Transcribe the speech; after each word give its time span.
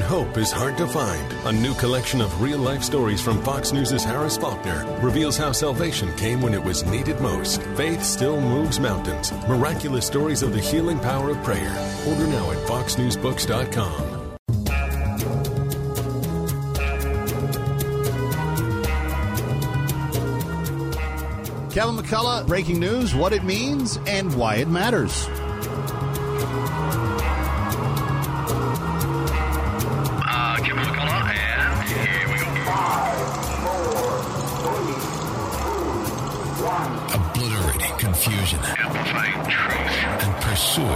Hope 0.00 0.38
is 0.38 0.50
hard 0.50 0.76
to 0.78 0.86
find. 0.86 1.32
A 1.46 1.52
new 1.52 1.74
collection 1.74 2.20
of 2.20 2.40
real 2.40 2.58
life 2.58 2.82
stories 2.82 3.20
from 3.20 3.42
Fox 3.42 3.72
News' 3.72 4.04
Harris 4.04 4.36
Faulkner 4.36 4.84
reveals 5.00 5.36
how 5.36 5.52
salvation 5.52 6.14
came 6.16 6.40
when 6.40 6.54
it 6.54 6.62
was 6.62 6.84
needed 6.84 7.20
most. 7.20 7.62
Faith 7.76 8.02
still 8.02 8.40
moves 8.40 8.80
mountains. 8.80 9.32
Miraculous 9.48 10.06
stories 10.06 10.42
of 10.42 10.52
the 10.52 10.60
healing 10.60 10.98
power 10.98 11.30
of 11.30 11.42
prayer. 11.42 11.74
Order 12.06 12.26
now 12.26 12.50
at 12.50 12.58
foxnewsbooks.com. 12.66 14.18
Kevin 21.72 21.96
McCullough, 21.96 22.46
breaking 22.46 22.80
news, 22.80 23.14
what 23.14 23.32
it 23.32 23.44
means, 23.44 23.98
and 24.06 24.34
why 24.34 24.56
it 24.56 24.68
matters. 24.68 25.28
Confusion 38.22 38.58
Amplifying 38.78 39.48
truth. 39.48 40.24
and 40.24 40.34
pursuing 40.42 40.88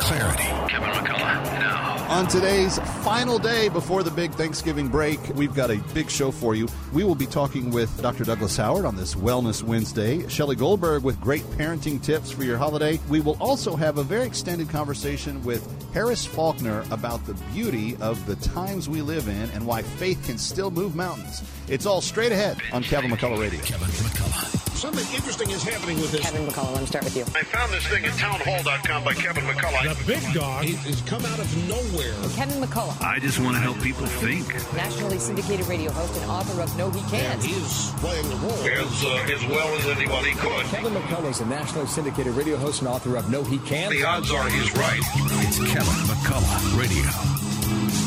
clarity. 0.00 0.44
Kevin 0.68 0.88
McCullough, 0.88 1.44
now. 1.60 2.06
On 2.08 2.26
today's 2.26 2.78
final 3.00 3.38
day 3.38 3.68
before 3.70 4.02
the 4.02 4.10
big 4.10 4.32
Thanksgiving 4.32 4.88
break, 4.88 5.18
we've 5.34 5.54
got 5.54 5.70
a 5.70 5.78
big 5.94 6.10
show 6.10 6.30
for 6.30 6.54
you. 6.54 6.68
We 6.92 7.02
will 7.02 7.14
be 7.14 7.26
talking 7.26 7.70
with 7.70 8.00
Dr. 8.02 8.24
Douglas 8.24 8.56
Howard 8.58 8.84
on 8.84 8.94
this 8.94 9.14
Wellness 9.14 9.62
Wednesday, 9.62 10.28
Shelley 10.28 10.54
Goldberg 10.54 11.02
with 11.02 11.18
great 11.20 11.42
parenting 11.52 12.02
tips 12.02 12.30
for 12.30 12.44
your 12.44 12.58
holiday. 12.58 13.00
We 13.08 13.20
will 13.20 13.38
also 13.40 13.74
have 13.74 13.98
a 13.98 14.02
very 14.02 14.26
extended 14.26 14.68
conversation 14.68 15.42
with 15.44 15.66
Harris 15.94 16.26
Faulkner 16.26 16.84
about 16.90 17.24
the 17.24 17.34
beauty 17.52 17.96
of 18.00 18.24
the 18.26 18.36
times 18.36 18.88
we 18.88 19.00
live 19.00 19.28
in 19.28 19.48
and 19.50 19.66
why 19.66 19.82
faith 19.82 20.22
can 20.26 20.36
still 20.36 20.70
move 20.70 20.94
mountains. 20.94 21.42
It's 21.68 21.86
all 21.86 22.00
straight 22.00 22.32
ahead 22.32 22.58
on 22.72 22.82
Kevin 22.82 23.10
McCullough 23.10 23.40
Radio. 23.40 23.60
Kevin 23.60 23.88
McCullough. 23.88 24.60
Something 24.80 25.14
interesting 25.14 25.50
is 25.50 25.62
happening 25.62 26.00
with 26.00 26.10
this. 26.10 26.22
Kevin 26.22 26.46
McCullough, 26.46 26.72
let 26.72 26.80
me 26.80 26.86
start 26.86 27.04
with 27.04 27.14
you. 27.14 27.22
I 27.36 27.44
found 27.44 27.70
this 27.70 27.86
thing 27.86 28.02
at 28.06 28.14
townhall.com 28.14 29.04
by 29.04 29.12
Kevin 29.12 29.44
McCullough. 29.44 29.94
The 29.94 30.06
big 30.06 30.22
dog 30.32 30.64
has 30.64 31.02
come 31.02 31.22
out 31.26 31.38
of 31.38 31.68
nowhere. 31.68 32.14
Kevin 32.34 32.62
McCullough, 32.62 32.89
I 33.00 33.18
just 33.20 33.38
want 33.38 33.54
to 33.56 33.60
help 33.60 33.80
people 33.80 34.06
think. 34.06 34.46
nationally 34.74 35.18
syndicated 35.18 35.66
radio 35.66 35.90
host 35.92 36.16
and 36.20 36.30
author 36.30 36.60
of 36.60 36.76
No 36.76 36.90
He 36.90 37.00
Can't. 37.10 37.42
He 37.42 37.52
is 37.52 37.92
playing 37.96 38.28
the 38.28 38.36
role. 38.36 38.52
As, 38.52 39.04
uh, 39.04 39.34
as 39.34 39.46
well 39.46 39.68
as 39.76 39.86
anybody 39.86 40.32
could. 40.32 40.66
Kevin 40.66 40.92
McCullough 40.94 41.30
is 41.30 41.40
a 41.40 41.46
nationally 41.46 41.86
syndicated 41.86 42.34
radio 42.34 42.56
host 42.56 42.80
and 42.80 42.88
author 42.88 43.16
of 43.16 43.30
No 43.30 43.42
He 43.44 43.58
Can't. 43.58 43.92
The 43.92 44.04
odds 44.04 44.30
are 44.32 44.48
he's 44.48 44.72
right. 44.76 45.00
It's 45.00 45.58
Kevin 45.58 45.94
McCullough 46.08 46.78
Radio. 46.78 47.10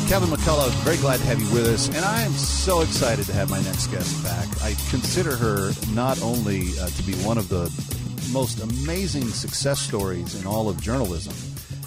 Kevin 0.08 0.28
McCullough, 0.28 0.70
very 0.84 0.98
glad 0.98 1.18
to 1.20 1.26
have 1.26 1.40
you 1.40 1.50
with 1.52 1.66
us, 1.66 1.88
and 1.88 2.04
I 2.04 2.22
am 2.22 2.32
so 2.32 2.82
excited 2.82 3.24
to 3.26 3.32
have 3.32 3.48
my 3.48 3.62
next 3.62 3.86
guest 3.86 4.22
back. 4.22 4.46
I 4.62 4.74
consider 4.90 5.34
her 5.36 5.72
not 5.94 6.20
only 6.22 6.78
uh, 6.78 6.88
to 6.88 7.02
be 7.04 7.14
one 7.24 7.38
of 7.38 7.48
the 7.48 7.72
most 8.32 8.60
amazing 8.60 9.24
success 9.28 9.80
stories 9.80 10.38
in 10.38 10.46
all 10.46 10.68
of 10.68 10.80
journalism, 10.80 11.32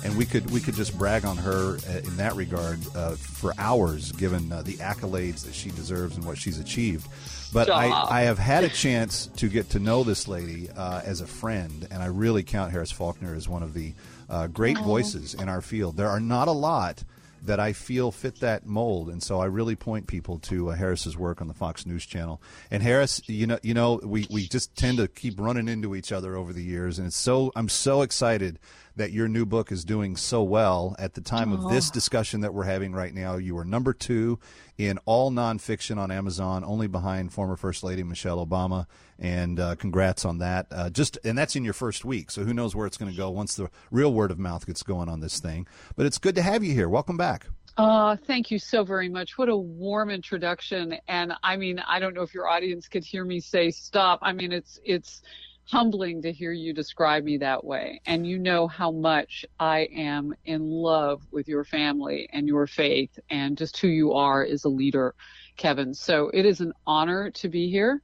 and 0.03 0.17
we 0.17 0.25
could 0.25 0.49
we 0.51 0.59
could 0.59 0.75
just 0.75 0.97
brag 0.97 1.25
on 1.25 1.37
her 1.37 1.77
uh, 1.89 1.97
in 1.97 2.17
that 2.17 2.35
regard 2.35 2.79
uh, 2.95 3.15
for 3.15 3.53
hours, 3.57 4.11
given 4.13 4.51
uh, 4.51 4.61
the 4.61 4.75
accolades 4.75 5.43
that 5.45 5.53
she 5.53 5.69
deserves 5.71 6.15
and 6.15 6.25
what 6.25 6.37
she's 6.37 6.59
achieved. 6.59 7.07
But 7.53 7.69
I, 7.69 7.89
I 7.89 8.21
have 8.21 8.37
had 8.37 8.63
a 8.63 8.69
chance 8.69 9.27
to 9.37 9.47
get 9.47 9.69
to 9.71 9.79
know 9.79 10.03
this 10.03 10.27
lady 10.27 10.69
uh, 10.69 11.01
as 11.03 11.21
a 11.21 11.27
friend, 11.27 11.87
and 11.89 12.03
I 12.03 12.07
really 12.07 12.43
count 12.43 12.71
Harris 12.71 12.91
Faulkner 12.91 13.33
as 13.35 13.47
one 13.47 13.63
of 13.63 13.73
the 13.73 13.93
uh, 14.29 14.47
great 14.47 14.77
voices 14.77 15.33
in 15.33 15.47
our 15.47 15.61
field. 15.61 15.95
There 15.95 16.09
are 16.09 16.19
not 16.19 16.47
a 16.47 16.51
lot 16.51 17.03
that 17.43 17.59
I 17.59 17.73
feel 17.73 18.11
fit 18.11 18.39
that 18.41 18.65
mold, 18.65 19.09
and 19.09 19.23
so 19.23 19.39
I 19.39 19.45
really 19.45 19.75
point 19.75 20.07
people 20.07 20.39
to 20.39 20.71
uh, 20.71 20.75
Harris's 20.75 21.17
work 21.17 21.41
on 21.41 21.47
the 21.47 21.53
Fox 21.53 21.85
News 21.85 22.05
Channel. 22.05 22.41
And 22.69 22.83
Harris, 22.83 23.21
you 23.27 23.47
know, 23.47 23.59
you 23.63 23.73
know, 23.73 23.99
we, 24.03 24.27
we 24.29 24.47
just 24.47 24.75
tend 24.75 24.97
to 24.97 25.07
keep 25.07 25.39
running 25.39 25.67
into 25.67 25.95
each 25.95 26.11
other 26.11 26.35
over 26.35 26.51
the 26.51 26.63
years, 26.63 26.99
and 26.99 27.07
it's 27.07 27.15
so 27.15 27.51
I'm 27.55 27.69
so 27.69 28.01
excited 28.01 28.59
that 28.97 29.11
your 29.11 29.27
new 29.27 29.45
book 29.45 29.71
is 29.71 29.85
doing 29.85 30.15
so 30.15 30.43
well. 30.43 30.95
At 30.99 31.13
the 31.13 31.21
time 31.21 31.53
of 31.53 31.69
this 31.69 31.89
discussion 31.89 32.41
that 32.41 32.53
we're 32.53 32.63
having 32.63 32.93
right 32.93 33.13
now, 33.13 33.37
you 33.37 33.57
are 33.57 33.65
number 33.65 33.93
two 33.93 34.39
in 34.77 34.99
all 35.05 35.31
nonfiction 35.31 35.97
on 35.97 36.11
Amazon, 36.11 36.63
only 36.63 36.87
behind 36.87 37.31
former 37.31 37.55
First 37.55 37.83
Lady 37.83 38.03
Michelle 38.03 38.45
Obama. 38.45 38.85
And 39.19 39.59
uh, 39.59 39.75
congrats 39.75 40.25
on 40.25 40.39
that. 40.39 40.67
Uh, 40.71 40.89
just 40.89 41.17
and 41.23 41.37
that's 41.37 41.55
in 41.55 41.63
your 41.63 41.73
first 41.73 42.05
week, 42.05 42.29
so 42.29 42.43
who 42.43 42.53
knows 42.53 42.75
where 42.75 42.85
it's 42.85 42.97
going 42.97 43.11
to 43.11 43.17
go 43.17 43.29
once 43.29 43.55
the 43.55 43.69
real 43.89 44.13
word 44.13 44.31
of 44.31 44.37
mouth 44.37 44.65
gets 44.65 44.83
going 44.83 45.09
on 45.09 45.21
this 45.21 45.39
thing. 45.39 45.67
But 45.95 46.05
it's 46.05 46.17
good 46.17 46.35
to 46.35 46.41
have 46.41 46.63
you 46.63 46.73
here. 46.73 46.89
Welcome 46.89 47.17
back. 47.17 47.47
Uh, 47.77 48.15
thank 48.25 48.49
you 48.49 48.57
so 48.57 48.83
very 48.83 49.07
much. 49.07 49.37
What 49.37 49.49
a 49.49 49.55
warm 49.55 50.09
introduction. 50.09 50.95
And 51.07 51.33
I 51.43 51.55
mean, 51.57 51.79
I 51.87 51.99
don't 51.99 52.15
know 52.15 52.23
if 52.23 52.33
your 52.33 52.47
audience 52.47 52.87
could 52.87 53.03
hear 53.03 53.23
me 53.23 53.39
say 53.39 53.69
stop. 53.69 54.19
I 54.23 54.33
mean, 54.33 54.51
it's, 54.51 54.79
it's 54.83 55.21
humbling 55.69 56.21
to 56.21 56.31
hear 56.31 56.51
you 56.51 56.73
describe 56.73 57.23
me 57.23 57.37
that 57.37 57.63
way. 57.63 58.01
And 58.05 58.25
you 58.25 58.39
know 58.39 58.67
how 58.67 58.91
much 58.91 59.45
I 59.59 59.89
am 59.93 60.33
in 60.45 60.69
love 60.69 61.21
with 61.31 61.47
your 61.47 61.65
family 61.65 62.29
and 62.31 62.47
your 62.47 62.67
faith 62.67 63.19
and 63.29 63.57
just 63.57 63.77
who 63.77 63.87
you 63.89 64.13
are 64.13 64.43
as 64.43 64.63
a 64.63 64.69
leader, 64.69 65.13
Kevin. 65.57 65.93
So 65.93 66.29
it 66.33 66.45
is 66.45 66.61
an 66.61 66.71
honor 66.85 67.31
to 67.31 67.49
be 67.49 67.69
here. 67.69 68.01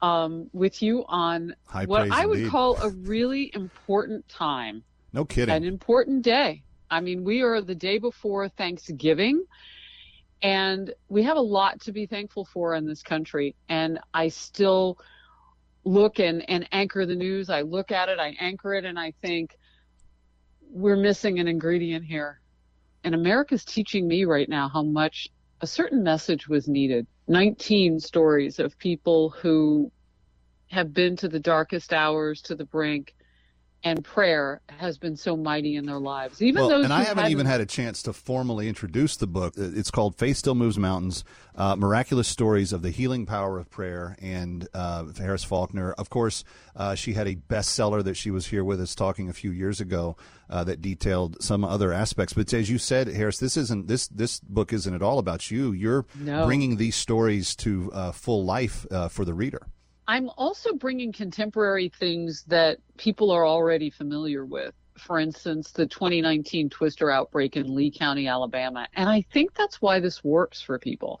Um, 0.00 0.48
with 0.52 0.80
you 0.80 1.04
on 1.08 1.56
High 1.66 1.84
what 1.84 2.12
I 2.12 2.24
would 2.24 2.38
indeed. 2.38 2.50
call 2.52 2.76
a 2.80 2.90
really 2.90 3.50
important 3.52 4.28
time 4.28 4.84
No 5.12 5.24
kidding. 5.24 5.52
an 5.52 5.64
important 5.64 6.22
day. 6.22 6.62
I 6.88 7.00
mean, 7.00 7.24
we 7.24 7.42
are 7.42 7.60
the 7.60 7.74
day 7.74 7.98
before 7.98 8.48
Thanksgiving, 8.48 9.44
and 10.40 10.94
we 11.08 11.24
have 11.24 11.36
a 11.36 11.40
lot 11.40 11.80
to 11.80 11.92
be 11.92 12.06
thankful 12.06 12.44
for 12.44 12.76
in 12.76 12.86
this 12.86 13.02
country. 13.02 13.56
And 13.68 13.98
I 14.14 14.28
still 14.28 14.98
look 15.88 16.20
and, 16.20 16.48
and 16.48 16.68
anchor 16.70 17.06
the 17.06 17.14
news. 17.14 17.48
I 17.48 17.62
look 17.62 17.90
at 17.90 18.08
it, 18.08 18.18
I 18.18 18.36
anchor 18.38 18.74
it, 18.74 18.84
and 18.84 18.98
I 18.98 19.14
think 19.22 19.56
we're 20.70 20.96
missing 20.96 21.38
an 21.38 21.48
ingredient 21.48 22.04
here. 22.04 22.40
And 23.04 23.14
America's 23.14 23.64
teaching 23.64 24.06
me 24.06 24.24
right 24.24 24.48
now 24.48 24.68
how 24.68 24.82
much 24.82 25.28
a 25.60 25.66
certain 25.66 26.02
message 26.02 26.46
was 26.46 26.68
needed. 26.68 27.06
19 27.26 28.00
stories 28.00 28.58
of 28.58 28.78
people 28.78 29.30
who 29.30 29.90
have 30.70 30.92
been 30.92 31.16
to 31.16 31.28
the 31.28 31.40
darkest 31.40 31.92
hours, 31.92 32.42
to 32.42 32.54
the 32.54 32.66
brink, 32.66 33.14
and 33.84 34.04
prayer 34.04 34.60
has 34.66 34.98
been 34.98 35.16
so 35.16 35.36
mighty 35.36 35.76
in 35.76 35.86
their 35.86 35.98
lives. 36.00 36.42
Even 36.42 36.62
well, 36.62 36.68
those 36.68 36.84
and 36.84 36.92
I 36.92 37.04
haven't 37.04 37.30
even 37.30 37.46
had 37.46 37.60
a 37.60 37.66
chance 37.66 38.02
to 38.02 38.12
formally 38.12 38.68
introduce 38.68 39.16
the 39.16 39.26
book. 39.26 39.54
Uh, 39.58 39.70
It's 39.74 39.90
called 39.90 40.16
Faith 40.16 40.36
Still 40.36 40.54
Moves 40.56 40.78
Mountains 40.78 41.24
uh, 41.54 41.76
Miraculous 41.76 42.26
Stories 42.28 42.72
of 42.72 42.82
the 42.82 42.90
Healing 42.90 43.24
Power 43.26 43.58
of 43.58 43.70
Prayer. 43.70 44.16
And 44.20 44.66
uh, 44.74 45.06
Harris 45.16 45.44
Faulkner, 45.44 45.92
of 45.92 46.10
course, 46.10 46.44
uh, 46.74 46.94
she 46.94 47.12
had 47.12 47.28
a 47.28 47.36
bestseller 47.36 48.02
that 48.04 48.16
she 48.16 48.30
was 48.30 48.46
here 48.48 48.64
with 48.64 48.80
us 48.80 48.94
talking 48.94 49.28
a 49.28 49.32
few 49.32 49.50
years 49.52 49.80
ago 49.80 50.16
uh, 50.50 50.64
that 50.64 50.80
detailed 50.82 51.42
some 51.42 51.64
other 51.64 51.92
aspects. 51.92 52.32
But 52.32 52.52
as 52.54 52.68
you 52.68 52.78
said, 52.78 53.08
Harris, 53.08 53.38
this 53.38 53.56
isn't 53.56 53.86
this 53.86 54.08
this 54.08 54.40
book 54.40 54.72
isn't 54.72 54.92
at 54.94 55.02
all 55.02 55.18
about 55.18 55.50
you. 55.50 55.72
You're 55.72 56.04
No. 56.18 56.46
bringing 56.46 56.76
these 56.76 56.96
stories 56.96 57.54
to 57.56 57.90
uh, 57.92 58.12
full 58.12 58.44
life 58.44 58.86
uh, 58.90 59.08
for 59.08 59.24
the 59.24 59.34
reader. 59.34 59.66
I'm 60.08 60.30
also 60.38 60.72
bringing 60.72 61.12
contemporary 61.12 61.90
things 61.90 62.42
that 62.48 62.78
people 62.96 63.30
are 63.30 63.46
already 63.46 63.90
familiar 63.90 64.46
with. 64.46 64.74
For 64.96 65.20
instance, 65.20 65.70
the 65.70 65.86
2019 65.86 66.70
twister 66.70 67.10
outbreak 67.10 67.56
in 67.56 67.74
Lee 67.74 67.90
County, 67.90 68.26
Alabama. 68.26 68.88
And 68.94 69.08
I 69.08 69.22
think 69.32 69.54
that's 69.54 69.82
why 69.82 70.00
this 70.00 70.24
works 70.24 70.62
for 70.62 70.78
people 70.78 71.20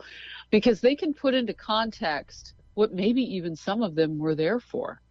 because 0.50 0.80
they 0.80 0.96
can 0.96 1.12
put 1.12 1.34
into 1.34 1.52
context 1.52 2.54
what 2.74 2.94
maybe 2.94 3.22
even 3.22 3.54
some 3.54 3.82
of 3.82 3.94
them 3.94 4.18
were 4.18 4.34
there 4.34 4.58
for. 4.58 5.02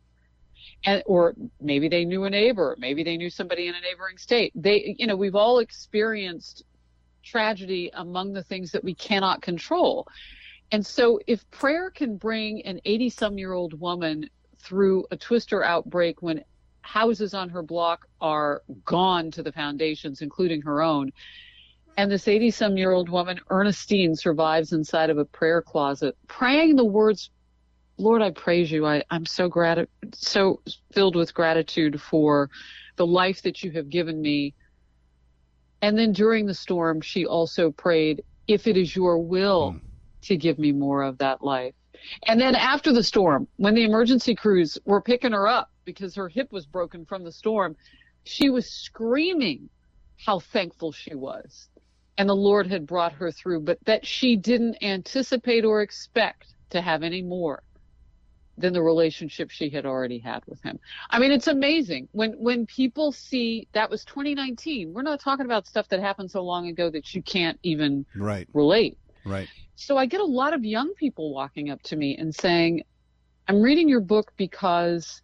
And, 0.83 1.03
or 1.05 1.35
maybe 1.61 1.87
they 1.87 2.03
knew 2.03 2.23
a 2.23 2.29
neighbor, 2.29 2.75
maybe 2.79 3.03
they 3.03 3.15
knew 3.15 3.29
somebody 3.29 3.67
in 3.67 3.75
a 3.75 3.81
neighboring 3.81 4.17
state. 4.17 4.51
They, 4.55 4.95
you 4.97 5.05
know, 5.05 5.15
we've 5.15 5.35
all 5.35 5.59
experienced 5.59 6.63
tragedy 7.23 7.91
among 7.93 8.33
the 8.33 8.43
things 8.43 8.71
that 8.71 8.83
we 8.83 8.95
cannot 8.95 9.41
control. 9.41 10.07
And 10.71 10.85
so 10.85 11.19
if 11.27 11.49
prayer 11.49 11.89
can 11.89 12.17
bring 12.17 12.65
an 12.65 12.81
80 12.83 13.09
some 13.09 13.37
year 13.37 13.53
old 13.53 13.79
woman 13.79 14.29
through 14.59 15.05
a 15.11 15.17
twister 15.17 15.63
outbreak 15.63 16.21
when 16.21 16.43
houses 16.81 17.33
on 17.33 17.49
her 17.49 17.61
block 17.61 18.07
are 18.21 18.63
gone 18.85 19.31
to 19.31 19.43
the 19.43 19.51
foundations, 19.51 20.21
including 20.21 20.61
her 20.61 20.81
own, 20.81 21.11
and 21.97 22.11
this 22.11 22.27
80 22.27 22.51
some 22.51 22.77
year 22.77 22.91
old 22.91 23.09
woman, 23.09 23.39
Ernestine, 23.49 24.15
survives 24.15 24.71
inside 24.71 25.09
of 25.09 25.17
a 25.17 25.25
prayer 25.25 25.61
closet, 25.61 26.15
praying 26.27 26.75
the 26.75 26.85
words, 26.85 27.31
Lord, 27.97 28.21
I 28.21 28.29
praise 28.29 28.71
you. 28.71 28.85
I, 28.85 29.03
I'm 29.09 29.25
so 29.25 29.49
grat- 29.49 29.89
so 30.13 30.61
filled 30.93 31.15
with 31.15 31.33
gratitude 31.33 31.99
for 31.99 32.51
the 32.97 33.07
life 33.07 33.41
that 33.41 33.63
you 33.63 33.71
have 33.71 33.89
given 33.89 34.21
me. 34.21 34.53
And 35.81 35.97
then 35.97 36.11
during 36.11 36.45
the 36.45 36.53
storm, 36.53 37.01
she 37.01 37.25
also 37.25 37.71
prayed, 37.71 38.23
if 38.47 38.67
it 38.67 38.77
is 38.77 38.95
your 38.95 39.17
will 39.17 39.71
hmm. 39.71 39.86
To 40.27 40.37
give 40.37 40.59
me 40.59 40.71
more 40.71 41.03
of 41.03 41.17
that 41.19 41.43
life. 41.43 41.75
And 42.27 42.39
then 42.39 42.55
after 42.55 42.93
the 42.93 43.03
storm, 43.03 43.47
when 43.57 43.75
the 43.75 43.83
emergency 43.85 44.35
crews 44.35 44.77
were 44.85 45.01
picking 45.01 45.31
her 45.33 45.47
up 45.47 45.69
because 45.85 46.15
her 46.15 46.29
hip 46.29 46.51
was 46.51 46.65
broken 46.67 47.05
from 47.05 47.23
the 47.23 47.31
storm, 47.31 47.75
she 48.25 48.49
was 48.49 48.71
screaming 48.71 49.69
how 50.25 50.39
thankful 50.39 50.91
she 50.91 51.15
was 51.15 51.69
and 52.17 52.27
the 52.29 52.35
Lord 52.35 52.67
had 52.67 52.87
brought 52.87 53.13
her 53.13 53.31
through, 53.31 53.61
but 53.61 53.79
that 53.85 54.05
she 54.05 54.35
didn't 54.35 54.77
anticipate 54.83 55.65
or 55.65 55.81
expect 55.81 56.53
to 56.71 56.81
have 56.81 57.03
any 57.03 57.21
more 57.21 57.63
than 58.57 58.73
the 58.73 58.81
relationship 58.81 59.51
she 59.51 59.69
had 59.69 59.85
already 59.85 60.19
had 60.19 60.43
with 60.47 60.61
him. 60.63 60.79
I 61.11 61.19
mean, 61.19 61.31
it's 61.31 61.47
amazing 61.47 62.09
when 62.11 62.31
when 62.33 62.65
people 62.65 63.11
see 63.11 63.67
that 63.73 63.89
was 63.89 64.03
2019. 64.05 64.93
We're 64.93 65.03
not 65.03 65.21
talking 65.21 65.45
about 65.45 65.67
stuff 65.67 65.87
that 65.89 65.99
happened 65.99 66.31
so 66.31 66.43
long 66.43 66.67
ago 66.67 66.89
that 66.89 67.13
you 67.13 67.21
can't 67.21 67.59
even 67.63 68.05
Right. 68.15 68.47
relate. 68.53 68.97
Right. 69.25 69.47
So 69.75 69.97
I 69.97 70.05
get 70.05 70.21
a 70.21 70.25
lot 70.25 70.53
of 70.53 70.65
young 70.65 70.93
people 70.95 71.33
walking 71.33 71.69
up 71.69 71.81
to 71.83 71.95
me 71.95 72.17
and 72.17 72.33
saying, 72.33 72.83
"I'm 73.47 73.61
reading 73.61 73.87
your 73.87 74.01
book 74.01 74.33
because 74.37 75.21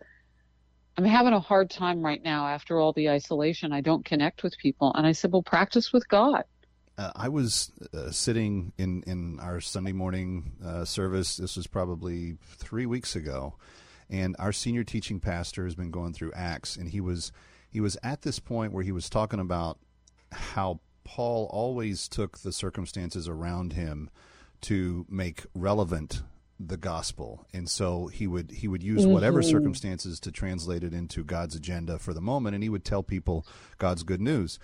I'm 0.98 1.06
having 1.06 1.34
a 1.34 1.40
hard 1.40 1.70
time 1.70 2.02
right 2.02 2.24
now 2.24 2.48
after 2.48 2.80
all 2.80 2.94
the 2.94 3.10
isolation. 3.10 3.74
I 3.74 3.82
don't 3.82 4.06
connect 4.06 4.44
with 4.44 4.58
people." 4.58 4.92
And 4.96 5.08
I 5.08 5.12
said, 5.12 5.32
"Well, 5.32 5.44
practice 5.44 5.92
with 5.92 6.08
God." 6.08 6.44
Uh, 6.98 7.12
I 7.16 7.30
was 7.30 7.72
uh, 7.94 8.12
sitting 8.12 8.72
in, 8.78 9.02
in 9.08 9.40
our 9.40 9.60
Sunday 9.60 9.94
morning 9.94 10.52
uh, 10.64 10.86
service. 10.86 11.38
This 11.38 11.56
was 11.56 11.66
probably 11.66 12.38
three 12.44 12.86
weeks 12.86 13.16
ago, 13.16 13.56
and 14.10 14.36
our 14.38 14.52
senior 14.52 14.84
teaching 14.84 15.20
pastor 15.20 15.64
has 15.64 15.74
been 15.74 15.90
going 15.90 16.14
through 16.14 16.34
Acts, 16.34 16.76
and 16.76 16.90
he 16.90 17.02
was 17.02 17.32
he 17.72 17.82
was 17.82 17.98
at 18.04 18.22
this 18.22 18.38
point 18.38 18.74
where 18.74 18.84
he 18.84 18.92
was 18.92 19.10
talking 19.10 19.40
about 19.40 19.80
how 20.32 20.80
Paul 21.04 21.50
always 21.52 22.08
took 22.08 22.40
the 22.40 22.52
circumstances 22.52 23.28
around 23.28 23.74
him 23.74 24.10
to 24.62 25.06
make 25.10 25.44
relevant 25.54 26.24
the 26.60 26.78
gospel 26.78 27.46
and 27.52 27.68
so 27.68 28.08
he 28.08 28.26
would 28.28 28.52
he 28.52 28.68
would 28.68 28.84
use 28.84 29.06
whatever 29.06 29.42
circumstances 29.42 30.20
to 30.20 30.32
translate 30.32 30.84
it 30.84 30.94
into 30.94 31.24
God's 31.24 31.56
agenda 31.56 31.98
for 32.00 32.14
the 32.14 32.22
moment 32.22 32.54
and 32.54 32.64
he 32.64 32.70
would 32.70 32.86
tell 32.86 33.04
people 33.04 33.46
God's 33.80 34.04
good 34.04 34.22
news 34.22 34.60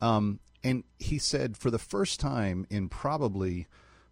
um, 0.00 0.40
and 0.64 0.84
he 0.98 1.18
said 1.18 1.56
for 1.56 1.70
the 1.70 1.78
first 1.78 2.20
time 2.20 2.66
in 2.70 2.88
probably 2.88 3.66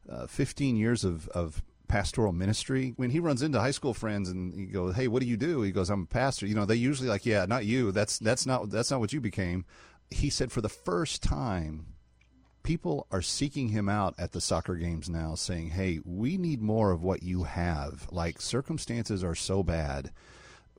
uh, 0.09 0.27
15 0.27 0.77
years 0.77 1.05
of, 1.05 1.29
of 1.29 1.63
pastoral 1.91 2.33
ministry, 2.33 2.93
when 2.97 3.11
he 3.11 3.19
runs 3.19 3.43
into 3.43 3.61
high 3.61 3.73
school 3.73 3.93
friends 3.93 4.29
and 4.29 4.55
he 4.55 4.67
goes, 4.67 4.95
"Hey, 4.95 5.09
what 5.09 5.21
do 5.21 5.29
you 5.29 5.37
do?" 5.37 5.63
He 5.63 5.73
goes, 5.73 5.91
"I'm 5.91 6.03
a 6.03 6.07
pastor." 6.07 6.47
You 6.47 6.55
know, 6.55 6.65
they 6.65 6.77
usually 6.77 7.09
like, 7.09 7.27
"Yeah, 7.27 7.45
not 7.47 7.67
you. 7.67 7.91
That's 7.91 8.19
that's 8.19 8.47
not 8.47 8.71
that's 8.71 8.91
not 8.91 9.01
what 9.01 9.13
you 9.13 9.21
became." 9.21 9.65
He 10.11 10.31
said 10.31 10.53
for 10.53 10.61
the 10.61 10.69
first 10.69 11.23
time, 11.23 11.87
people 12.63 13.07
are 13.11 13.23
seeking 13.23 13.69
him 13.69 13.89
out 13.89 14.15
at 14.19 14.33
the 14.33 14.41
soccer 14.41 14.75
games 14.75 15.09
now, 15.09 15.35
saying, 15.35 15.71
"Hey, 15.71 16.01
we 16.05 16.37
need 16.37 16.61
more 16.61 16.91
of 16.91 17.03
what 17.03 17.23
you 17.23 17.45
have. 17.45 18.07
Like 18.11 18.41
circumstances 18.41 19.23
are 19.25 19.35
so 19.35 19.63
bad." 19.63 20.13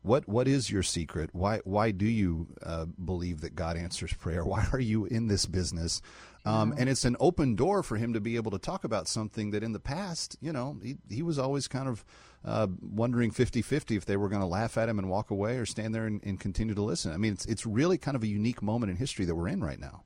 What 0.03 0.27
what 0.27 0.47
is 0.47 0.71
your 0.71 0.83
secret? 0.83 1.29
Why 1.33 1.59
why 1.63 1.91
do 1.91 2.05
you 2.05 2.47
uh, 2.63 2.85
believe 2.85 3.41
that 3.41 3.55
God 3.55 3.77
answers 3.77 4.13
prayer? 4.13 4.43
Why 4.51 4.67
are 4.73 4.79
you 4.79 5.05
in 5.05 5.27
this 5.27 5.45
business? 5.45 6.01
Um, 6.43 6.73
and 6.75 6.89
it's 6.89 7.05
an 7.05 7.15
open 7.19 7.55
door 7.55 7.83
for 7.83 7.97
him 7.97 8.13
to 8.13 8.19
be 8.19 8.35
able 8.35 8.49
to 8.51 8.57
talk 8.57 8.83
about 8.83 9.07
something 9.07 9.51
that 9.51 9.61
in 9.63 9.73
the 9.73 9.79
past, 9.79 10.37
you 10.41 10.51
know, 10.51 10.79
he, 10.81 10.97
he 11.07 11.21
was 11.21 11.37
always 11.37 11.67
kind 11.67 11.87
of 11.87 12.03
uh, 12.43 12.67
wondering 12.81 13.31
50-50 13.31 13.97
if 13.97 14.05
they 14.05 14.17
were 14.17 14.29
going 14.29 14.41
to 14.41 14.47
laugh 14.47 14.77
at 14.77 14.89
him 14.89 14.99
and 14.99 15.09
walk 15.09 15.31
away 15.31 15.57
or 15.57 15.65
stand 15.65 15.93
there 15.93 16.05
and, 16.05 16.21
and 16.23 16.39
continue 16.39 16.73
to 16.73 16.81
listen. 16.81 17.11
I 17.11 17.17
mean, 17.17 17.33
it's 17.33 17.45
it's 17.45 17.65
really 17.65 17.97
kind 17.97 18.15
of 18.15 18.23
a 18.23 18.27
unique 18.27 18.61
moment 18.61 18.89
in 18.89 18.97
history 18.97 19.25
that 19.25 19.35
we're 19.35 19.47
in 19.47 19.63
right 19.63 19.79
now. 19.79 20.03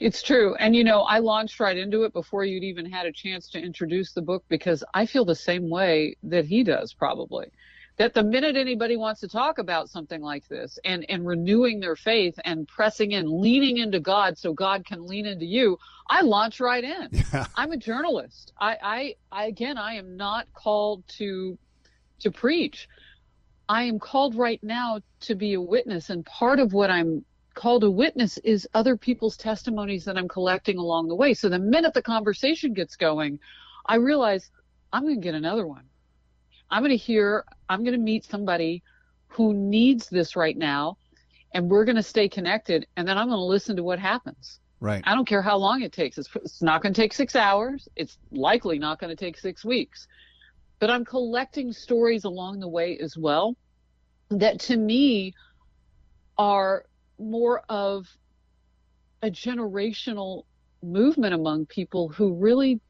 It's 0.00 0.22
true. 0.22 0.54
And 0.56 0.74
you 0.74 0.82
know, 0.82 1.02
I 1.02 1.20
launched 1.20 1.60
right 1.60 1.76
into 1.76 2.02
it 2.02 2.12
before 2.12 2.44
you'd 2.44 2.64
even 2.64 2.90
had 2.90 3.06
a 3.06 3.12
chance 3.12 3.48
to 3.50 3.60
introduce 3.60 4.12
the 4.12 4.22
book 4.22 4.44
because 4.48 4.82
I 4.92 5.06
feel 5.06 5.24
the 5.24 5.34
same 5.34 5.70
way 5.70 6.16
that 6.24 6.46
he 6.46 6.64
does 6.64 6.92
probably. 6.92 7.46
That 7.96 8.12
the 8.12 8.24
minute 8.24 8.56
anybody 8.56 8.96
wants 8.96 9.20
to 9.20 9.28
talk 9.28 9.58
about 9.58 9.88
something 9.88 10.20
like 10.20 10.48
this 10.48 10.78
and, 10.84 11.06
and 11.08 11.24
renewing 11.24 11.78
their 11.78 11.94
faith 11.94 12.34
and 12.44 12.66
pressing 12.66 13.12
in, 13.12 13.40
leaning 13.40 13.78
into 13.78 14.00
God 14.00 14.36
so 14.36 14.52
God 14.52 14.84
can 14.84 15.06
lean 15.06 15.26
into 15.26 15.46
you, 15.46 15.78
I 16.08 16.22
launch 16.22 16.60
right 16.60 16.82
in. 16.82 17.08
Yeah. 17.32 17.46
I'm 17.56 17.72
a 17.72 17.76
journalist. 17.76 18.52
I, 18.58 18.76
I, 18.82 19.14
I 19.30 19.44
again 19.46 19.78
I 19.78 19.94
am 19.94 20.16
not 20.16 20.46
called 20.52 21.04
to 21.18 21.56
to 22.20 22.30
preach. 22.30 22.88
I 23.68 23.84
am 23.84 23.98
called 23.98 24.34
right 24.34 24.62
now 24.62 25.00
to 25.20 25.34
be 25.34 25.54
a 25.54 25.60
witness 25.60 26.10
and 26.10 26.24
part 26.26 26.60
of 26.60 26.72
what 26.72 26.90
I'm 26.90 27.24
called 27.54 27.84
a 27.84 27.90
witness 27.90 28.36
is 28.38 28.68
other 28.74 28.96
people's 28.96 29.36
testimonies 29.36 30.04
that 30.04 30.18
I'm 30.18 30.28
collecting 30.28 30.78
along 30.78 31.08
the 31.08 31.14
way. 31.14 31.34
So 31.34 31.48
the 31.48 31.58
minute 31.58 31.94
the 31.94 32.02
conversation 32.02 32.74
gets 32.74 32.96
going, 32.96 33.38
I 33.86 33.96
realize 33.96 34.50
I'm 34.92 35.02
going 35.04 35.20
to 35.20 35.24
get 35.24 35.34
another 35.34 35.66
one. 35.66 35.84
I'm 36.74 36.82
going 36.82 36.90
to 36.90 36.96
hear, 36.96 37.44
I'm 37.68 37.84
going 37.84 37.94
to 37.94 38.02
meet 38.02 38.24
somebody 38.24 38.82
who 39.28 39.54
needs 39.54 40.08
this 40.08 40.34
right 40.34 40.56
now, 40.56 40.98
and 41.52 41.70
we're 41.70 41.84
going 41.84 41.94
to 41.94 42.02
stay 42.02 42.28
connected, 42.28 42.84
and 42.96 43.06
then 43.06 43.16
I'm 43.16 43.28
going 43.28 43.38
to 43.38 43.44
listen 43.44 43.76
to 43.76 43.84
what 43.84 44.00
happens. 44.00 44.58
Right. 44.80 45.00
I 45.06 45.14
don't 45.14 45.24
care 45.24 45.40
how 45.40 45.56
long 45.56 45.82
it 45.82 45.92
takes. 45.92 46.18
It's, 46.18 46.28
it's 46.34 46.62
not 46.62 46.82
going 46.82 46.92
to 46.92 47.00
take 47.00 47.12
six 47.12 47.36
hours. 47.36 47.88
It's 47.94 48.18
likely 48.32 48.80
not 48.80 48.98
going 48.98 49.10
to 49.10 49.16
take 49.16 49.38
six 49.38 49.64
weeks. 49.64 50.08
But 50.80 50.90
I'm 50.90 51.04
collecting 51.04 51.72
stories 51.72 52.24
along 52.24 52.58
the 52.58 52.66
way 52.66 52.98
as 52.98 53.16
well 53.16 53.54
that 54.30 54.58
to 54.62 54.76
me 54.76 55.32
are 56.38 56.86
more 57.20 57.62
of 57.68 58.08
a 59.22 59.30
generational 59.30 60.42
movement 60.82 61.34
among 61.34 61.66
people 61.66 62.08
who 62.08 62.34
really 62.34 62.80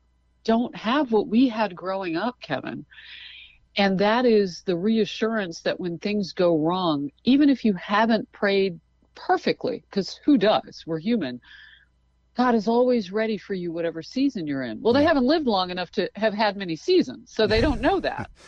don't 0.42 0.74
have 0.74 1.12
what 1.12 1.28
we 1.28 1.50
had 1.50 1.76
growing 1.76 2.16
up, 2.16 2.40
Kevin. 2.40 2.86
And 3.76 3.98
that 3.98 4.24
is 4.24 4.62
the 4.62 4.76
reassurance 4.76 5.60
that 5.62 5.80
when 5.80 5.98
things 5.98 6.32
go 6.32 6.58
wrong, 6.58 7.10
even 7.24 7.50
if 7.50 7.64
you 7.64 7.74
haven't 7.74 8.30
prayed 8.30 8.78
perfectly, 9.14 9.84
because 9.90 10.20
who 10.24 10.38
does? 10.38 10.84
We're 10.86 11.00
human. 11.00 11.40
God 12.36 12.54
is 12.54 12.66
always 12.66 13.12
ready 13.12 13.38
for 13.38 13.54
you, 13.54 13.72
whatever 13.72 14.02
season 14.02 14.46
you're 14.46 14.62
in. 14.62 14.80
Well, 14.80 14.92
they 14.92 15.04
haven't 15.04 15.24
lived 15.24 15.46
long 15.46 15.70
enough 15.70 15.90
to 15.92 16.10
have 16.16 16.34
had 16.34 16.56
many 16.56 16.74
seasons, 16.76 17.32
so 17.32 17.46
they 17.46 17.60
don't 17.60 17.80
know 17.80 18.00
that. 18.00 18.30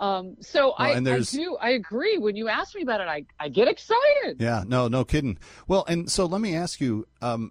Um, 0.00 0.36
so 0.40 0.74
I, 0.78 0.92
I 0.92 1.20
do, 1.20 1.56
I 1.60 1.70
agree. 1.70 2.18
When 2.18 2.36
you 2.36 2.48
ask 2.48 2.74
me 2.76 2.82
about 2.82 3.00
it, 3.00 3.08
I, 3.08 3.24
I 3.40 3.48
get 3.48 3.66
excited. 3.66 4.36
Yeah, 4.38 4.62
no, 4.64 4.86
no 4.86 5.04
kidding. 5.04 5.38
Well, 5.66 5.84
and 5.88 6.08
so 6.08 6.26
let 6.26 6.40
me 6.40 6.54
ask 6.54 6.80
you, 6.80 7.06
um, 7.20 7.50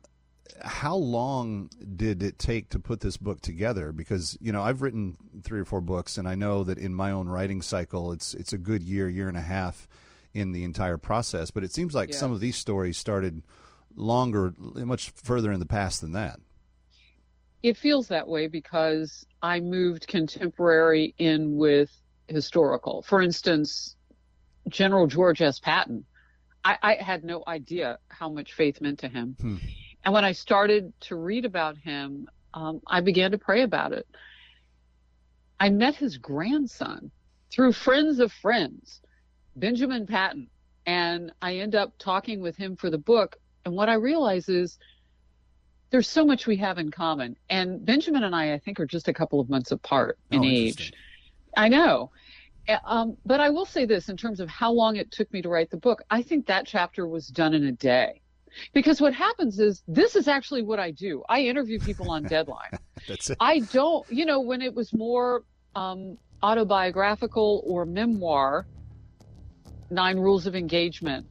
how 0.61 0.95
long 0.95 1.69
did 1.95 2.23
it 2.23 2.39
take 2.39 2.69
to 2.69 2.79
put 2.79 2.99
this 3.01 3.17
book 3.17 3.41
together? 3.41 3.91
Because 3.91 4.37
you 4.41 4.51
know 4.51 4.61
I've 4.61 4.81
written 4.81 5.17
three 5.43 5.59
or 5.59 5.65
four 5.65 5.81
books, 5.81 6.17
and 6.17 6.27
I 6.27 6.35
know 6.35 6.63
that 6.63 6.77
in 6.77 6.93
my 6.93 7.11
own 7.11 7.27
writing 7.29 7.61
cycle, 7.61 8.11
it's 8.11 8.33
it's 8.33 8.53
a 8.53 8.57
good 8.57 8.83
year, 8.83 9.09
year 9.09 9.27
and 9.27 9.37
a 9.37 9.41
half 9.41 9.87
in 10.33 10.51
the 10.51 10.63
entire 10.63 10.97
process. 10.97 11.51
But 11.51 11.63
it 11.63 11.71
seems 11.73 11.93
like 11.95 12.09
Yeah. 12.09 12.17
some 12.17 12.31
of 12.31 12.39
these 12.39 12.55
stories 12.55 12.97
started 12.97 13.43
longer, 13.95 14.53
much 14.57 15.09
further 15.11 15.51
in 15.51 15.59
the 15.59 15.65
past 15.65 16.01
than 16.01 16.11
that. 16.11 16.39
It 17.63 17.75
feels 17.77 18.07
that 18.09 18.27
way 18.27 18.47
because 18.47 19.25
I 19.41 19.59
moved 19.59 20.07
contemporary 20.07 21.15
in 21.17 21.57
with 21.57 21.89
historical. 22.27 23.01
For 23.01 23.21
instance, 23.21 23.95
General 24.69 25.07
George 25.07 25.41
S. 25.41 25.59
Patton. 25.59 26.05
I, 26.63 26.77
I 26.83 26.93
had 26.95 27.23
no 27.23 27.43
idea 27.47 27.97
how 28.09 28.29
much 28.29 28.53
faith 28.53 28.81
meant 28.81 28.99
to 28.99 29.07
him. 29.07 29.35
Hmm. 29.39 29.55
And 30.07 30.13
when 30.13 30.23
I 30.23 30.31
started 30.31 30.93
to 31.01 31.17
read 31.17 31.43
about 31.43 31.77
him, 31.77 32.29
um, 32.53 32.79
I 32.87 33.01
began 33.01 33.31
to 33.31 33.37
pray 33.37 33.63
about 33.63 33.91
it. 33.91 34.07
I 35.59 35.69
met 35.69 35.95
his 35.95 36.17
grandson 36.17 37.11
through 37.51 37.73
friends 37.73 38.19
of 38.19 38.31
friends, 38.31 39.01
Benjamin 39.57 40.07
Patton, 40.07 40.47
and 40.85 41.33
I 41.41 41.57
end 41.57 41.75
up 41.75 41.91
talking 41.99 42.39
with 42.39 42.55
him 42.55 42.77
for 42.77 42.89
the 42.89 42.97
book. 42.97 43.35
And 43.65 43.75
what 43.75 43.89
I 43.89 43.95
realize 43.95 44.47
is 44.47 44.79
there's 45.89 46.07
so 46.07 46.25
much 46.25 46.47
we 46.47 46.55
have 46.55 46.77
in 46.77 46.89
common. 46.89 47.35
And 47.49 47.85
Benjamin 47.85 48.23
and 48.23 48.33
I, 48.33 48.53
I 48.53 48.59
think, 48.59 48.79
are 48.79 48.85
just 48.85 49.09
a 49.09 49.13
couple 49.13 49.41
of 49.41 49.49
months 49.49 49.71
apart 49.73 50.17
in 50.31 50.39
Oh, 50.39 50.47
age. 50.47 50.93
I 51.57 51.67
know. 51.67 52.11
Um, 52.85 53.17
but 53.25 53.41
I 53.41 53.49
will 53.49 53.65
say 53.65 53.83
this 53.83 54.07
in 54.07 54.15
terms 54.15 54.39
of 54.39 54.47
how 54.47 54.71
long 54.71 54.95
it 54.95 55.11
took 55.11 55.29
me 55.33 55.41
to 55.41 55.49
write 55.49 55.69
the 55.69 55.75
book. 55.75 56.01
I 56.09 56.21
think 56.21 56.47
that 56.47 56.65
chapter 56.65 57.05
was 57.09 57.27
done 57.27 57.53
in 57.53 57.65
a 57.65 57.73
day. 57.73 58.21
Because 58.73 59.01
what 59.01 59.13
happens 59.13 59.59
is 59.59 59.83
this 59.87 60.15
is 60.15 60.27
actually 60.27 60.63
what 60.63 60.79
I 60.79 60.91
do. 60.91 61.23
I 61.29 61.41
interview 61.41 61.79
people 61.79 62.09
on 62.11 62.23
deadline. 62.35 62.71
That's 63.07 63.29
it. 63.29 63.37
I 63.39 63.59
don't, 63.59 64.09
you 64.09 64.25
know, 64.25 64.41
when 64.41 64.61
it 64.61 64.73
was 64.73 64.93
more 64.93 65.43
um, 65.75 66.17
autobiographical 66.41 67.63
or 67.65 67.85
memoir, 67.85 68.65
Nine 69.89 70.17
Rules 70.17 70.47
of 70.47 70.55
Engagement, 70.55 71.25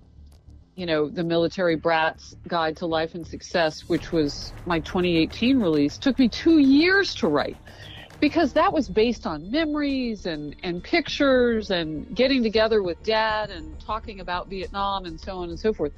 you 0.76 0.86
know, 0.86 1.08
the 1.08 1.24
Military 1.24 1.76
Brat's 1.76 2.34
Guide 2.48 2.76
to 2.78 2.86
Life 2.86 3.14
and 3.14 3.26
Success, 3.26 3.88
which 3.88 4.12
was 4.12 4.52
my 4.66 4.80
2018 4.80 5.58
release, 5.58 5.98
took 5.98 6.18
me 6.18 6.28
two 6.28 6.58
years 6.58 7.14
to 7.16 7.28
write 7.28 7.56
because 8.20 8.52
that 8.54 8.72
was 8.72 8.88
based 8.88 9.26
on 9.26 9.50
memories 9.50 10.26
and, 10.26 10.56
and 10.62 10.82
pictures 10.82 11.70
and 11.70 12.14
getting 12.14 12.42
together 12.42 12.82
with 12.82 13.02
dad 13.02 13.50
and 13.50 13.78
talking 13.80 14.20
about 14.20 14.48
Vietnam 14.48 15.04
and 15.04 15.20
so 15.20 15.36
on 15.36 15.50
and 15.50 15.58
so 15.58 15.72
forth. 15.72 15.92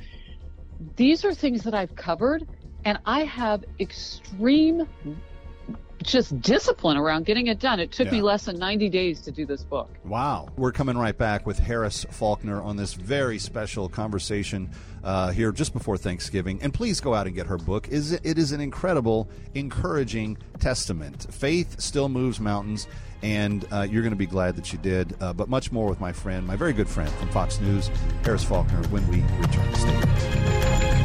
These 0.96 1.24
are 1.24 1.34
things 1.34 1.64
that 1.64 1.74
I've 1.74 1.94
covered 1.96 2.42
and 2.84 2.98
I 3.04 3.20
have 3.20 3.64
extreme 3.80 4.82
just 6.02 6.40
discipline 6.40 6.96
around 6.96 7.26
getting 7.26 7.48
it 7.48 7.58
done. 7.58 7.80
It 7.80 7.92
took 7.92 8.06
Yeah. 8.06 8.12
me 8.12 8.22
less 8.22 8.44
than 8.44 8.58
90 8.58 8.88
days 8.88 9.20
to 9.22 9.30
do 9.30 9.44
this 9.46 9.62
book. 9.62 9.90
Wow. 10.04 10.48
We're 10.56 10.72
coming 10.72 10.96
right 10.96 11.16
back 11.16 11.46
with 11.46 11.58
Harris 11.58 12.04
Faulkner 12.10 12.62
on 12.62 12.76
this 12.76 12.94
very 12.94 13.38
special 13.38 13.88
conversation 13.88 14.70
uh, 15.04 15.30
here 15.30 15.52
just 15.52 15.72
before 15.72 15.96
Thanksgiving. 15.96 16.60
And 16.62 16.74
please 16.74 17.00
go 17.00 17.14
out 17.14 17.26
and 17.26 17.34
get 17.34 17.46
her 17.46 17.56
book. 17.58 17.88
Is 17.88 18.12
It 18.12 18.38
is 18.38 18.52
an 18.52 18.60
incredible, 18.60 19.28
encouraging 19.54 20.36
testament. 20.58 21.26
Faith 21.32 21.80
still 21.80 22.08
moves 22.08 22.40
mountains, 22.40 22.88
and 23.22 23.64
uh, 23.70 23.86
you're 23.88 24.02
going 24.02 24.12
to 24.12 24.16
be 24.16 24.26
glad 24.26 24.56
that 24.56 24.72
you 24.72 24.78
did. 24.80 25.14
Uh, 25.20 25.32
but 25.32 25.48
much 25.48 25.70
more 25.72 25.88
with 25.88 26.00
my 26.00 26.12
friend, 26.12 26.46
my 26.46 26.56
very 26.56 26.72
good 26.72 26.88
friend 26.88 27.10
from 27.12 27.28
Fox 27.28 27.60
News, 27.60 27.90
Harris 28.24 28.44
Faulkner, 28.44 28.82
when 28.88 29.06
we 29.08 29.22
return. 29.40 29.74
Stay 29.74 30.97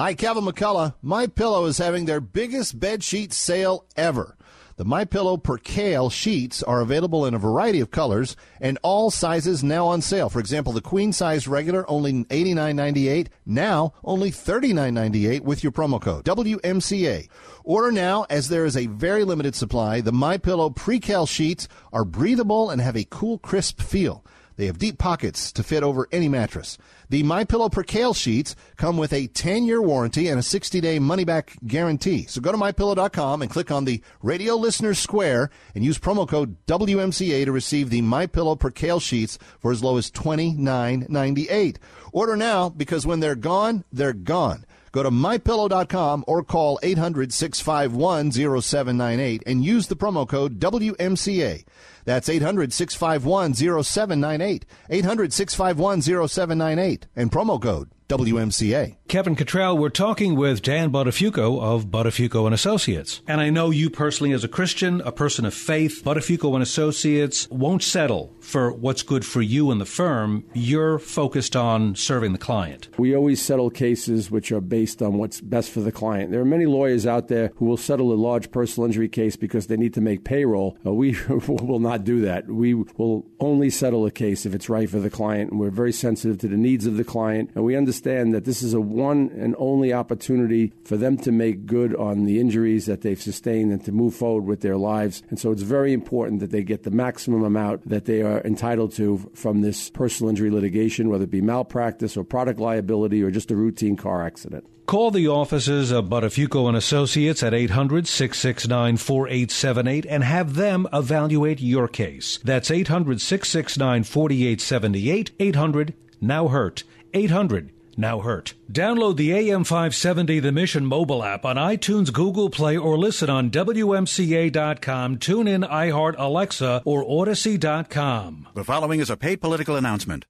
Hi, 0.00 0.14
Kevin 0.14 0.46
McCullough. 0.46 0.94
My 1.02 1.26
Pillow 1.26 1.66
is 1.66 1.76
having 1.76 2.06
their 2.06 2.22
biggest 2.22 2.80
bed 2.80 3.04
sheet 3.04 3.34
sale 3.34 3.84
ever. 3.98 4.34
The 4.76 4.84
My 4.86 5.04
Pillow 5.04 5.36
Percale 5.36 6.08
sheets 6.08 6.62
are 6.62 6.80
available 6.80 7.26
in 7.26 7.34
a 7.34 7.38
variety 7.38 7.80
of 7.80 7.90
colors 7.90 8.34
and 8.62 8.78
all 8.82 9.10
sizes 9.10 9.62
now 9.62 9.88
on 9.88 10.00
sale. 10.00 10.30
For 10.30 10.40
example, 10.40 10.72
the 10.72 10.80
queen 10.80 11.12
size 11.12 11.46
regular 11.46 11.84
only 11.86 12.24
$89.98, 12.24 13.26
now 13.44 13.92
only 14.02 14.30
$39.98 14.30 15.42
with 15.42 15.62
your 15.62 15.70
promo 15.70 16.00
code 16.00 16.24
WMCA. 16.24 17.28
Order 17.62 17.92
now 17.92 18.24
as 18.30 18.48
there 18.48 18.64
is 18.64 18.78
a 18.78 18.86
very 18.86 19.24
limited 19.24 19.54
supply. 19.54 20.00
The 20.00 20.12
My 20.12 20.38
Pillow 20.38 20.70
Percale 20.70 21.26
sheets 21.26 21.68
are 21.92 22.06
breathable 22.06 22.70
and 22.70 22.80
have 22.80 22.96
a 22.96 23.04
cool, 23.10 23.36
crisp 23.36 23.82
feel. 23.82 24.24
They 24.60 24.66
have 24.66 24.76
deep 24.76 24.98
pockets 24.98 25.52
to 25.52 25.62
fit 25.62 25.82
over 25.82 26.06
any 26.12 26.28
mattress. 26.28 26.76
The 27.08 27.22
My 27.22 27.44
Pillow 27.44 27.70
Percale 27.70 28.12
sheets 28.12 28.54
come 28.76 28.98
with 28.98 29.10
a 29.10 29.26
10-year 29.28 29.80
warranty 29.80 30.28
and 30.28 30.38
a 30.38 30.42
60-day 30.42 30.98
money-back 30.98 31.56
guarantee. 31.66 32.26
So 32.26 32.42
go 32.42 32.52
to 32.52 32.58
mypillow.com 32.58 33.40
and 33.40 33.50
click 33.50 33.70
on 33.70 33.86
the 33.86 34.02
Radio 34.20 34.56
Listener 34.56 34.92
Square 34.92 35.48
and 35.74 35.82
use 35.82 35.98
promo 35.98 36.28
code 36.28 36.58
WMCA 36.66 37.46
to 37.46 37.52
receive 37.52 37.88
the 37.88 38.02
My 38.02 38.26
Pillow 38.26 38.54
Percale 38.54 39.00
sheets 39.00 39.38
for 39.60 39.72
as 39.72 39.82
low 39.82 39.96
as 39.96 40.10
$29.98. 40.10 41.78
Order 42.12 42.36
now 42.36 42.68
because 42.68 43.06
when 43.06 43.20
they're 43.20 43.34
gone, 43.34 43.84
they're 43.90 44.12
gone. 44.12 44.66
Go 44.92 45.02
to 45.02 45.10
mypillow.com 45.10 46.24
or 46.26 46.42
call 46.42 46.78
800-651-0798 46.82 49.42
and 49.46 49.64
use 49.64 49.86
the 49.86 49.96
promo 49.96 50.28
code 50.28 50.58
WMCA. 50.58 51.64
That's 52.04 52.28
800-651-0798. 52.28 54.64
800-651-0798 54.90 57.02
and 57.14 57.30
promo 57.30 57.62
code 57.62 57.90
WMCA. 58.10 58.96
Kevin 59.06 59.36
Cottrell, 59.36 59.78
we're 59.78 59.88
talking 59.88 60.34
with 60.34 60.62
Dan 60.62 60.90
Buttafuoco 60.90 61.60
of 61.60 61.86
Buttafuoco 61.86 62.44
and 62.44 62.52
Associates. 62.54 63.22
And 63.28 63.40
I 63.40 63.50
know 63.50 63.70
you 63.70 63.88
personally 63.88 64.32
as 64.32 64.42
a 64.42 64.48
Christian, 64.48 65.00
a 65.02 65.12
person 65.12 65.44
of 65.44 65.54
faith, 65.54 66.02
Buttafuoco 66.04 66.54
and 66.54 66.62
Associates 66.62 67.48
won't 67.50 67.84
settle 67.84 68.34
for 68.40 68.72
what's 68.72 69.04
good 69.04 69.24
for 69.24 69.42
you 69.42 69.70
and 69.70 69.80
the 69.80 69.86
firm. 69.86 70.44
You're 70.54 70.98
focused 70.98 71.54
on 71.54 71.94
serving 71.94 72.32
the 72.32 72.38
client. 72.38 72.88
We 72.98 73.14
always 73.14 73.40
settle 73.40 73.70
cases 73.70 74.28
which 74.28 74.50
are 74.50 74.60
based 74.60 75.02
on 75.02 75.14
what's 75.14 75.40
best 75.40 75.70
for 75.70 75.80
the 75.80 75.92
client. 75.92 76.32
There 76.32 76.40
are 76.40 76.44
many 76.44 76.66
lawyers 76.66 77.06
out 77.06 77.28
there 77.28 77.52
who 77.56 77.66
will 77.66 77.76
settle 77.76 78.12
a 78.12 78.14
large 78.14 78.50
personal 78.50 78.86
injury 78.86 79.08
case 79.08 79.36
because 79.36 79.68
they 79.68 79.76
need 79.76 79.94
to 79.94 80.00
make 80.00 80.24
payroll. 80.24 80.76
Uh, 80.84 80.92
we 80.92 81.16
will 81.28 81.78
not 81.78 82.02
do 82.02 82.22
that. 82.22 82.48
We 82.48 82.74
will 82.74 83.24
only 83.38 83.70
settle 83.70 84.04
a 84.04 84.10
case 84.10 84.46
if 84.46 84.52
it's 84.52 84.68
right 84.68 84.90
for 84.90 84.98
the 84.98 85.10
client, 85.10 85.52
and 85.52 85.60
we're 85.60 85.70
very 85.70 85.92
sensitive 85.92 86.38
to 86.38 86.48
the 86.48 86.56
needs 86.56 86.86
of 86.86 86.96
the 86.96 87.04
client, 87.04 87.50
and 87.54 87.64
we 87.64 87.76
understand 87.76 87.99
that 88.00 88.44
this 88.44 88.62
is 88.62 88.74
a 88.74 88.80
one 88.80 89.30
and 89.38 89.54
only 89.58 89.92
opportunity 89.92 90.72
for 90.84 90.96
them 90.96 91.16
to 91.18 91.32
make 91.32 91.66
good 91.66 91.94
on 91.96 92.24
the 92.24 92.40
injuries 92.40 92.86
that 92.86 93.02
they've 93.02 93.20
sustained 93.20 93.72
and 93.72 93.84
to 93.84 93.92
move 93.92 94.14
forward 94.14 94.46
with 94.46 94.60
their 94.60 94.76
lives. 94.76 95.22
And 95.30 95.38
so 95.38 95.52
it's 95.52 95.62
very 95.62 95.92
important 95.92 96.40
that 96.40 96.50
they 96.50 96.62
get 96.62 96.82
the 96.82 96.90
maximum 96.90 97.44
amount 97.44 97.88
that 97.88 98.06
they 98.06 98.22
are 98.22 98.40
entitled 98.42 98.92
to 98.96 99.30
from 99.34 99.60
this 99.60 99.90
personal 99.90 100.30
injury 100.30 100.50
litigation, 100.50 101.08
whether 101.08 101.24
it 101.24 101.30
be 101.30 101.40
malpractice 101.40 102.16
or 102.16 102.24
product 102.24 102.60
liability 102.60 103.22
or 103.22 103.30
just 103.30 103.50
a 103.50 103.56
routine 103.56 103.96
car 103.96 104.24
accident. 104.24 104.66
Call 104.86 105.10
the 105.12 105.28
offices 105.28 105.92
of 105.92 106.06
Buttafuoco 106.06 106.66
and 106.66 106.76
Associates 106.76 107.44
at 107.44 107.52
800-669-4878 107.52 110.06
and 110.08 110.24
have 110.24 110.56
them 110.56 110.88
evaluate 110.92 111.60
your 111.60 111.86
case. 111.86 112.40
That's 112.42 112.70
800-669-4878. 112.70 115.30
800 115.38 115.94
now 116.20 116.48
hurt. 116.48 116.82
800 117.14 117.70
now 117.96 118.20
hurt. 118.20 118.54
Download 118.70 119.16
the 119.16 119.30
AM570 119.30 120.42
The 120.42 120.52
Mission 120.52 120.86
mobile 120.86 121.22
app 121.22 121.44
on 121.44 121.56
iTunes, 121.56 122.12
Google 122.12 122.50
Play, 122.50 122.76
or 122.76 122.98
listen 122.98 123.30
on 123.30 123.50
WMCA.com, 123.50 125.18
tune 125.18 125.48
in, 125.48 125.62
iHeart, 125.62 126.14
Alexa, 126.18 126.82
or 126.84 127.04
Audacy.com. 127.04 128.48
The 128.54 128.64
following 128.64 129.00
is 129.00 129.10
a 129.10 129.16
paid 129.16 129.40
political 129.40 129.76
announcement. 129.76 130.24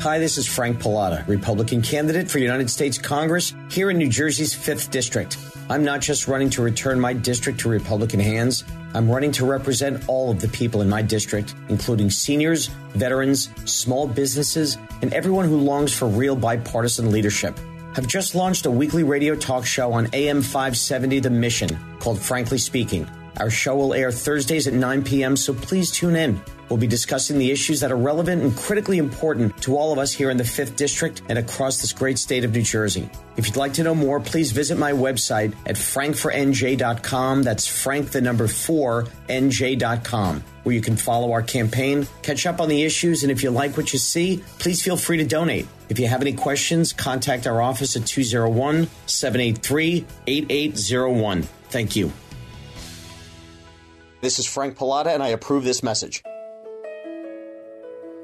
Hi, 0.00 0.20
this 0.20 0.38
is 0.38 0.46
Frank 0.46 0.80
Pallotta, 0.80 1.26
Republican 1.26 1.82
candidate 1.82 2.30
for 2.30 2.38
United 2.38 2.70
States 2.70 2.98
Congress 2.98 3.52
here 3.68 3.90
in 3.90 3.98
New 3.98 4.08
Jersey's 4.08 4.54
5th 4.54 4.92
District. 4.92 5.36
I'm 5.68 5.82
not 5.82 6.00
just 6.00 6.28
running 6.28 6.50
to 6.50 6.62
return 6.62 7.00
my 7.00 7.12
district 7.12 7.58
to 7.60 7.68
Republican 7.68 8.20
hands, 8.20 8.62
I'm 8.94 9.10
running 9.10 9.32
to 9.32 9.46
represent 9.46 10.08
all 10.08 10.30
of 10.30 10.40
the 10.40 10.48
people 10.48 10.80
in 10.80 10.88
my 10.88 11.02
district, 11.02 11.54
including 11.68 12.10
seniors, 12.10 12.68
veterans, 12.94 13.50
small 13.64 14.08
businesses, 14.08 14.78
and 15.02 15.12
everyone 15.12 15.46
who 15.46 15.58
longs 15.58 15.92
for 15.92 16.08
real 16.08 16.34
bipartisan 16.34 17.10
leadership. 17.10 17.58
I've 17.96 18.06
just 18.06 18.34
launched 18.34 18.66
a 18.66 18.70
weekly 18.70 19.02
radio 19.02 19.34
talk 19.34 19.66
show 19.66 19.92
on 19.92 20.08
AM 20.12 20.40
570 20.40 21.20
The 21.20 21.30
Mission 21.30 21.78
called 21.98 22.20
Frankly 22.20 22.58
Speaking. 22.58 23.08
Our 23.38 23.50
show 23.50 23.76
will 23.76 23.94
air 23.94 24.10
Thursdays 24.10 24.66
at 24.66 24.74
9 24.74 25.04
p.m., 25.04 25.36
so 25.36 25.52
please 25.54 25.90
tune 25.90 26.16
in. 26.16 26.40
We'll 26.68 26.78
be 26.78 26.86
discussing 26.86 27.38
the 27.38 27.50
issues 27.50 27.80
that 27.80 27.90
are 27.90 27.96
relevant 27.96 28.42
and 28.42 28.54
critically 28.56 28.98
important 28.98 29.56
to 29.62 29.76
all 29.76 29.92
of 29.92 29.98
us 29.98 30.12
here 30.12 30.30
in 30.30 30.36
the 30.36 30.44
5th 30.44 30.76
District 30.76 31.22
and 31.28 31.38
across 31.38 31.80
this 31.80 31.92
great 31.92 32.18
state 32.18 32.44
of 32.44 32.52
New 32.52 32.62
Jersey. 32.62 33.08
If 33.36 33.46
you'd 33.46 33.56
like 33.56 33.72
to 33.74 33.82
know 33.82 33.94
more, 33.94 34.20
please 34.20 34.52
visit 34.52 34.78
my 34.78 34.92
website 34.92 35.54
at 35.64 35.76
frankfornj.com. 35.76 37.42
That's 37.42 37.66
frank 37.66 38.10
the 38.10 38.20
number 38.20 38.46
4 38.46 39.06
nj.com, 39.28 40.44
where 40.62 40.74
you 40.74 40.80
can 40.80 40.96
follow 40.96 41.32
our 41.32 41.42
campaign, 41.42 42.06
catch 42.22 42.46
up 42.46 42.60
on 42.60 42.68
the 42.68 42.82
issues, 42.82 43.22
and 43.22 43.32
if 43.32 43.42
you 43.42 43.50
like 43.50 43.76
what 43.76 43.92
you 43.92 43.98
see, 43.98 44.42
please 44.58 44.82
feel 44.82 44.96
free 44.96 45.16
to 45.18 45.24
donate. 45.24 45.66
If 45.88 45.98
you 45.98 46.06
have 46.06 46.20
any 46.20 46.34
questions, 46.34 46.92
contact 46.92 47.46
our 47.46 47.62
office 47.62 47.96
at 47.96 48.04
201 48.06 48.88
783 49.06 50.04
8801. 50.26 51.42
Thank 51.70 51.96
you. 51.96 52.12
This 54.20 54.38
is 54.38 54.46
Frank 54.46 54.76
Pallotta, 54.76 55.14
and 55.14 55.22
I 55.22 55.28
approve 55.28 55.64
this 55.64 55.82
message. 55.82 56.22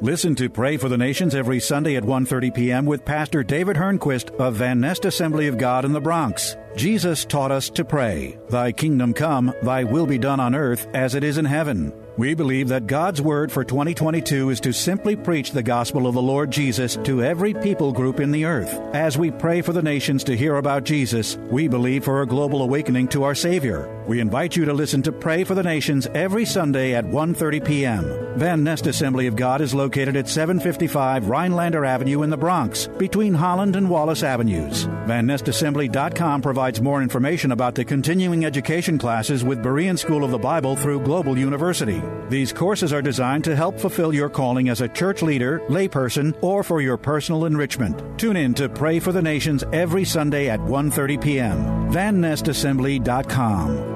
Listen 0.05 0.35
to 0.35 0.51
Pray 0.51 0.77
for 0.77 0.91
the 0.91 0.99
Nations 0.99 1.35
every 1.35 1.59
Sunday 1.59 1.97
at 1.97 2.03
1:30 2.03 2.55
p.m. 2.55 2.85
with 2.85 3.07
Pastor 3.07 3.43
David 3.43 3.75
Hernquist 3.75 4.37
of 4.39 4.57
Van 4.57 4.79
Nest 4.79 5.07
Assembly 5.07 5.47
of 5.47 5.57
God 5.57 5.87
in 5.87 5.95
the 5.95 6.01
Bronx. 6.01 6.59
Jesus 6.77 7.25
taught 7.25 7.51
us 7.51 7.71
to 7.71 7.87
pray, 7.87 8.39
"Thy 8.51 8.71
kingdom 8.71 9.15
come, 9.15 9.55
thy 9.63 9.83
will 9.83 10.05
be 10.05 10.19
done 10.19 10.41
on 10.41 10.55
earth 10.55 10.89
as 10.93 11.15
it 11.15 11.25
is 11.25 11.39
in 11.39 11.47
heaven." 11.47 11.91
We 12.17 12.35
believe 12.35 12.69
that 12.69 12.87
God's 12.87 13.21
word 13.21 13.51
for 13.51 13.65
2022 13.65 14.51
is 14.51 14.61
to 14.61 14.73
simply 14.73 15.17
preach 15.17 15.51
the 15.51 15.65
gospel 15.65 16.07
of 16.07 16.15
the 16.15 16.23
Lord 16.23 16.49
Jesus 16.53 16.97
to 17.03 17.25
every 17.25 17.53
people 17.55 17.91
group 17.91 18.21
in 18.21 18.31
the 18.31 18.45
earth. 18.45 18.73
As 18.95 19.19
we 19.19 19.33
pray 19.33 19.63
for 19.63 19.73
the 19.73 19.83
nations 19.83 20.23
to 20.25 20.37
hear 20.37 20.57
about 20.59 20.85
Jesus, 20.85 21.37
we 21.51 21.67
believe 21.67 22.05
for 22.05 22.23
a 22.23 22.27
global 22.27 22.63
awakening 22.63 23.09
to 23.09 23.25
our 23.25 23.35
Savior. 23.35 23.91
We 24.07 24.21
invite 24.21 24.55
you 24.55 24.65
to 24.65 24.73
listen 24.73 25.03
to 25.03 25.13
Pray 25.13 25.43
for 25.43 25.57
the 25.57 25.63
Nations 25.65 26.07
every 26.15 26.45
Sunday 26.45 26.95
at 26.95 27.05
1:30 27.05 27.65
p.m. 27.65 28.05
Van 28.39 28.63
Nest 28.63 28.87
Assembly 28.87 29.27
of 29.27 29.35
God 29.35 29.61
is 29.61 29.75
located 29.75 30.15
at 30.15 30.29
755 30.29 31.29
Rhinelander 31.29 31.85
Avenue 31.85 32.23
in 32.23 32.31
the 32.31 32.37
Bronx, 32.37 32.87
between 32.99 33.35
Holland 33.35 33.75
and 33.77 33.89
Wallace 33.89 34.23
Avenues. 34.23 34.87
VanNestAssembly.com 35.07 36.43
provides 36.43 36.81
more 36.81 37.03
information 37.03 37.51
about 37.53 37.75
the 37.75 37.85
continuing 37.85 38.45
education 38.45 38.99
classes 38.99 39.43
with 39.43 39.65
Berean 39.65 39.99
School 39.99 40.23
of 40.23 40.31
the 40.31 40.39
Bible 40.39 40.77
through 40.77 41.01
Global 41.01 41.39
University. 41.39 42.03
These 42.29 42.53
courses 42.53 42.93
are 42.93 43.03
designed 43.03 43.45
to 43.45 43.55
help 43.55 43.79
fulfill 43.79 44.15
your 44.15 44.29
calling 44.29 44.69
as 44.69 44.81
a 44.81 44.89
church 44.89 45.23
leader, 45.23 45.61
layperson, 45.69 46.37
or 46.43 46.63
for 46.63 46.81
your 46.81 46.97
personal 46.97 47.45
enrichment. 47.45 48.19
Tune 48.19 48.37
in 48.37 48.55
to 48.55 48.69
Pray 48.69 49.01
for 49.01 49.13
the 49.13 49.23
Nations 49.23 49.65
every 49.73 50.05
Sunday 50.05 50.49
at 50.49 50.61
1:30 50.61 51.23
p.m. 51.23 51.59
VanNestAssembly.com. 51.93 53.95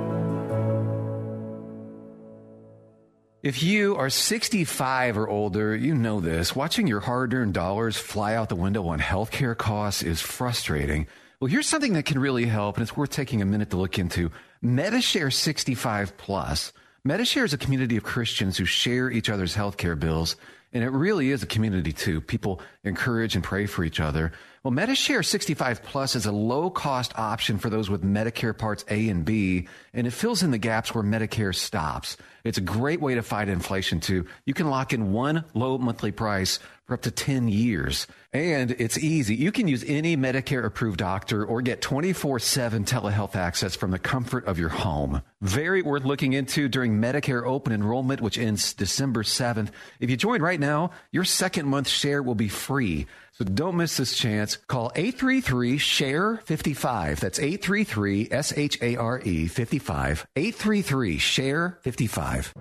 If 3.41 3.63
you 3.63 3.95
are 3.95 4.11
65 4.11 5.17
or 5.17 5.29
older, 5.29 5.77
you 5.77 5.95
know 5.95 6.21
this. 6.21 6.57
Watching 6.57 6.89
your 6.89 6.99
hard 6.99 7.33
earned 7.33 7.55
dollars 7.55 7.97
fly 7.97 8.35
out 8.35 8.49
the 8.49 8.57
window 8.57 8.89
on 8.89 8.99
healthcare 8.99 9.57
costs 9.57 10.03
is 10.03 10.21
frustrating. 10.21 11.07
Well, 11.39 11.49
here's 11.49 11.69
something 11.69 11.93
that 11.93 12.05
can 12.05 12.19
really 12.19 12.47
help, 12.47 12.77
and 12.77 12.83
it's 12.83 12.97
worth 12.97 13.11
taking 13.11 13.41
a 13.41 13.47
minute 13.47 13.71
to 13.71 13.77
look 13.77 13.97
into 13.97 14.33
MediShare 14.63 15.33
65 15.33 16.17
Plus. 16.17 16.73
MediShare 17.09 17.45
is 17.45 17.55
a 17.55 17.59
community 17.59 17.97
of 17.97 18.05
Christians 18.05 18.59
who 18.59 18.67
share 18.67 19.11
each 19.11 19.31
other's 19.31 19.57
healthcare 19.57 19.99
bills, 19.99 20.37
and 20.75 20.85
it 20.85 20.91
really 20.91 21.31
is 21.31 21.43
a 21.43 21.47
community 21.47 21.91
too. 21.91 22.21
People 22.21 22.61
encourage 22.85 23.35
and 23.35 23.43
pray 23.43 23.65
for 23.65 23.83
each 23.83 23.99
other. 23.99 24.31
Well, 24.63 24.75
Medishare 24.75 25.25
65 25.25 25.83
Plus 25.83 26.15
is 26.15 26.27
a 26.27 26.33
low 26.33 26.69
cost 26.69 27.19
option 27.19 27.57
for 27.57 27.71
those 27.71 27.89
with 27.89 28.05
Medicare 28.05 28.57
Parts 28.57 28.85
A 28.91 29.09
and 29.09 29.25
B, 29.25 29.69
and 29.95 30.07
it 30.07 30.11
fills 30.11 30.43
in 30.43 30.51
the 30.51 30.59
gaps 30.59 30.95
where 30.95 31.03
Medicare 31.03 31.55
stops. 31.55 32.19
It's 32.45 32.59
a 32.59 32.61
great 32.61 33.01
way 33.01 33.15
to 33.15 33.23
fight 33.23 33.49
inflation, 33.49 34.01
too. 34.01 34.27
You 34.45 34.53
can 34.53 34.69
lock 34.69 34.93
in 34.93 35.11
one 35.11 35.47
low 35.55 35.79
monthly 35.79 36.13
price 36.13 36.59
for 36.89 36.95
up 36.95 37.03
to 37.03 37.11
10 37.11 37.49
years. 37.49 38.07
And 38.33 38.71
it's 38.73 38.99
easy. 38.99 39.35
You 39.37 39.53
can 39.53 39.69
use 39.69 39.85
any 39.87 40.17
Medicare 40.17 40.65
approved 40.65 40.99
doctor 40.99 41.45
or 41.45 41.61
get 41.61 41.83
24 41.83 42.39
7 42.39 42.85
telehealth 42.85 43.37
access 43.37 43.77
from 43.77 43.91
the 43.91 43.99
comfort 43.99 44.47
of 44.47 44.59
your 44.59 44.71
home. 44.71 45.23
Very 45.43 45.83
worth 45.83 46.05
looking 46.05 46.33
into 46.33 46.67
during 46.67 46.99
Medicare 46.99 47.47
open 47.47 47.75
enrollment, 47.75 48.23
which 48.23 48.39
ends 48.39 48.73
December 48.73 49.23
7th. 49.23 49.69
If 50.01 50.09
you 50.09 50.17
join 50.17 50.41
right 50.41 50.59
now, 50.59 50.91
your 51.13 51.25
second 51.25 51.69
month 51.69 51.89
share 51.89 52.23
will 52.23 52.35
be 52.35 52.49
free. 52.49 53.07
So 53.33 53.45
don't 53.45 53.77
miss 53.77 53.99
this 53.99 54.17
chance. 54.17 54.57
Call 54.57 54.91
833 54.97 55.77
SHARE 55.77 56.41
55. 56.45 57.21
That's 57.21 57.39
833 57.39 58.29
S 58.31 58.53
H 58.57 58.79
A 58.81 58.97
R 58.97 59.21
E 59.21 59.47
55. 59.47 60.27
833 60.35 61.19
SHARE 61.19 61.79
55. 61.83 62.55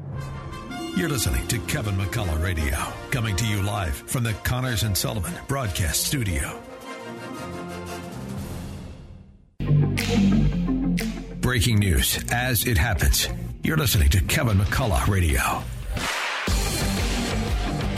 You're 0.97 1.09
listening 1.09 1.45
to 1.49 1.59
Kevin 1.59 1.95
McCullough 1.95 2.41
Radio, 2.41 2.75
coming 3.11 3.35
to 3.35 3.45
you 3.45 3.61
live 3.61 3.93
from 3.93 4.23
the 4.23 4.33
Connors 4.33 4.81
and 4.81 4.97
Sullivan 4.97 5.31
Broadcast 5.47 6.03
Studio. 6.07 6.59
Breaking 11.39 11.77
news 11.77 12.25
as 12.31 12.65
it 12.65 12.79
happens. 12.79 13.29
You're 13.61 13.77
listening 13.77 14.09
to 14.09 14.23
Kevin 14.23 14.57
McCullough 14.57 15.07
Radio. 15.07 15.39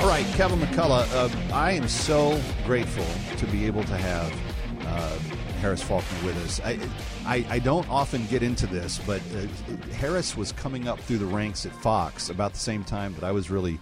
All 0.02 0.10
right, 0.10 0.26
Kevin 0.34 0.60
McCullough, 0.60 1.10
uh, 1.14 1.54
I 1.56 1.72
am 1.72 1.88
so 1.88 2.38
grateful 2.66 3.06
to 3.38 3.46
be 3.46 3.66
able 3.66 3.86
to 3.86 3.96
have 3.96 4.34
uh, 4.86 5.18
Harris 5.60 5.84
Faulkner 5.84 6.26
with 6.26 6.38
us. 6.46 6.60
I, 6.62 6.80
I, 7.26 7.46
I, 7.50 7.60
don't 7.60 7.88
often 7.90 8.26
get 8.28 8.42
into 8.44 8.66
this, 8.66 9.00
but 9.06 9.22
uh, 9.36 9.88
Harris 9.94 10.38
was 10.38 10.52
coming 10.54 10.88
up 10.88 11.00
through 11.02 11.18
the 11.18 11.26
ranks 11.26 11.66
at 11.66 11.74
Fox 11.74 12.30
about 12.30 12.54
the 12.54 12.60
same 12.60 12.84
time 12.84 13.14
that 13.16 13.24
I 13.24 13.32
was 13.32 13.52
really 13.52 13.78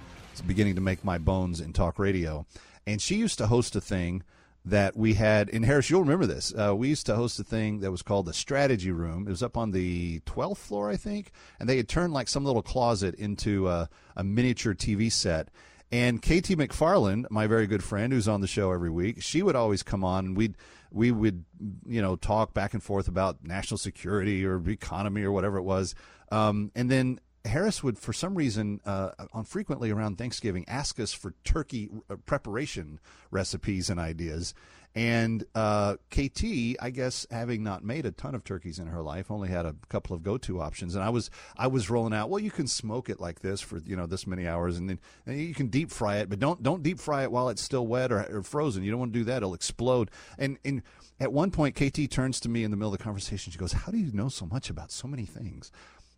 beginning 0.46 0.76
to 0.76 0.82
make 0.82 1.04
my 1.04 1.18
bones 1.18 1.62
in 1.62 1.74
talk 1.74 2.00
radio. 2.00 2.46
And 2.86 3.02
she 3.02 3.16
used 3.16 3.38
to 3.38 3.48
host 3.48 3.76
a 3.76 3.82
thing 3.82 4.24
that 4.66 4.98
we 4.98 5.14
had 5.14 5.50
in 5.50 5.64
Harris. 5.64 5.90
You'll 5.90 6.02
remember 6.02 6.26
this. 6.26 6.54
Uh, 6.54 6.76
we 6.76 6.90
used 6.90 7.06
to 7.06 7.16
host 7.16 7.40
a 7.40 7.44
thing 7.44 7.80
that 7.80 7.92
was 7.92 8.02
called 8.02 8.26
the 8.26 8.34
Strategy 8.34 8.92
Room. 8.92 9.28
It 9.28 9.30
was 9.30 9.44
up 9.44 9.56
on 9.56 9.72
the 9.72 10.20
12th 10.22 10.58
floor, 10.58 10.90
I 10.90 10.98
think, 10.98 11.32
and 11.60 11.70
they 11.70 11.78
had 11.78 11.88
turned 11.88 12.14
like 12.14 12.28
some 12.28 12.44
little 12.44 12.62
closet 12.62 13.16
into 13.16 13.68
a, 13.70 13.90
a 14.16 14.24
miniature 14.24 14.74
TV 14.74 15.12
set. 15.12 15.50
And 15.90 16.22
KT 16.22 16.58
McFarland, 16.58 17.32
my 17.32 17.48
very 17.48 17.66
good 17.66 17.84
friend 17.84 18.12
who's 18.12 18.28
on 18.28 18.42
the 18.42 18.48
show 18.48 18.74
every 18.74 18.90
week, 18.90 19.22
she 19.22 19.42
would 19.42 19.56
always 19.56 19.84
come 19.84 20.04
on 20.04 20.26
and 20.26 20.38
we'd 20.38 20.56
we 20.92 21.12
would 21.12 21.46
you 21.86 22.02
know 22.02 22.16
talk 22.16 22.54
back 22.54 22.74
and 22.74 22.84
forth 22.84 23.08
about 23.08 23.44
national 23.44 23.78
security 23.78 24.46
or 24.46 24.62
economy 24.70 25.24
or 25.24 25.32
whatever 25.32 25.58
it 25.58 25.64
was. 25.64 25.96
Um, 26.32 26.72
and 26.76 26.92
then 26.92 27.20
Harris 27.46 27.82
would, 27.82 27.98
for 27.98 28.14
some 28.14 28.36
reason, 28.36 28.82
uh, 28.86 29.12
on 29.34 29.46
frequently 29.46 29.90
around 29.90 30.18
Thanksgiving, 30.18 30.66
ask 30.68 31.00
us 31.00 31.14
for 31.14 31.34
turkey 31.44 31.90
uh, 32.10 32.16
preparation 32.26 33.00
recipes 33.32 33.90
and 33.90 34.00
ideas. 34.00 34.54
And 34.96 35.44
uh, 35.54 35.98
KT, 36.10 36.76
I 36.82 36.90
guess, 36.92 37.28
having 37.30 37.62
not 37.62 37.84
made 37.84 38.08
a 38.08 38.12
ton 38.12 38.34
of 38.34 38.44
turkeys 38.44 38.80
in 38.80 38.88
her 38.88 39.04
life, 39.04 39.30
only 39.30 39.50
had 39.50 39.66
a 39.66 39.76
couple 39.90 40.16
of 40.16 40.24
go-to 40.24 40.60
options. 40.60 40.96
And 40.96 41.04
I 41.04 41.10
was 41.10 41.30
I 41.56 41.68
was 41.68 41.90
rolling 41.90 42.14
out. 42.14 42.32
Well, 42.32 42.40
you 42.40 42.50
can 42.50 42.66
smoke 42.66 43.08
it 43.08 43.20
like 43.20 43.42
this 43.42 43.62
for 43.62 43.78
you 43.78 43.96
know 43.96 44.08
this 44.08 44.26
many 44.26 44.48
hours, 44.48 44.78
and 44.78 44.90
then 44.90 45.00
and 45.28 45.40
you 45.40 45.54
can 45.54 45.68
deep 45.68 45.92
fry 45.92 46.18
it, 46.18 46.30
but 46.30 46.40
don't 46.40 46.64
don't 46.64 46.82
deep 46.82 47.00
fry 47.00 47.24
it 47.24 47.32
while 47.32 47.50
it's 47.50 47.62
still 47.62 47.86
wet 47.86 48.12
or, 48.12 48.38
or 48.38 48.42
frozen. 48.42 48.84
You 48.84 48.90
don't 48.90 49.00
want 49.00 49.14
to 49.14 49.20
do 49.20 49.26
that; 49.26 49.38
it'll 49.38 49.54
explode. 49.54 50.10
And 50.40 50.58
and 50.66 50.82
at 51.20 51.32
one 51.32 51.52
point, 51.52 51.76
KT 51.76 52.10
turns 52.10 52.40
to 52.42 52.50
me 52.50 52.64
in 52.64 52.72
the 52.72 52.78
middle 52.78 52.92
of 52.92 52.98
the 52.98 53.04
conversation. 53.04 53.52
She 53.52 53.60
goes, 53.60 53.74
"How 53.74 53.92
do 53.92 54.00
you 54.00 54.12
know 54.12 54.30
so 54.30 54.48
much 54.48 54.70
about 54.72 54.92
so 54.92 55.08
many 55.08 55.26
things?" 55.26 55.72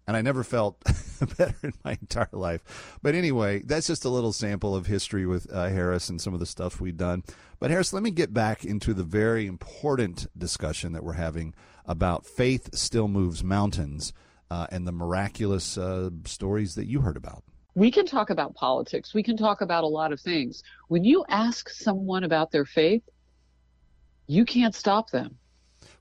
And 0.10 0.18
I 0.18 0.22
never 0.24 0.44
felt 0.44 0.84
better 1.38 1.56
in 1.62 1.74
my 1.86 1.92
entire 1.92 2.30
life. 2.32 2.98
But 3.04 3.14
anyway, 3.14 3.60
that's 3.60 3.86
just 3.86 4.06
a 4.06 4.10
little 4.10 4.34
sample 4.34 4.76
of 4.76 4.88
history 4.88 5.28
with 5.28 5.46
uh, 5.54 5.68
Harris 5.68 6.10
and 6.10 6.20
some 6.20 6.34
of 6.34 6.40
the 6.40 6.48
stuff 6.48 6.82
we've 6.82 6.98
done. 6.98 7.24
But 7.60 7.70
Harris, 7.70 7.94
let 7.94 8.02
me 8.02 8.10
get 8.10 8.34
back 8.34 8.66
into 8.66 8.96
the 8.96 9.04
very 9.04 9.46
important 9.46 10.26
discussion 10.36 10.94
that 10.94 11.04
we're 11.04 11.14
having 11.14 11.54
about 11.86 12.26
faith 12.26 12.74
still 12.74 13.08
moves 13.08 13.44
mountains 13.44 14.12
uh, 14.50 14.66
and 14.72 14.88
the 14.88 14.92
miraculous 14.92 15.78
uh, 15.78 16.10
stories 16.26 16.74
that 16.74 16.88
you 16.88 17.02
heard 17.02 17.16
about. 17.16 17.44
We 17.76 17.92
can 17.92 18.08
talk 18.08 18.32
about 18.32 18.56
politics. 18.56 19.14
We 19.14 19.22
can 19.22 19.38
talk 19.38 19.62
about 19.62 19.84
a 19.84 19.88
lot 19.88 20.12
of 20.12 20.20
things. 20.20 20.64
When 20.88 21.04
you 21.04 21.24
ask 21.30 21.70
someone 21.70 22.24
about 22.24 22.50
their 22.50 22.66
faith, 22.66 23.04
you 24.26 24.44
can't 24.44 24.74
stop 24.74 25.12
them. 25.12 25.38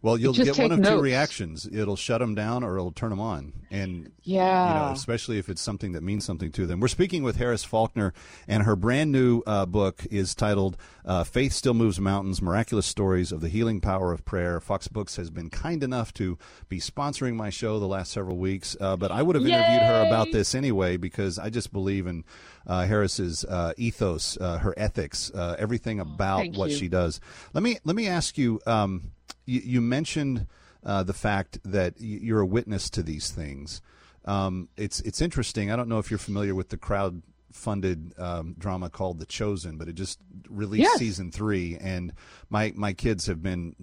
Well, 0.00 0.16
you'll 0.16 0.32
get 0.32 0.56
one 0.56 0.70
of 0.70 0.78
notes. 0.78 0.90
two 0.90 1.00
reactions. 1.00 1.68
It'll 1.70 1.96
shut 1.96 2.20
them 2.20 2.36
down 2.36 2.62
or 2.62 2.76
it'll 2.76 2.92
turn 2.92 3.10
them 3.10 3.18
on. 3.18 3.52
And 3.70 4.12
yeah, 4.22 4.68
you 4.68 4.86
know, 4.86 4.92
especially 4.92 5.38
if 5.38 5.48
it's 5.48 5.60
something 5.60 5.92
that 5.92 6.02
means 6.02 6.24
something 6.24 6.52
to 6.52 6.66
them. 6.66 6.78
We're 6.78 6.88
speaking 6.88 7.24
with 7.24 7.36
Harris 7.36 7.64
Faulkner, 7.64 8.14
and 8.46 8.62
her 8.62 8.76
brand 8.76 9.10
new 9.10 9.42
uh, 9.46 9.66
book 9.66 10.06
is 10.10 10.36
titled 10.36 10.76
uh, 11.04 11.24
"Faith 11.24 11.52
Still 11.52 11.74
Moves 11.74 11.98
Mountains: 11.98 12.40
Miraculous 12.40 12.86
Stories 12.86 13.32
of 13.32 13.40
the 13.40 13.48
Healing 13.48 13.80
Power 13.80 14.12
of 14.12 14.24
Prayer." 14.24 14.60
Fox 14.60 14.86
Books 14.86 15.16
has 15.16 15.30
been 15.30 15.50
kind 15.50 15.82
enough 15.82 16.14
to 16.14 16.38
be 16.68 16.78
sponsoring 16.78 17.34
my 17.34 17.50
show 17.50 17.80
the 17.80 17.86
last 17.88 18.12
several 18.12 18.36
weeks, 18.36 18.76
uh, 18.80 18.96
but 18.96 19.10
I 19.10 19.22
would 19.22 19.34
have 19.34 19.44
interviewed 19.44 19.82
her 19.82 20.04
about 20.06 20.30
this 20.30 20.54
anyway 20.54 20.96
because 20.96 21.38
I 21.38 21.50
just 21.50 21.72
believe 21.72 22.06
in 22.06 22.24
uh, 22.68 22.86
Harris's 22.86 23.44
uh, 23.44 23.72
ethos, 23.76 24.38
uh, 24.40 24.58
her 24.58 24.74
ethics, 24.76 25.32
everything 25.34 25.98
about 25.98 26.38
Thank 26.38 26.56
what 26.56 26.70
you. 26.70 26.76
she 26.76 26.88
does. 26.88 27.20
Let 27.52 27.64
me 27.64 27.78
let 27.84 27.96
me 27.96 28.06
ask 28.06 28.38
you. 28.38 28.60
Um, 28.64 29.10
you, 29.48 29.60
you 29.64 29.80
mentioned 29.80 30.46
uh, 30.84 31.02
the 31.02 31.12
fact 31.14 31.58
that 31.64 31.94
you're 31.98 32.40
a 32.40 32.46
witness 32.46 32.88
to 32.90 33.02
these 33.02 33.30
things. 33.30 33.80
Um, 34.24 34.68
it's 34.76 35.00
it's 35.00 35.20
interesting. 35.20 35.70
I 35.70 35.76
don't 35.76 35.88
know 35.88 35.98
if 35.98 36.10
you're 36.10 36.18
familiar 36.18 36.54
with 36.54 36.68
the 36.68 36.76
crowd 36.76 37.22
funded 37.50 38.12
um, 38.18 38.54
drama 38.58 38.90
called 38.90 39.18
The 39.18 39.24
Chosen, 39.26 39.78
but 39.78 39.88
it 39.88 39.94
just 39.94 40.18
released 40.50 40.82
Yes. 40.82 40.98
season 40.98 41.32
three, 41.32 41.76
and 41.80 42.12
my 42.50 42.72
my 42.76 42.92
kids 42.92 43.26
have 43.26 43.42
been 43.42 43.74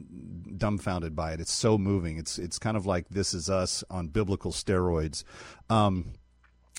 dumbfounded 0.58 1.16
by 1.16 1.34
it. 1.34 1.40
It's 1.40 1.52
so 1.54 1.78
moving. 1.78 2.18
It's 2.18 2.38
it's 2.38 2.60
kind 2.60 2.78
of 2.78 2.86
like 2.86 3.10
This 3.10 3.34
Is 3.34 3.50
Us 3.50 3.84
on 3.90 4.08
biblical 4.10 4.52
steroids. 4.52 5.24
Um, 5.70 6.14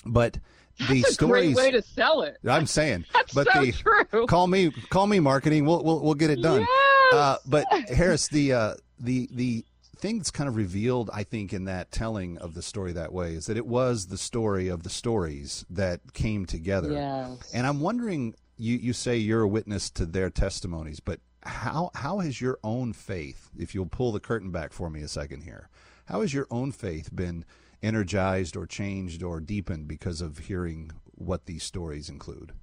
but 0.05 0.39
the 0.87 1.01
That's 1.01 1.09
a 1.09 1.13
stories. 1.13 1.55
great 1.55 1.65
way 1.65 1.71
to 1.71 1.81
sell 1.81 2.21
it. 2.21 2.37
I'm 2.47 2.67
saying, 2.67 3.05
That's 3.13 3.33
but 3.33 3.47
so 3.51 3.61
the 3.65 3.71
true. 3.73 4.25
call 4.27 4.47
me 4.47 4.71
call 4.89 5.07
me 5.07 5.19
marketing. 5.19 5.65
We'll 5.65 5.83
we'll, 5.83 5.99
we'll 5.99 6.13
get 6.15 6.29
it 6.29 6.41
done. 6.41 6.65
Uh, 7.13 7.37
but 7.45 7.65
Harris, 7.89 8.27
the 8.27 8.53
uh, 8.53 8.73
the 8.99 9.29
the 9.31 9.65
thing 9.97 10.17
that's 10.17 10.31
kind 10.31 10.47
of 10.47 10.55
revealed, 10.55 11.09
I 11.13 11.23
think, 11.23 11.53
in 11.53 11.65
that 11.65 11.91
telling 11.91 12.37
of 12.37 12.53
the 12.53 12.61
story 12.61 12.93
that 12.93 13.11
way 13.11 13.33
is 13.33 13.47
that 13.47 13.57
it 13.57 13.65
was 13.65 14.07
the 14.07 14.17
story 14.17 14.67
of 14.67 14.83
the 14.83 14.89
stories 14.89 15.65
that 15.69 16.13
came 16.13 16.45
together. 16.45 16.91
Yes. 16.91 17.51
And 17.53 17.65
I'm 17.65 17.79
wondering, 17.79 18.35
you 18.57 18.77
you 18.77 18.93
say 18.93 19.17
you're 19.17 19.41
a 19.41 19.47
witness 19.47 19.89
to 19.91 20.05
their 20.05 20.29
testimonies, 20.29 20.99
but 20.99 21.19
how 21.43 21.91
how 21.95 22.19
has 22.19 22.41
your 22.41 22.59
own 22.63 22.93
faith, 22.93 23.49
if 23.57 23.73
you'll 23.73 23.85
pull 23.85 24.11
the 24.11 24.19
curtain 24.19 24.51
back 24.51 24.73
for 24.73 24.89
me 24.89 25.01
a 25.01 25.07
second 25.07 25.41
here, 25.43 25.69
how 26.05 26.21
has 26.21 26.33
your 26.33 26.47
own 26.51 26.71
faith 26.71 27.15
been 27.15 27.45
energized 27.81 28.57
or 28.57 28.65
changed 28.65 29.23
or 29.23 29.39
deepened 29.39 29.87
because 29.87 30.19
of 30.21 30.37
hearing 30.39 30.91
what 31.15 31.45
these 31.45 31.63
stories 31.63 32.09
include? 32.09 32.53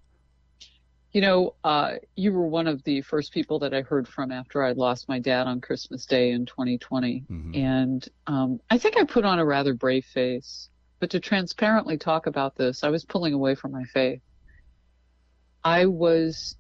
You 1.14 1.20
know, 1.20 1.54
uh, 1.62 1.92
you 2.16 2.32
were 2.32 2.46
one 2.48 2.66
of 2.66 2.82
the 2.82 3.00
first 3.00 3.32
people 3.32 3.60
that 3.60 3.72
I 3.72 3.82
heard 3.82 4.08
from 4.08 4.32
after 4.32 4.64
I 4.64 4.72
lost 4.72 5.08
my 5.08 5.20
dad 5.20 5.46
on 5.46 5.60
Christmas 5.60 6.06
Day 6.06 6.32
in 6.32 6.44
2020. 6.44 7.24
And 7.54 8.08
um, 8.26 8.58
I 8.68 8.78
think 8.78 8.96
I 8.96 9.04
put 9.04 9.24
on 9.24 9.38
a 9.38 9.44
rather 9.44 9.74
brave 9.74 10.04
face. 10.04 10.68
But 10.98 11.10
to 11.10 11.20
transparently 11.20 11.98
talk 11.98 12.26
about 12.26 12.56
this, 12.56 12.82
I 12.82 12.88
was 12.88 13.04
pulling 13.04 13.32
away 13.32 13.54
from 13.54 13.70
my 13.70 13.84
faith. 13.84 14.22
I 15.62 15.86
was 15.86 16.56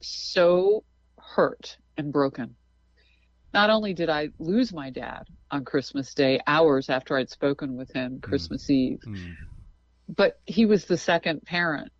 so 0.00 0.82
hurt 1.18 1.76
and 1.98 2.10
broken. 2.10 2.56
Not 3.52 3.68
only 3.68 3.92
did 3.92 4.08
I 4.08 4.30
lose 4.38 4.72
my 4.72 4.88
dad 4.88 5.24
on 5.50 5.66
Christmas 5.66 6.14
Day, 6.14 6.40
hours 6.46 6.88
after 6.88 7.18
I'd 7.18 7.28
spoken 7.28 7.76
with 7.76 7.92
him 7.92 8.20
Christmas 8.20 8.70
Eve, 8.70 9.00
but 10.08 10.40
he 10.46 10.64
was 10.64 10.86
the 10.86 10.96
second 10.96 11.42
parent 11.42 11.92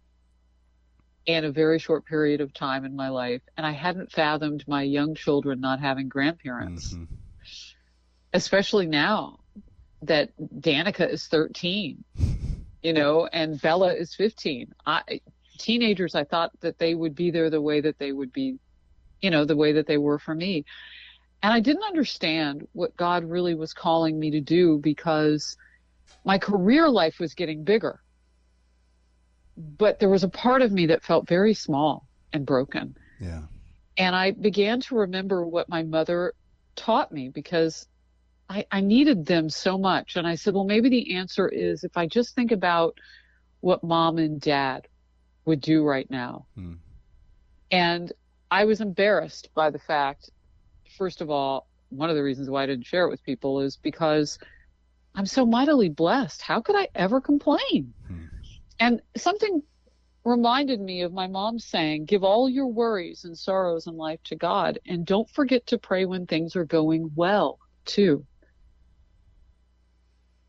in 1.27 1.45
a 1.45 1.51
very 1.51 1.79
short 1.79 2.07
period 2.07 2.41
of 2.41 2.53
time 2.53 2.85
in 2.85 2.97
my 2.97 3.09
life. 3.09 3.43
And 3.57 3.67
I 3.67 3.73
hadn't 3.73 4.13
fathomed 4.13 4.65
my 4.67 4.83
young 4.83 5.15
children 5.15 5.61
not 5.61 5.81
having 5.81 6.09
grandparents, 6.09 6.95
mm-hmm. 6.95 7.15
especially 8.33 8.87
now 8.87 9.41
that 10.03 10.31
Danica 10.39 11.09
is 11.09 11.27
13, 11.27 12.03
you 12.83 12.93
know, 12.93 13.29
and 13.33 13.61
Bella 13.61 13.93
is 13.93 14.15
15. 14.15 14.73
I, 14.87 15.21
teenagers, 15.59 16.15
I 16.15 16.25
thought 16.25 16.53
that 16.61 16.79
they 16.79 16.95
would 16.95 17.15
be 17.15 17.31
there 17.31 17.51
the 17.51 17.61
way 17.61 17.81
that 17.81 17.99
they 17.99 18.13
would 18.13 18.33
be, 18.33 18.59
you 19.21 19.31
know, 19.31 19.45
the 19.45 19.57
way 19.57 19.73
that 19.73 19.87
they 19.87 19.99
were 19.99 20.19
for 20.19 20.35
me. 20.35 20.65
And 21.43 21.53
I 21.53 21.61
didn't 21.61 21.85
understand 21.85 22.67
what 22.73 22.97
God 22.97 23.25
really 23.25 23.55
was 23.55 23.73
calling 23.73 24.19
me 24.19 24.31
to 24.33 24.41
do 24.41 24.79
because 24.79 25.57
my 26.25 26.39
career 26.39 26.89
life 26.89 27.19
was 27.19 27.35
getting 27.35 27.65
bigger 27.65 28.01
but 29.61 29.99
there 29.99 30.09
was 30.09 30.25
a 30.25 30.29
part 30.29 30.63
of 30.63 30.73
me 30.73 30.87
that 30.87 31.03
felt 31.03 31.29
very 31.29 31.55
small 31.55 32.07
and 32.33 32.47
broken. 32.47 32.97
Yeah. 33.21 33.43
And 33.97 34.17
I 34.17 34.31
began 34.31 34.81
to 34.83 34.97
remember 34.97 35.45
what 35.47 35.69
my 35.69 35.83
mother 35.83 36.35
taught 36.77 37.13
me 37.13 37.29
because 37.29 37.87
I, 38.49 38.65
I 38.71 38.81
needed 38.81 39.27
them 39.27 39.51
so 39.51 39.79
much. 39.79 40.17
And 40.17 40.27
I 40.27 40.35
said, 40.35 40.55
well, 40.55 40.65
maybe 40.65 40.89
the 40.89 41.17
answer 41.17 41.49
is 41.49 41.85
if 41.85 41.97
I 41.97 42.07
just 42.07 42.35
think 42.35 42.53
about 42.53 42.99
what 43.61 43.85
mom 43.85 44.19
and 44.19 44.41
dad 44.41 44.89
would 45.45 45.61
do 45.61 45.85
right 45.85 46.11
now. 46.11 46.47
Hmm. 46.55 46.75
And 47.71 48.13
I 48.51 48.65
was 48.65 48.81
embarrassed 48.81 49.51
by 49.55 49.71
the 49.71 49.79
fact, 49.79 50.31
first 50.97 51.21
of 51.21 51.31
all, 51.31 51.69
one 51.91 52.11
of 52.11 52.17
the 52.17 52.23
reasons 52.23 52.49
why 52.49 52.63
I 52.63 52.67
didn't 52.67 52.87
share 52.87 53.07
it 53.07 53.11
with 53.11 53.23
people 53.23 53.61
is 53.61 53.77
because 53.77 54.39
I'm 55.15 55.27
so 55.27 55.45
mightily 55.45 55.89
blessed. 55.89 56.41
How 56.41 56.61
could 56.61 56.77
I 56.77 56.89
ever 56.95 57.21
complain? 57.21 57.93
And 58.81 59.03
something 59.17 59.63
reminded 60.25 60.81
me 60.81 61.03
of 61.03 61.13
my 61.13 61.27
mom 61.27 61.59
saying, 61.59 62.07
Give 62.07 62.25
all 62.25 62.49
your 62.49 62.67
worries 62.67 63.25
and 63.25 63.37
sorrows 63.39 63.87
in 63.87 63.97
life 63.97 64.21
to 64.25 64.37
God, 64.37 64.79
and 64.87 65.07
don't 65.07 65.29
forget 65.31 65.67
to 65.69 65.79
pray 65.79 66.07
when 66.07 66.27
things 66.27 66.57
are 66.57 66.65
going 66.65 67.11
well, 67.15 67.59
too. 67.85 68.25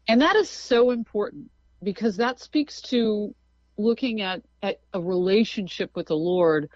And 0.07 0.21
that 0.21 0.35
is 0.35 0.49
so 0.49 0.91
important 0.91 1.51
because 1.83 2.17
that 2.17 2.39
speaks 2.39 2.81
to 2.81 3.35
looking 3.77 4.21
at, 4.21 4.41
at 4.61 4.79
a 4.93 5.01
relationship 5.01 5.91
with 5.95 6.07
the 6.07 6.15
Lord 6.15 6.69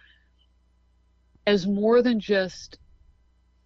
as 1.47 1.67
more 1.67 2.01
than 2.01 2.19
just 2.19 2.79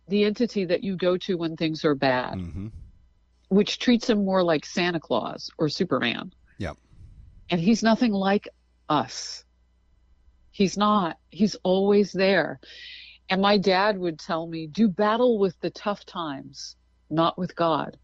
the 0.07 0.23
entity 0.25 0.65
that 0.65 0.83
you 0.83 0.95
go 0.95 1.17
to 1.17 1.37
when 1.37 1.55
things 1.55 1.85
are 1.85 1.95
bad, 1.95 2.33
Mm-hmm. 2.35 2.67
which 3.49 3.79
treats 3.79 4.09
him 4.09 4.25
more 4.25 4.43
like 4.43 4.65
Santa 4.65 4.99
Claus 4.99 5.49
or 5.57 5.69
Superman. 5.69 6.33
Yep. 6.57 6.77
And 7.49 7.59
he's 7.59 7.83
nothing 7.83 8.11
like 8.11 8.47
us. 8.87 9.43
He's 10.51 10.77
not. 10.77 11.17
He's 11.29 11.55
always 11.63 12.11
there. 12.11 12.59
And 13.29 13.41
my 13.41 13.57
dad 13.57 13.97
would 13.97 14.19
tell 14.19 14.47
me, 14.47 14.67
do 14.67 14.87
battle 14.87 15.39
with 15.39 15.59
the 15.61 15.69
tough 15.69 16.05
times, 16.05 16.75
not 17.09 17.37
with 17.37 17.55
God. 17.55 17.97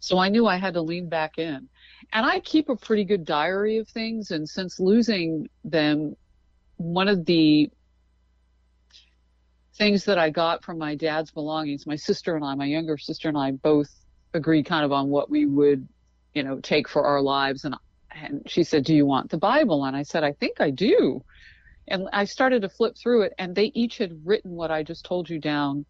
So 0.00 0.18
I 0.18 0.28
knew 0.28 0.46
I 0.46 0.56
had 0.56 0.74
to 0.74 0.82
lean 0.82 1.08
back 1.08 1.38
in. 1.38 1.68
And 2.12 2.26
I 2.26 2.40
keep 2.40 2.68
a 2.68 2.76
pretty 2.76 3.04
good 3.04 3.24
diary 3.24 3.78
of 3.78 3.88
things. 3.88 4.30
And 4.30 4.48
since 4.48 4.78
losing 4.80 5.48
them, 5.64 6.16
one 6.76 7.08
of 7.08 7.24
the 7.24 7.70
things 9.76 10.04
that 10.04 10.18
I 10.18 10.30
got 10.30 10.62
from 10.62 10.78
my 10.78 10.94
dad's 10.94 11.30
belongings, 11.30 11.86
my 11.86 11.96
sister 11.96 12.36
and 12.36 12.44
I, 12.44 12.54
my 12.54 12.66
younger 12.66 12.98
sister 12.98 13.28
and 13.28 13.38
I 13.38 13.52
both 13.52 13.90
agreed 14.34 14.66
kind 14.66 14.84
of 14.84 14.92
on 14.92 15.08
what 15.08 15.30
we 15.30 15.46
would, 15.46 15.88
you 16.34 16.42
know, 16.42 16.60
take 16.60 16.88
for 16.88 17.04
our 17.04 17.20
lives. 17.20 17.64
And, 17.64 17.74
and 18.14 18.42
she 18.46 18.62
said, 18.62 18.84
do 18.84 18.94
you 18.94 19.06
want 19.06 19.30
the 19.30 19.38
Bible? 19.38 19.84
And 19.84 19.96
I 19.96 20.02
said, 20.02 20.24
I 20.24 20.32
think 20.32 20.60
I 20.60 20.70
do. 20.70 21.24
And 21.88 22.08
I 22.12 22.24
started 22.24 22.62
to 22.62 22.68
flip 22.68 22.96
through 22.96 23.22
it 23.22 23.34
and 23.38 23.54
they 23.54 23.70
each 23.74 23.98
had 23.98 24.24
written 24.24 24.52
what 24.52 24.70
I 24.70 24.82
just 24.82 25.04
told 25.04 25.28
you 25.28 25.38
down 25.38 25.84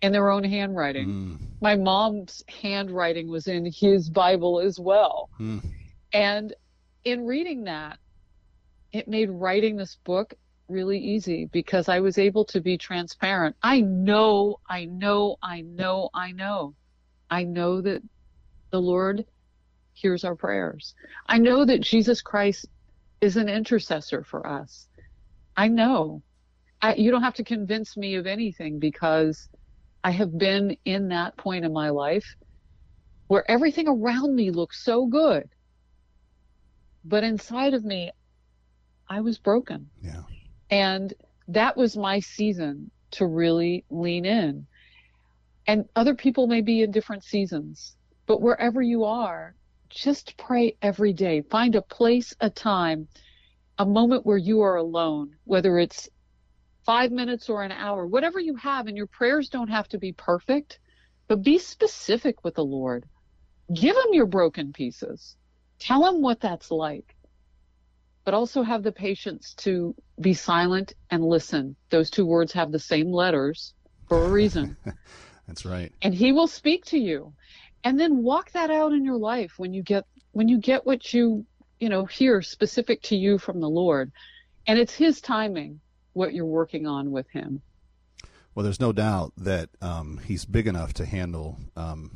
in 0.00 0.12
their 0.12 0.30
own 0.30 0.44
handwriting. 0.44 1.08
Mm. 1.08 1.38
My 1.60 1.76
mom's 1.76 2.42
handwriting 2.48 3.28
was 3.28 3.46
in 3.46 3.70
his 3.70 4.08
Bible 4.08 4.60
as 4.60 4.78
well. 4.78 5.28
Mm. 5.38 5.62
And 6.12 6.54
in 7.04 7.26
reading 7.26 7.64
that, 7.64 7.98
it 8.92 9.08
made 9.08 9.28
writing 9.30 9.76
this 9.76 9.96
book 10.04 10.34
really 10.68 10.98
easy 10.98 11.46
because 11.46 11.88
I 11.88 12.00
was 12.00 12.16
able 12.16 12.44
to 12.46 12.60
be 12.60 12.78
transparent. 12.78 13.56
I 13.62 13.80
know, 13.80 14.60
I 14.68 14.86
know, 14.86 15.36
I 15.42 15.60
know, 15.62 16.10
I 16.14 16.32
know. 16.32 16.74
I 17.30 17.44
know 17.44 17.80
that 17.80 18.02
the 18.70 18.80
Lord 18.80 19.24
hears 19.94 20.24
our 20.24 20.36
prayers. 20.36 20.94
I 21.26 21.38
know 21.38 21.64
that 21.64 21.80
Jesus 21.80 22.20
Christ 22.20 22.66
is 23.20 23.36
an 23.36 23.48
intercessor 23.48 24.22
for 24.22 24.46
us. 24.46 24.86
I 25.56 25.68
know. 25.68 26.22
I, 26.82 26.94
you 26.96 27.10
don't 27.10 27.22
have 27.22 27.34
to 27.34 27.44
convince 27.44 27.96
me 27.96 28.16
of 28.16 28.26
anything 28.26 28.78
because 28.78 29.48
I 30.02 30.10
have 30.10 30.36
been 30.36 30.76
in 30.84 31.08
that 31.08 31.36
point 31.36 31.64
in 31.64 31.72
my 31.72 31.88
life 31.90 32.36
where 33.28 33.50
everything 33.50 33.88
around 33.88 34.34
me 34.34 34.50
looks 34.50 34.84
so 34.84 35.06
good. 35.06 35.48
But 37.04 37.24
inside 37.24 37.74
of 37.74 37.84
me, 37.84 38.10
I 39.08 39.20
was 39.20 39.38
broken. 39.38 39.88
Yeah. 40.02 40.22
And 40.70 41.14
that 41.48 41.76
was 41.76 41.96
my 41.96 42.20
season 42.20 42.90
to 43.12 43.26
really 43.26 43.84
lean 43.90 44.24
in. 44.24 44.66
And 45.66 45.88
other 45.96 46.14
people 46.14 46.46
may 46.46 46.60
be 46.60 46.82
in 46.82 46.90
different 46.90 47.24
seasons, 47.24 47.96
but 48.26 48.42
wherever 48.42 48.82
you 48.82 49.04
are, 49.04 49.54
just 49.94 50.36
pray 50.36 50.76
every 50.82 51.12
day. 51.12 51.42
Find 51.42 51.74
a 51.74 51.82
place, 51.82 52.34
a 52.40 52.50
time, 52.50 53.08
a 53.78 53.86
moment 53.86 54.26
where 54.26 54.36
you 54.36 54.62
are 54.62 54.76
alone, 54.76 55.36
whether 55.44 55.78
it's 55.78 56.08
five 56.84 57.12
minutes 57.12 57.48
or 57.48 57.62
an 57.62 57.72
hour, 57.72 58.06
whatever 58.06 58.40
you 58.40 58.56
have. 58.56 58.86
And 58.86 58.96
your 58.96 59.06
prayers 59.06 59.48
don't 59.48 59.68
have 59.68 59.88
to 59.88 59.98
be 59.98 60.12
perfect, 60.12 60.78
but 61.28 61.42
be 61.42 61.58
specific 61.58 62.44
with 62.44 62.54
the 62.56 62.64
Lord. 62.64 63.04
Give 63.72 63.96
him 63.96 64.12
your 64.12 64.26
broken 64.26 64.72
pieces. 64.72 65.36
Tell 65.78 66.06
him 66.06 66.20
what 66.20 66.40
that's 66.40 66.70
like. 66.70 67.14
But 68.24 68.34
also 68.34 68.62
have 68.62 68.82
the 68.82 68.92
patience 68.92 69.54
to 69.58 69.94
be 70.20 70.34
silent 70.34 70.92
and 71.10 71.24
listen. 71.24 71.76
Those 71.90 72.10
two 72.10 72.26
words 72.26 72.52
have 72.52 72.72
the 72.72 72.78
same 72.78 73.12
letters 73.12 73.74
for 74.08 74.26
a 74.26 74.30
reason. 74.30 74.76
That's 75.46 75.66
right. 75.66 75.92
and 76.00 76.14
he 76.14 76.32
will 76.32 76.46
speak 76.46 76.86
to 76.86 76.98
you. 76.98 77.34
And 77.84 78.00
then 78.00 78.22
walk 78.22 78.50
that 78.52 78.70
out 78.70 78.92
in 78.92 79.04
your 79.04 79.18
life 79.18 79.58
when 79.58 79.74
you 79.74 79.82
get 79.82 80.04
when 80.32 80.48
you 80.48 80.58
get 80.58 80.84
what 80.84 81.14
you, 81.14 81.46
you 81.78 81.88
know, 81.88 82.06
hear 82.06 82.42
specific 82.42 83.02
to 83.02 83.16
you 83.16 83.38
from 83.38 83.60
the 83.60 83.68
Lord. 83.68 84.10
And 84.66 84.78
it's 84.78 84.94
his 84.94 85.20
timing 85.20 85.80
what 86.14 86.32
you're 86.32 86.46
working 86.46 86.86
on 86.86 87.12
with 87.12 87.28
him. 87.28 87.60
Well, 88.54 88.64
there's 88.64 88.80
no 88.80 88.92
doubt 88.92 89.32
that 89.36 89.68
um, 89.82 90.20
he's 90.24 90.44
big 90.44 90.66
enough 90.66 90.94
to 90.94 91.04
handle 91.04 91.58
um, 91.76 92.10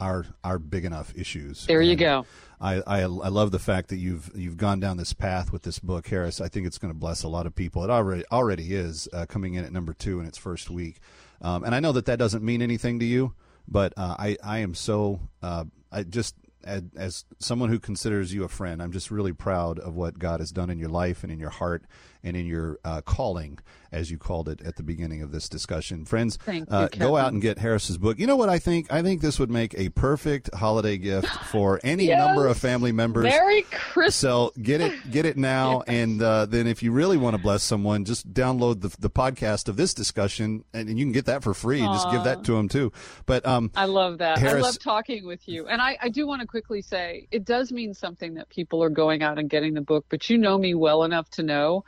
our 0.00 0.26
our 0.42 0.58
big 0.58 0.84
enough 0.84 1.12
issues. 1.16 1.66
There 1.66 1.82
you 1.82 1.92
And 1.92 2.00
go. 2.00 2.26
I, 2.60 2.82
I 2.86 3.00
I 3.02 3.06
love 3.06 3.50
the 3.50 3.58
fact 3.58 3.88
that 3.90 3.96
you've 3.96 4.30
you've 4.34 4.56
gone 4.56 4.80
down 4.80 4.96
this 4.96 5.12
path 5.12 5.52
with 5.52 5.62
this 5.62 5.78
book, 5.78 6.08
Harris. 6.08 6.40
I 6.40 6.48
think 6.48 6.66
it's 6.66 6.78
going 6.78 6.92
to 6.92 6.98
bless 6.98 7.22
a 7.22 7.28
lot 7.28 7.46
of 7.46 7.54
people. 7.54 7.84
It 7.84 7.90
already 7.90 8.24
already 8.32 8.74
is 8.74 9.08
uh, 9.12 9.26
coming 9.26 9.54
in 9.54 9.64
at 9.64 9.72
number 9.72 9.92
two 9.92 10.20
in 10.20 10.26
its 10.26 10.38
first 10.38 10.70
week, 10.70 11.00
um, 11.42 11.64
and 11.64 11.74
I 11.74 11.80
know 11.80 11.92
that 11.92 12.06
that 12.06 12.18
doesn't 12.18 12.42
mean 12.42 12.62
anything 12.62 12.98
to 13.00 13.04
you, 13.04 13.34
but 13.66 13.92
uh, 13.96 14.16
I 14.18 14.36
I 14.42 14.58
am 14.58 14.74
so 14.74 15.20
uh, 15.42 15.64
I 15.90 16.02
just. 16.02 16.34
As, 16.66 16.82
as 16.96 17.24
someone 17.40 17.68
who 17.68 17.78
considers 17.78 18.32
you 18.32 18.42
a 18.42 18.48
friend, 18.48 18.82
I'm 18.82 18.90
just 18.90 19.10
really 19.10 19.34
proud 19.34 19.78
of 19.78 19.96
what 19.96 20.18
God 20.18 20.40
has 20.40 20.50
done 20.50 20.70
in 20.70 20.78
your 20.78 20.88
life 20.88 21.22
and 21.22 21.30
in 21.30 21.38
your 21.38 21.50
heart 21.50 21.84
and 22.24 22.36
in 22.36 22.46
your 22.46 22.78
uh, 22.84 23.00
calling, 23.02 23.58
as 23.92 24.10
you 24.10 24.18
called 24.18 24.48
it 24.48 24.60
at 24.62 24.74
the 24.76 24.82
beginning 24.82 25.22
of 25.22 25.30
this 25.30 25.48
discussion. 25.48 26.04
Friends, 26.04 26.38
you, 26.50 26.66
uh, 26.70 26.88
go 26.88 27.16
out 27.16 27.32
and 27.32 27.40
get 27.40 27.58
Harris's 27.58 27.98
book. 27.98 28.18
You 28.18 28.26
know 28.26 28.34
what 28.36 28.48
I 28.48 28.58
think? 28.58 28.92
I 28.92 29.02
think 29.02 29.20
this 29.20 29.38
would 29.38 29.50
make 29.50 29.74
a 29.78 29.90
perfect 29.90 30.52
holiday 30.54 30.96
gift 30.98 31.28
for 31.52 31.80
any 31.84 32.06
Yes. 32.06 32.18
number 32.18 32.46
of 32.48 32.56
family 32.56 32.90
members. 32.92 33.24
Merry 33.24 33.62
Christmas. 33.70 34.16
So 34.16 34.52
get 34.60 34.80
it, 34.80 35.10
get 35.10 35.26
it 35.26 35.36
now, 35.36 35.82
and 35.86 36.20
uh, 36.20 36.46
then 36.46 36.66
if 36.66 36.82
you 36.82 36.90
really 36.90 37.16
want 37.16 37.36
to 37.36 37.42
bless 37.42 37.62
someone, 37.62 38.04
just 38.04 38.32
download 38.32 38.80
the 38.80 38.94
the 38.98 39.10
podcast 39.10 39.68
of 39.68 39.76
this 39.76 39.92
discussion, 39.94 40.64
and, 40.72 40.88
and 40.88 40.98
you 40.98 41.04
can 41.04 41.12
get 41.12 41.26
that 41.26 41.42
for 41.44 41.54
free. 41.54 41.80
and 41.80 41.92
Just 41.92 42.10
give 42.10 42.24
that 42.24 42.42
to 42.44 42.52
them 42.52 42.68
too. 42.68 42.90
But 43.26 43.46
um, 43.46 43.70
I 43.76 43.84
love 43.84 44.18
that. 44.18 44.38
I 44.38 44.52
love 44.54 44.78
talking 44.78 45.26
with 45.26 45.46
you. 45.46 45.66
And 45.66 45.80
I, 45.82 45.98
I 46.00 46.08
do 46.08 46.26
want 46.26 46.40
to 46.40 46.46
quickly 46.46 46.80
say 46.82 47.28
it 47.30 47.44
does 47.44 47.70
mean 47.70 47.92
something 47.94 48.34
that 48.34 48.48
people 48.48 48.82
are 48.82 48.88
going 48.90 49.22
out 49.22 49.38
and 49.38 49.50
getting 49.50 49.74
the 49.74 49.80
book, 49.82 50.06
but 50.08 50.30
you 50.30 50.38
know 50.38 50.56
me 50.56 50.74
well 50.74 51.04
enough 51.04 51.28
to 51.30 51.42
know 51.42 51.84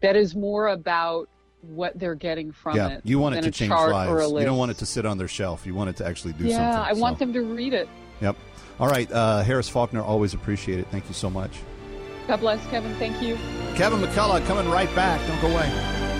that 0.00 0.16
is 0.16 0.34
more 0.34 0.68
about 0.68 1.28
what 1.60 1.98
they're 1.98 2.14
getting 2.14 2.52
from 2.52 2.76
yeah, 2.76 2.88
it. 2.88 3.00
you 3.04 3.18
want 3.18 3.34
it 3.34 3.42
to 3.42 3.50
change 3.50 3.70
lives. 3.70 4.32
You 4.32 4.44
don't 4.44 4.58
want 4.58 4.70
it 4.70 4.78
to 4.78 4.86
sit 4.86 5.04
on 5.04 5.18
their 5.18 5.28
shelf. 5.28 5.66
You 5.66 5.74
want 5.74 5.90
it 5.90 5.96
to 5.96 6.06
actually 6.06 6.34
do 6.34 6.44
yeah, 6.44 6.74
something. 6.74 6.96
I 6.96 7.00
want 7.00 7.18
So, 7.18 7.24
them 7.24 7.34
to 7.34 7.42
read 7.42 7.74
it. 7.74 7.88
Yep. 8.20 8.36
All 8.78 8.88
right, 8.88 9.10
uh, 9.10 9.42
Harris 9.42 9.68
Faulkner, 9.68 10.02
always 10.02 10.34
appreciate 10.34 10.78
it. 10.78 10.86
Thank 10.90 11.08
you 11.08 11.14
so 11.14 11.28
much. 11.28 11.58
God 12.28 12.40
bless, 12.40 12.64
Kevin. 12.66 12.94
Thank 12.96 13.20
you. 13.22 13.36
Kevin 13.74 14.00
McCullough 14.00 14.46
coming 14.46 14.70
right 14.70 14.94
back. 14.94 15.20
Don't 15.26 15.40
go 15.40 15.48
away. 15.48 16.17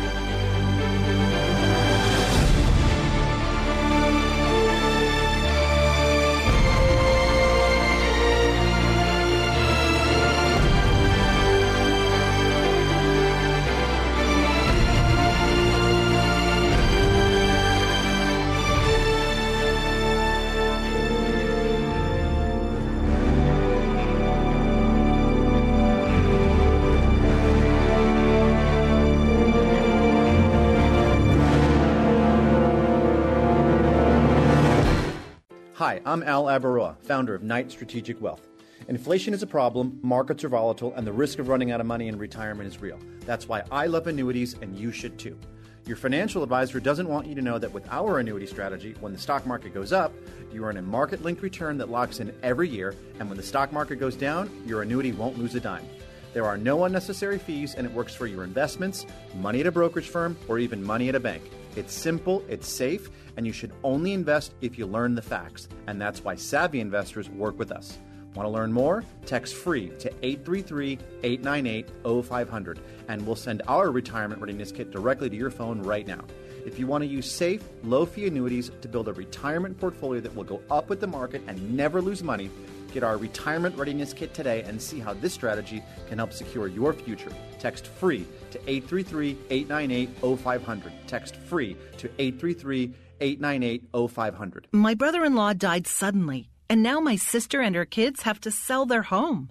I'm 36.09 36.23
Al 36.23 36.44
Avaroa, 36.44 36.97
founder 37.03 37.35
of 37.35 37.42
Knight 37.42 37.71
Strategic 37.71 38.18
Wealth. 38.18 38.40
Inflation 38.88 39.35
is 39.35 39.42
a 39.42 39.47
problem, 39.47 39.99
markets 40.01 40.42
are 40.42 40.49
volatile, 40.49 40.94
and 40.94 41.07
the 41.07 41.12
risk 41.12 41.38
of 41.38 41.49
running 41.49 41.71
out 41.71 41.83
of 41.83 41.87
money 41.87 42.09
in 42.09 42.16
retirement 42.16 42.66
is 42.66 42.81
real. 42.81 42.99
That's 43.27 43.47
why 43.47 43.62
I 43.71 43.88
love 43.88 44.07
annuities, 44.07 44.57
and 44.62 44.75
you 44.75 44.90
should 44.90 45.18
too. 45.18 45.38
Your 45.85 45.99
financial 45.99 46.42
advisor 46.42 46.81
doesn't 46.81 47.11
want 47.11 47.27
you 47.27 47.35
to 47.35 47.42
know 47.42 47.59
that 47.59 47.75
with 47.75 47.87
our 47.90 48.21
annuity 48.21 48.47
strategy, 48.47 48.97
when 49.01 49.12
the 49.12 49.18
stock 49.18 49.44
market 49.44 49.75
goes 49.75 49.92
up, 49.92 50.14
you 50.51 50.64
earn 50.64 50.79
a 50.79 50.83
market 50.83 51.23
linked 51.23 51.42
return 51.42 51.77
that 51.77 51.90
locks 51.90 52.21
in 52.21 52.35
every 52.42 52.71
year, 52.71 52.94
and 53.21 53.29
when 53.29 53.37
the 53.37 53.42
stock 53.42 53.71
market 53.71 53.97
goes 53.97 54.16
down, 54.16 54.49
your 54.64 54.81
annuity 54.81 55.12
won't 55.12 55.38
lose 55.38 55.57
a 55.57 55.61
dime. 55.61 55.87
There 56.33 56.47
are 56.47 56.57
no 56.57 56.85
unnecessary 56.85 57.38
fees, 57.38 57.75
and 57.75 57.87
it 57.87 57.92
works 57.92 58.14
for 58.14 58.27
your 58.27 58.44
investments, 58.44 59.05
money 59.35 59.61
at 59.61 59.66
a 59.66 59.73
brokerage 59.73 60.09
firm, 60.09 60.38
or 60.49 60.59
even 60.59 60.83
money 60.83 61.11
at 61.11 61.14
a 61.14 61.21
bank. 61.21 61.42
It's 61.79 61.95
simple, 61.95 62.45
it's 62.49 62.69
safe, 62.69 63.09
and 63.37 63.47
you 63.47 63.53
should 63.53 63.71
only 63.85 64.12
invest 64.12 64.53
if 64.61 64.77
you 64.77 64.85
learn 64.85 65.14
the 65.14 65.23
facts. 65.23 65.69
And 65.87 66.01
that's 66.01 66.25
why 66.25 66.35
savvy 66.35 66.81
investors 66.81 67.31
work 67.31 67.57
with 67.57 67.71
us. 67.71 67.99
Want 68.35 68.49
to 68.49 68.51
learn 68.51 68.73
more? 68.73 69.05
Text 69.27 69.55
free 69.55 69.91
to 70.01 70.12
833 70.23 70.99
898 71.23 71.88
0500 72.25 72.81
and 73.07 73.25
we'll 73.25 73.37
send 73.37 73.62
our 73.69 73.93
retirement 73.93 74.41
readiness 74.41 74.73
kit 74.73 74.91
directly 74.91 75.31
to 75.31 75.37
your 75.37 75.53
phone 75.53 75.81
right 75.81 76.07
now. 76.07 76.25
If 76.67 76.81
you 76.81 76.88
want 76.88 77.03
to 77.03 77.09
use 77.09 77.31
safe, 77.31 77.62
low 77.85 78.05
fee 78.05 78.27
annuities 78.27 78.73
to 78.81 78.88
build 78.88 79.07
a 79.07 79.12
retirement 79.12 79.79
portfolio 79.79 80.21
that 80.21 80.35
will 80.35 80.45
go 80.45 80.61
up 80.73 80.88
with 80.91 81.01
the 81.01 81.07
market 81.07 81.43
and 81.47 81.77
never 81.77 82.03
lose 82.03 82.25
money, 82.25 82.51
get 82.92 83.03
our 83.03 83.16
retirement 83.16 83.77
readiness 83.77 84.12
kit 84.12 84.35
today 84.35 84.62
and 84.62 84.81
see 84.81 84.98
how 84.98 85.14
this 85.14 85.33
strategy 85.33 85.83
can 86.09 86.18
help 86.18 86.33
secure 86.33 86.66
your 86.66 86.92
future. 86.92 87.33
Text 87.59 87.87
free 87.87 88.27
to 88.51 88.59
833 88.66 89.37
898 89.51 90.38
0500. 90.38 90.92
Text 91.07 91.37
free 91.37 91.77
to 91.98 92.11
833 92.18 92.94
898 93.20 94.11
0500. 94.11 94.66
My 94.72 94.94
brother 94.94 95.24
in 95.24 95.35
law 95.35 95.53
died 95.53 95.87
suddenly, 95.87 96.51
and 96.68 96.83
now 96.83 97.01
my 97.01 97.16
sister 97.16 97.61
and 97.61 97.74
her 97.74 97.85
kids 97.85 98.22
have 98.22 98.40
to 98.40 98.51
sell 98.51 98.87
their 98.87 99.03
home. 99.03 99.51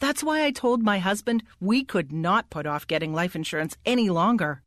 That's 0.00 0.24
why 0.24 0.44
I 0.44 0.50
told 0.50 0.82
my 0.82 0.98
husband 0.98 1.44
we 1.60 1.84
could 1.84 2.12
not 2.12 2.50
put 2.50 2.66
off 2.66 2.86
getting 2.86 3.14
life 3.14 3.36
insurance 3.36 3.76
any 3.86 4.10
longer. 4.10 4.62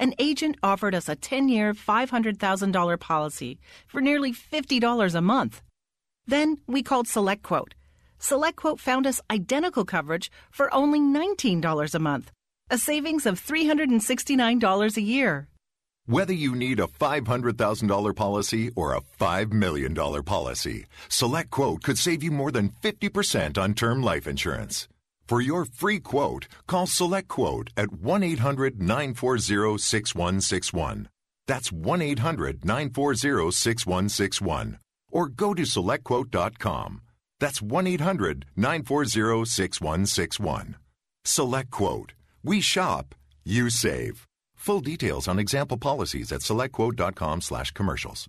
An 0.00 0.14
agent 0.18 0.56
offered 0.62 0.94
us 0.94 1.08
a 1.08 1.16
10 1.16 1.48
year, 1.48 1.74
$500,000 1.74 3.00
policy 3.00 3.58
for 3.86 4.00
nearly 4.00 4.32
$50 4.32 5.14
a 5.14 5.20
month. 5.20 5.62
Then 6.28 6.58
we 6.66 6.82
called 6.82 7.06
SelectQuote. 7.06 7.72
SelectQuote 8.20 8.78
found 8.78 9.06
us 9.06 9.20
identical 9.30 9.84
coverage 9.84 10.30
for 10.50 10.72
only 10.74 11.00
$19 11.00 11.94
a 11.94 11.98
month, 11.98 12.30
a 12.70 12.76
savings 12.78 13.24
of 13.24 13.40
$369 13.40 14.96
a 14.96 15.00
year. 15.00 15.48
Whether 16.06 16.32
you 16.34 16.54
need 16.54 16.80
a 16.80 16.86
$500,000 16.86 18.16
policy 18.16 18.70
or 18.76 18.94
a 18.94 19.02
$5 19.20 19.52
million 19.52 19.94
policy, 19.94 20.86
Select 21.08 21.50
Quote 21.50 21.82
could 21.82 21.98
save 21.98 22.22
you 22.22 22.30
more 22.30 22.50
than 22.50 22.70
50% 22.82 23.58
on 23.58 23.74
term 23.74 24.02
life 24.02 24.26
insurance. 24.26 24.88
For 25.26 25.42
your 25.42 25.66
free 25.66 26.00
quote, 26.00 26.46
call 26.66 26.86
Select 26.86 27.28
Quote 27.28 27.70
at 27.76 27.92
1 27.92 28.22
800 28.22 28.80
940 28.80 29.78
6161. 29.78 31.08
That's 31.46 31.70
1 31.72 32.02
800 32.02 32.64
940 32.64 33.50
6161. 33.50 34.78
Or 35.10 35.28
go 35.28 35.54
to 35.54 35.62
SelectQuote.com. 35.62 37.02
That's 37.40 37.62
1 37.62 37.86
800 37.86 38.44
940 38.56 39.44
6161. 39.44 40.76
Select 41.24 41.70
Quote. 41.70 42.12
We 42.42 42.60
shop, 42.60 43.14
you 43.44 43.70
save. 43.70 44.26
Full 44.56 44.80
details 44.80 45.28
on 45.28 45.38
example 45.38 45.76
policies 45.76 46.32
at 46.32 46.40
selectquote.com 46.40 47.40
slash 47.40 47.70
commercials. 47.72 48.26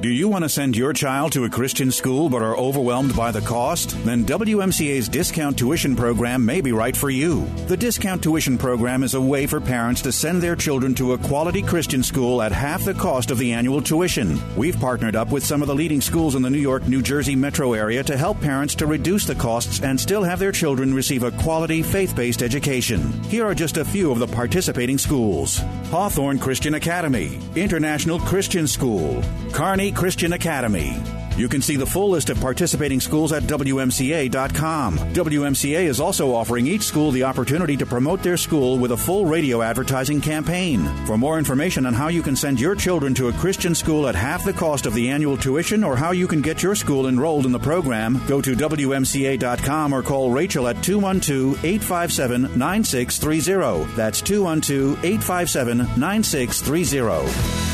Do 0.00 0.08
you 0.10 0.28
want 0.28 0.44
to 0.44 0.48
send 0.48 0.76
your 0.76 0.92
child 0.92 1.32
to 1.32 1.44
a 1.44 1.48
Christian 1.48 1.90
school 1.90 2.28
but 2.28 2.42
are 2.42 2.56
overwhelmed 2.56 3.16
by 3.16 3.30
the 3.30 3.40
cost? 3.40 3.90
Then 4.04 4.24
WMCA's 4.24 5.08
discount 5.08 5.56
tuition 5.56 5.94
program 5.94 6.44
may 6.44 6.60
be 6.60 6.72
right 6.72 6.96
for 6.96 7.10
you. 7.10 7.46
The 7.68 7.76
discount 7.76 8.22
tuition 8.22 8.58
program 8.58 9.02
is 9.04 9.14
a 9.14 9.20
way 9.20 9.46
for 9.46 9.60
parents 9.60 10.02
to 10.02 10.12
send 10.12 10.42
their 10.42 10.56
children 10.56 10.94
to 10.96 11.12
a 11.12 11.18
quality 11.18 11.62
Christian 11.62 12.02
school 12.02 12.42
at 12.42 12.52
half 12.52 12.84
the 12.84 12.92
cost 12.92 13.30
of 13.30 13.38
the 13.38 13.52
annual 13.52 13.80
tuition. 13.80 14.38
We've 14.56 14.78
partnered 14.78 15.16
up 15.16 15.30
with 15.30 15.46
some 15.46 15.62
of 15.62 15.68
the 15.68 15.74
leading 15.74 16.00
schools 16.00 16.34
in 16.34 16.42
the 16.42 16.50
New 16.50 16.58
York, 16.58 16.86
New 16.86 17.00
Jersey 17.00 17.36
metro 17.36 17.72
area 17.72 18.02
to 18.02 18.16
help 18.16 18.40
parents 18.40 18.74
to 18.76 18.86
reduce 18.86 19.24
the 19.24 19.36
costs 19.36 19.80
and 19.80 19.98
still 19.98 20.24
have 20.24 20.40
their 20.40 20.52
children 20.52 20.92
receive 20.92 21.22
a 21.22 21.30
quality 21.30 21.82
faith 21.82 22.14
based 22.16 22.42
education. 22.42 23.10
Here 23.24 23.46
are 23.46 23.54
just 23.54 23.76
a 23.76 23.84
few 23.84 24.10
of 24.10 24.18
the 24.18 24.26
participating 24.26 24.98
schools 24.98 25.62
Hawthorne 25.90 26.40
Christian 26.40 26.74
Academy, 26.74 27.38
International 27.54 28.18
Christian 28.18 28.66
School, 28.66 29.22
Kearney 29.52 29.92
Christian 29.94 30.32
Academy. 30.32 31.00
You 31.36 31.48
can 31.48 31.62
see 31.62 31.76
the 31.76 31.86
full 31.86 32.10
list 32.10 32.30
of 32.30 32.40
participating 32.40 33.00
schools 33.00 33.32
at 33.32 33.42
WMCA.com. 33.44 34.98
WMCA 34.98 35.84
is 35.84 35.98
also 35.98 36.32
offering 36.32 36.66
each 36.66 36.82
school 36.82 37.10
the 37.10 37.24
opportunity 37.24 37.76
to 37.76 37.84
promote 37.84 38.22
their 38.22 38.36
school 38.36 38.78
with 38.78 38.92
a 38.92 38.96
full 38.96 39.26
radio 39.26 39.60
advertising 39.60 40.20
campaign. 40.20 40.84
For 41.06 41.18
more 41.18 41.38
information 41.38 41.86
on 41.86 41.94
how 41.94 42.06
you 42.08 42.22
can 42.22 42.36
send 42.36 42.60
your 42.60 42.76
children 42.76 43.14
to 43.14 43.28
a 43.28 43.32
Christian 43.32 43.74
school 43.74 44.06
at 44.06 44.14
half 44.14 44.44
the 44.44 44.52
cost 44.52 44.86
of 44.86 44.94
the 44.94 45.08
annual 45.10 45.36
tuition 45.36 45.82
or 45.82 45.96
how 45.96 46.12
you 46.12 46.28
can 46.28 46.40
get 46.40 46.62
your 46.62 46.76
school 46.76 47.08
enrolled 47.08 47.46
in 47.46 47.52
the 47.52 47.58
program, 47.58 48.20
go 48.28 48.40
to 48.40 48.54
WMCA.com 48.54 49.92
or 49.92 50.02
call 50.02 50.30
Rachel 50.30 50.68
at 50.68 50.82
212 50.84 51.64
857 51.64 52.56
9630. 52.56 53.96
That's 53.96 54.20
212 54.20 55.04
857 55.04 55.78
9630. 55.98 57.73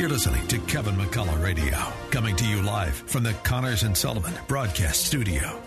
You're 0.00 0.08
listening 0.08 0.46
to 0.46 0.58
Kevin 0.60 0.94
McCullough 0.94 1.44
Radio, 1.44 1.76
coming 2.10 2.34
to 2.36 2.46
you 2.46 2.62
live 2.62 2.94
from 2.94 3.22
the 3.22 3.34
Connors 3.42 3.82
and 3.82 3.94
Sullivan 3.94 4.32
Broadcast 4.48 5.04
Studio. 5.04 5.60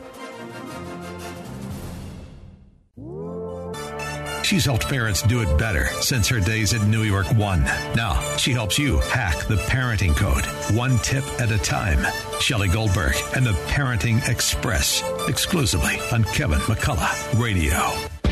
She's 4.41 4.65
helped 4.65 4.89
parents 4.89 5.22
do 5.22 5.41
it 5.41 5.58
better 5.60 5.86
since 6.02 6.28
her 6.30 6.39
days 6.39 6.74
at 6.74 6.82
New 6.88 7.04
York 7.04 7.28
One. 7.36 7.62
Now 7.96 8.19
she 8.38 8.54
helps 8.54 8.80
you 8.80 8.98
hack 9.02 9.38
the 9.46 9.58
parenting 9.67 10.15
code, 10.15 10.46
one 10.76 10.98
tip 11.04 11.26
at 11.39 11.52
a 11.52 11.60
time. 11.60 12.04
Shelley 12.39 12.69
Goldberg 12.69 13.13
and 13.36 13.46
the 13.46 13.54
Parenting 13.67 14.28
Express, 14.28 15.04
exclusively 15.28 16.00
on 16.12 16.24
Kevin 16.24 16.58
McCullough 16.62 17.39
Radio. 17.39 18.22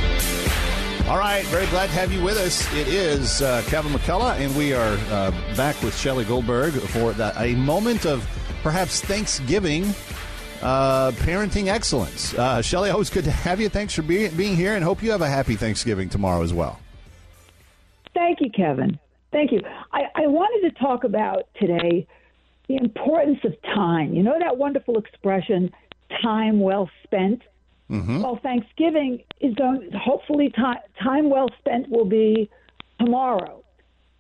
All 1.08 1.18
right, 1.18 1.44
very 1.46 1.66
glad 1.68 1.88
to 1.88 1.92
have 1.94 2.14
you 2.14 2.24
with 2.24 2.38
us. 2.38 2.72
It 2.74 2.88
is 2.88 3.42
uh, 3.42 3.64
Kevin 3.66 3.92
McCullough, 3.92 4.40
and 4.40 4.56
we 4.56 4.74
are 4.74 4.98
uh, 5.10 5.32
back 5.58 5.82
with 5.84 5.98
Shelley 5.98 6.24
Goldberg 6.24 6.74
for 6.74 7.12
that, 7.14 7.36
a 7.38 7.54
moment 7.56 8.06
of 8.06 8.26
perhaps 8.64 9.02
Thanksgiving 9.02 9.94
uh, 10.62 11.12
parenting 11.12 11.68
excellence. 11.68 12.34
Uh, 12.34 12.62
Shelley, 12.62 12.92
always 12.92 13.10
good 13.10 13.26
to 13.26 13.32
have 13.32 13.60
you. 13.60 13.68
Thanks 13.68 13.94
for 13.94 14.04
being, 14.04 14.34
being 14.36 14.56
here, 14.56 14.76
and 14.76 14.84
hope 14.84 15.04
you 15.04 15.12
have 15.12 15.22
a 15.22 15.28
happy 15.28 15.56
Thanksgiving 15.56 16.08
tomorrow 16.08 16.44
as 16.44 16.54
well. 16.54 16.80
Thank 18.14 18.40
you, 18.40 18.50
Kevin. 18.50 18.98
Thank 19.32 19.52
you. 19.52 19.62
I, 19.92 20.04
I 20.16 20.28
wanted 20.28 20.70
to 20.70 20.80
talk 20.80 21.04
about 21.04 21.48
today 21.60 22.08
the 22.68 22.76
importance 22.76 23.40
of 23.44 23.60
time. 23.64 24.14
You 24.14 24.24
know 24.24 24.38
that 24.40 24.58
wonderful 24.58 24.98
expression, 24.98 25.72
time 26.22 26.60
well 26.60 26.90
spent? 27.04 27.42
Mm-hmm. 27.92 28.22
Well, 28.22 28.40
Thanksgiving 28.42 29.24
is 29.42 29.54
going. 29.56 29.90
Hopefully, 29.94 30.50
time 30.56 30.78
time 31.04 31.30
well 31.30 31.50
spent 31.60 31.90
will 31.90 32.06
be 32.06 32.50
tomorrow, 33.00 33.64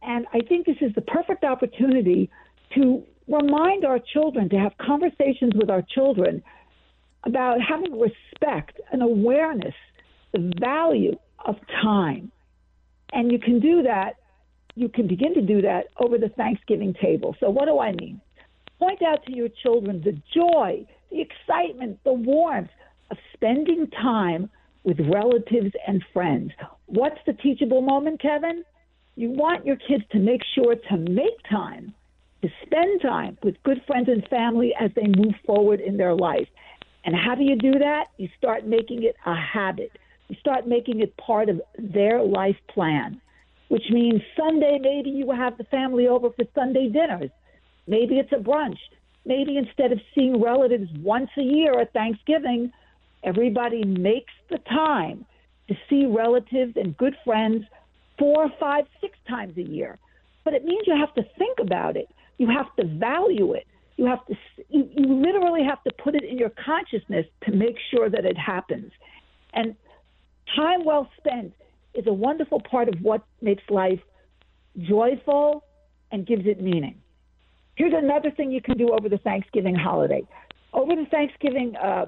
and 0.02 0.26
I 0.34 0.42
think 0.42 0.66
this 0.66 0.76
is 0.82 0.94
the 0.94 1.02
perfect 1.02 1.46
opportunity 1.46 2.30
to 2.76 3.04
remind 3.30 3.86
our 3.86 3.98
children 4.00 4.50
to 4.50 4.58
have 4.58 4.74
conversations 4.78 5.54
with 5.56 5.70
our 5.70 5.84
children 5.84 6.44
about 7.24 7.62
having 7.62 7.98
respect 7.98 8.80
and 8.92 9.02
awareness, 9.02 9.76
the 10.34 10.52
value 10.60 11.18
of 11.46 11.56
time. 11.82 12.30
And 13.14 13.32
you 13.32 13.40
can 13.40 13.62
do 13.62 13.84
that, 13.84 14.18
you 14.76 14.90
can 14.90 15.08
begin 15.08 15.34
to 15.36 15.42
do 15.42 15.62
that 15.62 15.88
over 15.98 16.18
the 16.18 16.30
Thanksgiving 16.30 16.94
table. 17.02 17.38
So, 17.40 17.50
what 17.50 17.66
do 17.66 17.80
I 17.80 17.94
mean? 17.94 18.20
Point 18.80 19.02
out 19.02 19.26
to 19.28 19.34
your 19.34 19.48
children 19.64 20.02
the 20.04 20.20
joy, 20.34 20.86
the 21.10 21.22
excitement, 21.22 22.00
the 22.04 22.14
warmth 22.14 22.72
spending 23.42 23.88
time 23.90 24.50
with 24.84 25.00
relatives 25.00 25.74
and 25.88 26.04
friends. 26.14 26.52
What's 26.86 27.18
the 27.26 27.34
teachable 27.34 27.82
moment, 27.82 28.22
Kevin? 28.22 28.64
You 29.16 29.32
want 29.32 29.66
your 29.66 29.76
kids 29.76 30.04
to 30.12 30.20
make 30.20 30.42
sure 30.56 30.76
to 30.76 30.98
make 30.98 31.42
time, 31.50 31.94
to 32.44 32.50
spend 32.66 33.02
time 33.02 33.38
with 33.44 33.56
good 33.64 33.82
friends 33.88 34.10
and 34.10 34.26
family 34.28 34.74
as 34.80 34.92
they 34.96 35.08
move 35.08 35.34
forward 35.46 35.80
in 35.80 35.98
their 35.98 36.14
life. 36.14 36.48
And 37.04 37.16
how 37.16 37.34
do 37.36 37.44
you 37.44 37.56
do 37.56 37.80
that? 37.80 38.06
You 38.18 38.30
start 38.38 38.68
making 38.68 39.04
it 39.04 39.16
a 39.26 39.36
habit. 39.36 39.92
You 40.30 40.36
start 40.40 40.68
making 40.68 41.02
it 41.02 41.18
part 41.18 41.50
of 41.50 41.62
their 41.78 42.24
life 42.24 42.58
plan, 42.70 43.20
which 43.70 43.84
means 43.90 44.22
Sunday, 44.38 44.78
maybe 44.80 45.10
you 45.10 45.32
have 45.32 45.58
the 45.58 45.64
family 45.66 46.08
over 46.08 46.30
for 46.30 46.46
Sunday 46.54 46.90
dinners. 46.90 47.32
Maybe 47.88 48.16
it's 48.20 48.32
a 48.32 48.36
brunch. 48.36 48.78
Maybe 49.26 49.58
instead 49.58 49.92
of 49.92 50.00
seeing 50.16 50.42
relatives 50.42 50.90
once 51.00 51.30
a 51.38 51.44
year 51.44 51.80
at 51.80 51.92
Thanksgiving, 51.94 52.72
everybody 53.24 53.84
makes 53.84 54.34
the 54.50 54.58
time 54.60 55.26
to 55.68 55.76
see 55.90 56.06
relatives 56.06 56.74
and 56.76 56.98
good 56.98 57.16
friends 57.24 57.66
four, 58.18 58.52
five, 58.60 58.86
six 59.00 59.18
times 59.28 59.58
a 59.58 59.64
year. 59.64 59.98
But 60.44 60.54
it 60.54 60.66
means 60.66 60.82
you 60.86 60.96
have 60.96 61.14
to 61.16 61.24
think 61.38 61.60
about 61.60 61.96
it. 61.96 62.08
You 62.38 62.48
have 62.48 62.76
to 62.78 62.86
value 62.86 63.54
it. 63.54 63.68
You 63.98 64.06
have 64.06 64.26
to, 64.28 64.36
you, 64.70 64.90
you 64.96 65.14
literally 65.14 65.64
have 65.64 65.84
to 65.84 65.92
put 66.04 66.16
it 66.16 66.24
in 66.24 66.38
your 66.38 66.52
consciousness 66.64 67.26
to 67.46 67.52
make 67.52 67.76
sure 67.92 68.10
that 68.10 68.26
it 68.26 68.38
happens. 68.38 68.92
And 69.54 69.76
time 70.56 70.86
well 70.86 71.10
spent 71.18 71.54
is 71.94 72.08
a 72.08 72.14
wonderful 72.14 72.62
part 72.62 72.90
of 72.90 72.96
what 73.02 73.24
makes 73.42 73.64
life 73.70 74.00
joyful 74.80 75.64
and 76.12 76.26
gives 76.26 76.46
it 76.46 76.62
meaning. 76.62 76.96
Here's 77.76 77.94
another 77.96 78.32
thing 78.32 78.52
you 78.52 78.62
can 78.62 78.78
do 78.78 78.90
over 78.90 79.10
the 79.10 79.18
Thanksgiving 79.18 79.76
holiday. 79.76 80.24
Over 80.74 80.96
the 80.96 81.06
Thanksgiving 81.06 81.76
uh, 81.76 82.06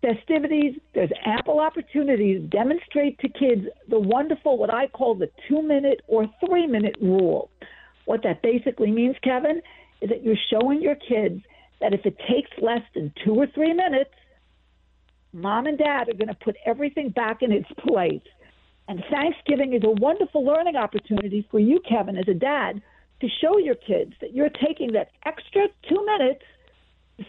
festivities, 0.00 0.76
there's 0.94 1.10
ample 1.24 1.60
opportunities 1.60 2.40
to 2.40 2.46
demonstrate 2.46 3.18
to 3.20 3.28
kids 3.28 3.66
the 3.88 3.98
wonderful, 3.98 4.58
what 4.58 4.72
I 4.72 4.86
call 4.86 5.14
the 5.14 5.30
two 5.48 5.62
minute 5.62 6.00
or 6.06 6.26
three 6.44 6.66
minute 6.66 6.96
rule. 7.00 7.50
What 8.06 8.22
that 8.22 8.42
basically 8.42 8.90
means, 8.90 9.16
Kevin, 9.22 9.60
is 10.00 10.08
that 10.08 10.22
you're 10.22 10.36
showing 10.50 10.82
your 10.82 10.96
kids 10.96 11.42
that 11.80 11.94
if 11.94 12.04
it 12.04 12.16
takes 12.28 12.50
less 12.60 12.82
than 12.94 13.12
two 13.24 13.34
or 13.34 13.46
three 13.54 13.72
minutes, 13.72 14.10
mom 15.32 15.66
and 15.66 15.78
dad 15.78 16.08
are 16.08 16.14
going 16.14 16.28
to 16.28 16.34
put 16.34 16.56
everything 16.66 17.10
back 17.10 17.42
in 17.42 17.52
its 17.52 17.68
place. 17.86 18.22
And 18.88 19.04
Thanksgiving 19.10 19.74
is 19.74 19.82
a 19.84 19.90
wonderful 19.90 20.44
learning 20.44 20.76
opportunity 20.76 21.46
for 21.50 21.60
you, 21.60 21.80
Kevin, 21.88 22.16
as 22.16 22.26
a 22.28 22.34
dad, 22.34 22.82
to 23.20 23.28
show 23.40 23.58
your 23.58 23.76
kids 23.76 24.14
that 24.20 24.34
you're 24.34 24.50
taking 24.66 24.92
that 24.92 25.10
extra 25.24 25.68
two 25.88 26.04
minutes 26.06 26.42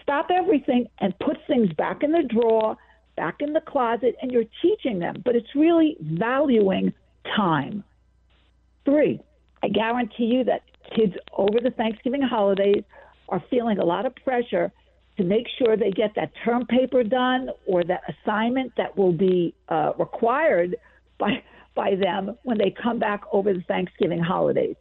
stop 0.01 0.27
everything 0.30 0.88
and 0.99 1.17
put 1.19 1.38
things 1.47 1.71
back 1.73 2.04
in 2.04 2.12
the 2.12 2.23
drawer, 2.23 2.77
back 3.15 3.38
in 3.39 3.54
the 3.54 3.62
closet, 3.62 4.15
and 4.21 4.32
you're 4.32 4.45
teaching 4.62 4.99
them. 4.99 5.21
But 5.23 5.36
it's 5.36 5.56
really 5.56 5.97
valuing 5.99 6.93
time. 7.36 7.84
Three, 8.86 9.21
I 9.63 9.67
guarantee 9.67 10.25
you 10.25 10.43
that 10.45 10.63
kids 10.95 11.13
over 11.34 11.60
the 11.62 11.71
Thanksgiving 11.71 12.21
holidays 12.21 12.84
are 13.30 13.43
feeling 13.49 13.77
a 13.77 13.86
lot 13.86 14.06
of 14.06 14.15
pressure 14.15 14.71
to 15.17 15.23
make 15.23 15.45
sure 15.58 15.77
they 15.77 15.91
get 15.91 16.15
that 16.15 16.32
term 16.43 16.65
paper 16.65 17.04
done 17.04 17.49
or 17.65 17.84
that 17.84 18.01
assignment 18.10 18.73
that 18.77 18.97
will 18.97 19.12
be 19.12 19.54
uh, 19.69 19.91
required 19.97 20.75
by 21.19 21.43
by 21.73 21.95
them 21.95 22.38
when 22.43 22.58
they 22.58 22.73
come 22.84 22.99
back 22.99 23.21
over 23.32 23.54
the 23.54 23.62
Thanksgiving 23.62 24.19
holidays. 24.19 24.75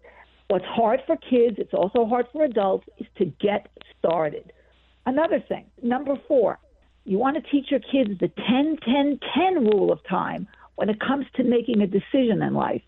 What's 0.48 0.64
hard 0.64 1.00
for 1.06 1.16
kids, 1.16 1.56
it's 1.58 1.72
also 1.72 2.04
hard 2.04 2.26
for 2.32 2.42
adults, 2.42 2.88
is 2.98 3.06
to 3.18 3.26
get 3.26 3.68
started. 3.98 4.52
Another 5.06 5.40
thing, 5.40 5.66
number 5.82 6.16
four, 6.28 6.58
you 7.04 7.18
want 7.18 7.36
to 7.36 7.50
teach 7.50 7.70
your 7.70 7.80
kids 7.80 8.18
the 8.20 8.28
10 8.28 8.78
10 8.84 9.20
10 9.34 9.54
rule 9.64 9.90
of 9.92 9.98
time 10.08 10.46
when 10.76 10.88
it 10.88 11.00
comes 11.00 11.26
to 11.34 11.44
making 11.44 11.80
a 11.80 11.86
decision 11.86 12.42
in 12.42 12.54
life. 12.54 12.82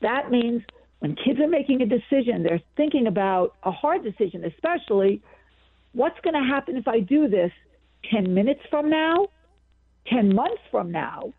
That 0.00 0.30
means 0.30 0.62
when 1.00 1.16
kids 1.16 1.40
are 1.40 1.48
making 1.48 1.82
a 1.82 1.86
decision, 1.86 2.42
they're 2.42 2.62
thinking 2.76 3.06
about 3.06 3.54
a 3.62 3.70
hard 3.70 4.02
decision, 4.02 4.44
especially 4.44 5.22
what's 5.92 6.18
going 6.20 6.34
to 6.34 6.48
happen 6.48 6.76
if 6.76 6.88
I 6.88 7.00
do 7.00 7.28
this 7.28 7.52
10 8.12 8.32
minutes 8.34 8.60
from 8.70 8.88
now, 8.88 9.28
10 10.06 10.34
months 10.34 10.62
from 10.70 10.90
now, 10.90 11.32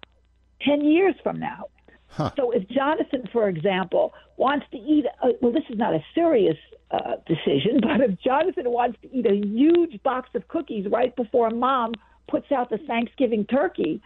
10 0.61 0.81
years 0.85 1.15
from 1.23 1.39
now. 1.39 1.65
Huh. 2.07 2.31
So 2.35 2.51
if 2.51 2.67
Jonathan, 2.69 3.29
for 3.31 3.47
example, 3.47 4.13
wants 4.37 4.65
to 4.71 4.77
eat, 4.77 5.05
a, 5.23 5.29
well, 5.41 5.51
this 5.51 5.63
is 5.69 5.77
not 5.77 5.93
a 5.93 6.03
serious 6.15 6.57
uh, 6.91 7.15
decision, 7.27 7.79
but 7.81 8.01
if 8.01 8.19
Jonathan 8.19 8.69
wants 8.71 8.97
to 9.01 9.13
eat 9.13 9.25
a 9.25 9.35
huge 9.35 10.01
box 10.03 10.29
of 10.35 10.47
cookies 10.47 10.87
right 10.89 11.15
before 11.15 11.49
mom 11.49 11.93
puts 12.27 12.51
out 12.51 12.69
the 12.69 12.77
Thanksgiving 12.77 13.45
turkey, 13.45 14.01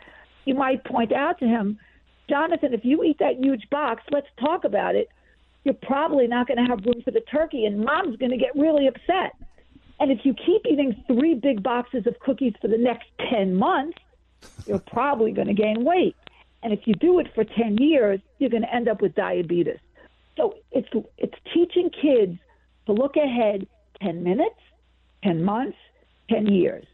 you 0.45 0.55
might 0.55 0.83
point 0.83 1.11
out 1.11 1.39
to 1.39 1.45
him, 1.45 1.79
Jonathan, 2.29 2.73
if 2.73 2.83
you 2.83 3.03
eat 3.03 3.19
that 3.19 3.37
huge 3.37 3.69
box, 3.69 4.03
let's 4.11 4.27
talk 4.39 4.63
about 4.63 4.95
it. 4.95 5.09
You're 5.63 5.73
probably 5.73 6.27
not 6.27 6.47
going 6.47 6.57
to 6.57 6.65
have 6.65 6.85
room 6.85 7.01
for 7.03 7.11
the 7.11 7.21
turkey, 7.21 7.65
and 7.65 7.83
mom's 7.83 8.17
going 8.17 8.31
to 8.31 8.37
get 8.37 8.55
really 8.55 8.87
upset. 8.87 9.35
And 9.99 10.11
if 10.11 10.19
you 10.25 10.33
keep 10.33 10.65
eating 10.65 11.01
three 11.07 11.35
big 11.35 11.63
boxes 11.63 12.07
of 12.07 12.19
cookies 12.19 12.53
for 12.61 12.67
the 12.67 12.77
next 12.77 13.07
10 13.29 13.55
months, 13.55 13.97
you're 14.65 14.79
probably 14.79 15.31
going 15.31 15.47
to 15.47 15.53
gain 15.53 15.85
weight. 15.85 16.15
And 16.61 16.73
if 16.73 16.81
you 16.85 16.93
do 16.93 17.19
it 17.19 17.27
for 17.35 17.43
10 17.43 17.77
years, 17.77 18.19
you're 18.39 18.49
going 18.49 18.63
to 18.63 18.73
end 18.73 18.87
up 18.87 19.01
with 19.01 19.15
diabetes. 19.15 19.79
So 20.37 20.55
it's, 20.71 20.87
it's 21.17 21.35
teaching 21.53 21.89
kids 21.89 22.39
to 22.85 22.93
look 22.93 23.15
ahead 23.15 23.67
10 24.01 24.23
minutes, 24.23 24.59
10 25.23 25.43
months, 25.43 25.77
10 26.29 26.47
years. 26.47 26.85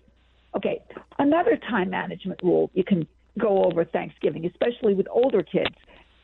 Okay, 0.56 0.82
another 1.20 1.58
time 1.70 1.90
management 1.90 2.40
rule 2.44 2.72
you 2.74 2.84
can 2.84 3.08
go 3.40 3.64
over 3.66 3.86
Thanksgiving, 3.86 4.46
especially 4.46 4.94
with 4.94 5.08
older 5.12 5.44
kids. 5.44 5.76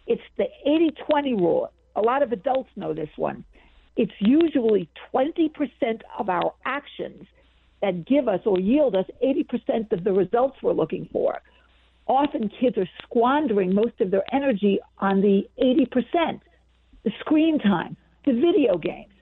It's 0.07 0.21
the 0.37 0.45
80 0.65 0.91
20 1.09 1.33
rule. 1.35 1.71
A 1.95 2.01
lot 2.01 2.21
of 2.23 2.31
adults 2.31 2.69
know 2.75 2.93
this 2.93 3.09
one. 3.15 3.45
It's 3.95 4.11
usually 4.19 4.89
20% 5.13 6.01
of 6.19 6.29
our 6.29 6.53
actions 6.65 7.25
that 7.81 8.05
give 8.05 8.27
us 8.27 8.41
or 8.45 8.59
yield 8.59 8.95
us 8.95 9.05
80% 9.23 9.91
of 9.91 10.03
the 10.03 10.11
results 10.11 10.57
we're 10.61 10.73
looking 10.73 11.07
for. 11.13 11.39
Often 12.07 12.51
kids 12.59 12.77
are 12.77 12.89
squandering 13.03 13.73
most 13.73 13.99
of 14.01 14.11
their 14.11 14.23
energy 14.33 14.79
on 14.99 15.21
the 15.21 15.43
80%, 15.61 16.41
the 17.03 17.11
screen 17.19 17.57
time, 17.59 17.95
the 18.25 18.33
video 18.33 18.77
games. 18.77 19.14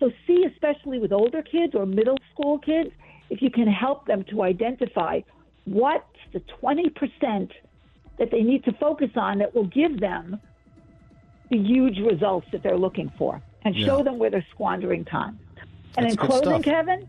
So, 0.00 0.10
see, 0.26 0.44
especially 0.50 0.98
with 0.98 1.12
older 1.12 1.42
kids 1.42 1.74
or 1.74 1.86
middle 1.86 2.16
school 2.32 2.58
kids, 2.58 2.90
if 3.28 3.40
you 3.42 3.50
can 3.50 3.68
help 3.68 4.06
them 4.06 4.24
to 4.30 4.42
identify 4.42 5.20
what's 5.64 6.04
the 6.32 6.40
20% 6.62 7.50
that 8.18 8.30
they 8.30 8.42
need 8.42 8.64
to 8.64 8.72
focus 8.72 9.10
on 9.16 9.38
that 9.38 9.54
will 9.54 9.66
give 9.66 10.00
them 10.00 10.40
the 11.50 11.58
huge 11.58 11.98
results 11.98 12.46
that 12.52 12.62
they're 12.62 12.78
looking 12.78 13.12
for 13.18 13.42
and 13.62 13.76
yeah. 13.76 13.86
show 13.86 14.02
them 14.02 14.18
where 14.18 14.30
they're 14.30 14.46
squandering 14.52 15.04
time. 15.04 15.38
And 15.96 16.06
That's 16.06 16.14
in 16.14 16.28
closing, 16.28 16.62
Kevin, 16.62 17.08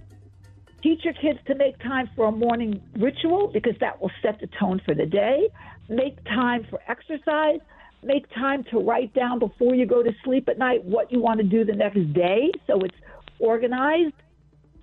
teach 0.81 1.03
your 1.05 1.13
kids 1.13 1.39
to 1.47 1.55
make 1.55 1.77
time 1.79 2.09
for 2.15 2.25
a 2.25 2.31
morning 2.31 2.81
ritual 2.97 3.47
because 3.47 3.75
that 3.79 4.01
will 4.01 4.11
set 4.21 4.39
the 4.39 4.47
tone 4.59 4.81
for 4.83 4.93
the 4.93 5.05
day. 5.05 5.49
Make 5.87 6.23
time 6.25 6.65
for 6.69 6.79
exercise. 6.87 7.59
Make 8.03 8.29
time 8.33 8.63
to 8.71 8.79
write 8.79 9.13
down 9.13 9.39
before 9.39 9.75
you 9.75 9.85
go 9.85 10.01
to 10.01 10.11
sleep 10.23 10.49
at 10.49 10.57
night 10.57 10.83
what 10.83 11.11
you 11.11 11.19
want 11.19 11.39
to 11.39 11.45
do 11.45 11.63
the 11.63 11.73
next 11.73 12.13
day 12.13 12.51
so 12.65 12.79
it's 12.81 12.95
organized 13.39 14.15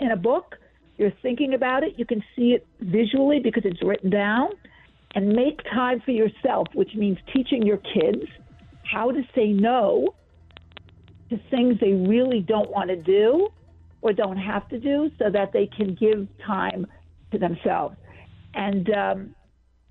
in 0.01 0.13
a 0.13 0.17
book. 0.17 0.57
You're 0.97 1.13
thinking 1.23 1.55
about 1.55 1.83
it. 1.83 1.95
You 1.97 2.05
can 2.05 2.23
see 2.37 2.53
it 2.53 2.67
visually 2.81 3.41
because 3.41 3.65
it's 3.65 3.83
written 3.83 4.11
down. 4.11 4.51
And 5.15 5.31
make 5.31 5.63
time 5.65 6.01
for 6.05 6.11
yourself, 6.11 6.69
which 6.75 6.95
means 6.95 7.19
teaching 7.33 7.63
your 7.63 7.79
kids 7.79 8.25
how 8.85 9.11
to 9.11 9.23
say 9.35 9.49
no 9.49 10.15
to 11.31 11.41
things 11.51 11.79
they 11.81 11.93
really 11.93 12.41
don't 12.41 12.71
want 12.71 12.91
to 12.91 12.97
do 12.97 13.49
or 14.01 14.13
don't 14.13 14.37
have 14.37 14.69
to 14.69 14.79
do 14.79 15.11
so 15.19 15.31
that 15.31 15.53
they 15.53 15.67
can 15.67 15.95
give 15.95 16.29
time 16.47 16.87
to 17.33 17.39
themselves. 17.39 17.97
And 18.55 18.91
um, 18.91 19.35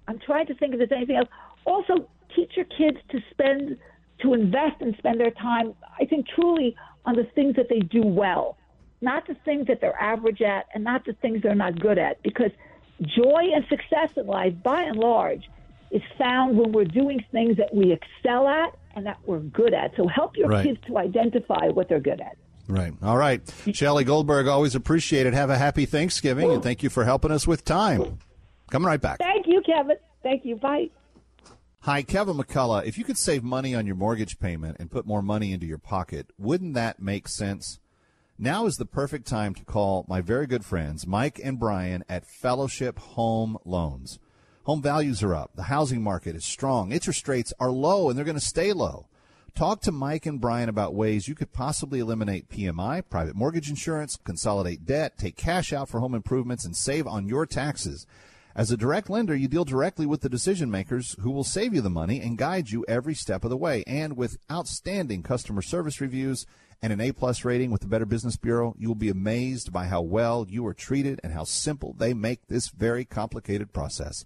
I'm 0.08 0.20
trying 0.20 0.48
to 0.48 0.56
think 0.56 0.74
if 0.74 0.80
there's 0.80 0.92
anything 0.92 1.18
else. 1.18 1.30
Also, 1.66 2.10
teach 2.38 2.52
your 2.56 2.66
kids 2.66 2.98
to 3.10 3.20
spend, 3.32 3.78
to 4.22 4.34
invest 4.34 4.82
and 4.82 4.96
spend 4.98 5.20
their 5.20 5.32
time, 5.32 5.74
I 6.00 6.06
think, 6.06 6.28
truly 6.34 6.76
on 7.06 7.16
the 7.16 7.26
things 7.36 7.56
that 7.56 7.68
they 7.70 7.80
do 7.80 8.02
well, 8.02 8.58
not 9.02 9.28
the 9.28 9.36
things 9.46 9.68
that 9.68 9.82
they're 9.82 10.00
average 10.02 10.42
at 10.42 10.68
and 10.74 10.84
not 10.84 11.06
the 11.06 11.14
things 11.14 11.42
they're 11.42 11.56
not 11.56 11.80
good 11.80 11.98
at. 11.98 12.22
Because 12.24 12.52
joy 13.02 13.44
and 13.54 13.66
success 13.68 14.12
in 14.16 14.28
life, 14.28 14.54
by 14.64 14.84
and 14.84 14.98
large, 14.98 15.50
is 15.92 16.02
found 16.18 16.58
when 16.58 16.72
we're 16.72 16.86
doing 16.86 17.24
things 17.32 17.58
that 17.58 17.74
we 17.74 17.92
excel 17.92 18.48
at 18.48 18.78
and 18.96 19.06
that 19.06 19.18
we're 19.26 19.40
good 19.40 19.74
at. 19.74 19.96
So 19.96 20.08
help 20.08 20.38
your 20.38 20.50
right. 20.50 20.66
kids 20.66 20.80
to 20.88 20.98
identify 20.98 21.68
what 21.68 21.90
they're 21.90 22.00
good 22.00 22.22
at. 22.22 22.38
Right. 22.68 22.94
All 23.02 23.18
right. 23.18 23.42
Shelly 23.74 24.04
Goldberg, 24.04 24.48
always 24.48 24.76
appreciate 24.76 25.26
it. 25.26 25.34
Have 25.34 25.50
a 25.50 25.58
happy 25.58 25.86
Thanksgiving, 25.86 26.52
and 26.52 26.62
thank 26.62 26.84
you 26.84 26.90
for 26.90 27.06
helping 27.06 27.32
us 27.32 27.48
with 27.48 27.64
time. 27.64 28.20
Coming 28.70 28.88
right 28.88 29.00
back. 29.00 29.20
Thank 29.20 29.48
you, 29.48 29.62
Kevin. 29.66 29.96
Thank 30.22 30.44
you. 30.44 30.58
Bye. 30.58 30.90
Hi, 31.88 32.02
Kevin 32.02 32.36
McCullough. 32.36 32.86
If 32.86 32.98
you 32.98 33.06
could 33.06 33.18
save 33.18 33.46
money 33.46 33.74
on 33.74 33.88
your 33.88 33.96
mortgage 33.96 34.40
payment 34.40 34.76
and 34.78 34.92
put 34.92 35.06
more 35.06 35.22
money 35.22 35.54
into 35.54 35.66
your 35.66 35.78
pocket, 35.78 36.32
wouldn't 36.38 36.74
that 36.74 37.02
make 37.02 37.30
sense? 37.30 37.80
Now 38.38 38.66
is 38.66 38.76
the 38.76 38.86
perfect 38.86 39.26
time 39.26 39.56
to 39.56 39.64
call 39.64 40.06
my 40.10 40.20
very 40.20 40.48
good 40.48 40.66
friends, 40.66 41.08
Mike 41.08 41.40
and 41.42 41.58
Brian 41.58 42.04
at 42.10 42.26
Fellowship 42.26 43.00
Home 43.00 43.58
Loans. 43.64 44.20
Home 44.64 44.82
values 44.82 45.24
are 45.24 45.34
up. 45.34 45.52
The 45.56 45.64
housing 45.64 46.04
market 46.04 46.36
is 46.36 46.44
strong. 46.44 46.92
Interest 46.92 47.26
rates 47.26 47.54
are 47.58 47.72
low 47.72 48.10
and 48.10 48.18
they're 48.18 48.26
going 48.26 48.36
to 48.36 48.42
stay 48.42 48.74
low. 48.74 49.08
Talk 49.56 49.80
to 49.84 49.94
Mike 49.94 50.26
and 50.26 50.42
Brian 50.42 50.68
about 50.68 50.94
ways 50.94 51.30
you 51.30 51.36
could 51.36 51.54
possibly 51.54 52.00
eliminate 52.00 52.50
PMI, 52.50 53.02
private 53.10 53.38
mortgage 53.38 53.70
insurance, 53.70 54.18
consolidate 54.26 54.86
debt, 54.86 55.18
take 55.18 55.38
cash 55.38 55.72
out 55.72 55.88
for 55.88 56.02
home 56.02 56.16
improvements, 56.16 56.66
and 56.66 56.76
save 56.76 57.08
on 57.08 57.30
your 57.30 57.46
taxes. 57.46 58.06
As 58.58 58.72
a 58.72 58.78
direct 58.78 59.08
lender, 59.08 59.36
you 59.36 59.48
deal 59.48 59.66
directly 59.66 60.08
with 60.08 60.22
the 60.22 60.30
decision 60.30 60.72
makers 60.72 61.16
who 61.20 61.30
will 61.30 61.44
save 61.44 61.76
you 61.76 61.82
the 61.82 61.92
money 61.92 62.20
and 62.20 62.40
guide 62.40 62.72
you 62.72 62.84
every 62.88 63.14
step 63.14 63.44
of 63.44 63.52
the 63.52 63.56
way. 63.56 63.84
And 63.86 64.18
with 64.18 64.40
outstanding 64.50 65.22
customer 65.22 65.62
service 65.62 66.02
reviews 66.02 66.48
and 66.82 66.92
an 66.92 67.00
A 67.00 67.12
plus 67.12 67.46
rating 67.46 67.70
with 67.70 67.82
the 67.82 67.88
Better 67.88 68.08
Business 68.08 68.36
Bureau, 68.36 68.74
you 68.80 68.88
will 68.88 68.96
be 68.96 69.10
amazed 69.10 69.72
by 69.72 69.86
how 69.86 70.02
well 70.02 70.48
you 70.50 70.66
are 70.66 70.74
treated 70.74 71.22
and 71.24 71.34
how 71.34 71.44
simple 71.44 71.94
they 72.00 72.16
make 72.16 72.48
this 72.48 72.70
very 72.70 73.06
complicated 73.06 73.74
process. 73.74 74.26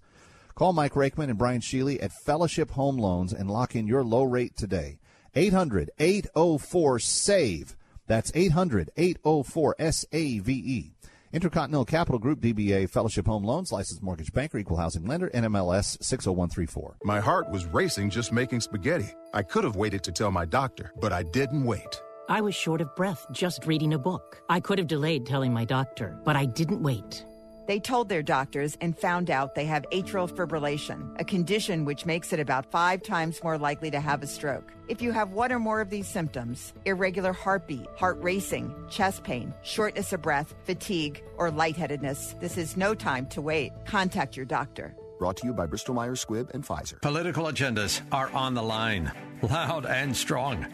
Call 0.54 0.72
Mike 0.72 0.94
Rakeman 0.94 1.28
and 1.28 1.36
Brian 1.36 1.60
Sheely 1.60 2.02
at 2.02 2.10
Fellowship 2.24 2.70
Home 2.70 2.96
Loans 2.96 3.34
and 3.34 3.50
lock 3.50 3.76
in 3.76 3.86
your 3.86 4.02
low 4.02 4.22
rate 4.22 4.56
today. 4.56 4.98
800 5.34 5.90
804 5.98 6.98
SAVE. 7.00 7.76
That's 8.06 8.32
800 8.34 8.92
804 8.96 9.76
SAVE. 9.78 10.90
Intercontinental 11.32 11.86
Capital 11.86 12.18
Group, 12.18 12.40
DBA 12.40 12.90
Fellowship 12.90 13.26
Home 13.26 13.42
Loans, 13.42 13.72
licensed 13.72 14.02
mortgage 14.02 14.34
banker, 14.34 14.58
equal 14.58 14.76
housing 14.76 15.06
lender, 15.06 15.30
NMLS 15.30 16.02
60134. 16.02 16.98
My 17.04 17.20
heart 17.20 17.48
was 17.48 17.64
racing 17.64 18.10
just 18.10 18.32
making 18.32 18.60
spaghetti. 18.60 19.08
I 19.32 19.42
could 19.42 19.64
have 19.64 19.76
waited 19.76 20.02
to 20.04 20.12
tell 20.12 20.30
my 20.30 20.44
doctor, 20.44 20.92
but 21.00 21.10
I 21.10 21.22
didn't 21.22 21.64
wait. 21.64 22.02
I 22.28 22.42
was 22.42 22.54
short 22.54 22.82
of 22.82 22.94
breath 22.96 23.26
just 23.32 23.66
reading 23.66 23.94
a 23.94 23.98
book. 23.98 24.42
I 24.50 24.60
could 24.60 24.78
have 24.78 24.86
delayed 24.86 25.24
telling 25.24 25.54
my 25.54 25.64
doctor, 25.64 26.20
but 26.22 26.36
I 26.36 26.44
didn't 26.44 26.82
wait. 26.82 27.24
They 27.66 27.78
told 27.78 28.08
their 28.08 28.22
doctors 28.22 28.76
and 28.80 28.98
found 28.98 29.30
out 29.30 29.54
they 29.54 29.66
have 29.66 29.84
atrial 29.92 30.30
fibrillation, 30.30 31.18
a 31.20 31.24
condition 31.24 31.84
which 31.84 32.06
makes 32.06 32.32
it 32.32 32.40
about 32.40 32.70
five 32.70 33.02
times 33.02 33.42
more 33.42 33.56
likely 33.56 33.90
to 33.92 34.00
have 34.00 34.22
a 34.22 34.26
stroke. 34.26 34.72
If 34.88 35.00
you 35.00 35.12
have 35.12 35.30
one 35.30 35.52
or 35.52 35.58
more 35.58 35.80
of 35.80 35.90
these 35.90 36.08
symptoms 36.08 36.72
irregular 36.84 37.32
heartbeat, 37.32 37.86
heart 37.96 38.18
racing, 38.20 38.74
chest 38.90 39.22
pain, 39.22 39.54
shortness 39.62 40.12
of 40.12 40.22
breath, 40.22 40.54
fatigue, 40.64 41.22
or 41.36 41.50
lightheadedness 41.50 42.34
this 42.40 42.58
is 42.58 42.76
no 42.76 42.94
time 42.94 43.26
to 43.26 43.40
wait. 43.40 43.72
Contact 43.86 44.36
your 44.36 44.46
doctor. 44.46 44.94
Brought 45.18 45.36
to 45.38 45.46
you 45.46 45.52
by 45.52 45.66
Bristol 45.66 45.94
Myers 45.94 46.24
Squibb 46.24 46.50
and 46.50 46.64
Pfizer. 46.66 47.00
Political 47.00 47.44
agendas 47.44 48.00
are 48.10 48.30
on 48.30 48.54
the 48.54 48.62
line, 48.62 49.12
loud 49.42 49.86
and 49.86 50.16
strong. 50.16 50.66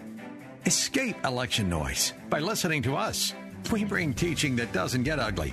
Escape 0.65 1.17
election 1.25 1.69
noise 1.69 2.15
by 2.31 2.41
listening 2.41 2.83
to 2.83 2.97
us. 2.97 3.35
We 3.71 3.85
bring 3.85 4.15
teaching 4.15 4.57
that 4.57 4.73
doesn't 4.73 5.03
get 5.03 5.19
ugly 5.19 5.53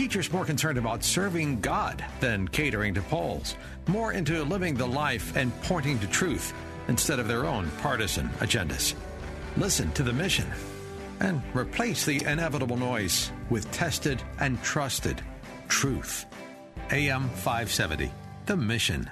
Teachers 0.00 0.32
more 0.32 0.46
concerned 0.46 0.78
about 0.78 1.04
serving 1.04 1.60
God 1.60 2.02
than 2.20 2.48
catering 2.48 2.94
to 2.94 3.02
polls, 3.02 3.54
more 3.86 4.14
into 4.14 4.42
living 4.44 4.74
the 4.74 4.86
life 4.86 5.36
and 5.36 5.52
pointing 5.60 5.98
to 5.98 6.06
truth 6.06 6.54
instead 6.88 7.18
of 7.18 7.28
their 7.28 7.44
own 7.44 7.70
partisan 7.82 8.30
agendas. 8.38 8.94
Listen 9.58 9.92
to 9.92 10.02
the 10.02 10.10
mission 10.10 10.46
and 11.20 11.42
replace 11.52 12.06
the 12.06 12.24
inevitable 12.24 12.78
noise 12.78 13.30
with 13.50 13.70
tested 13.72 14.22
and 14.38 14.62
trusted 14.62 15.20
truth. 15.68 16.24
AM 16.92 17.28
570, 17.28 18.10
the 18.46 18.56
mission. 18.56 19.10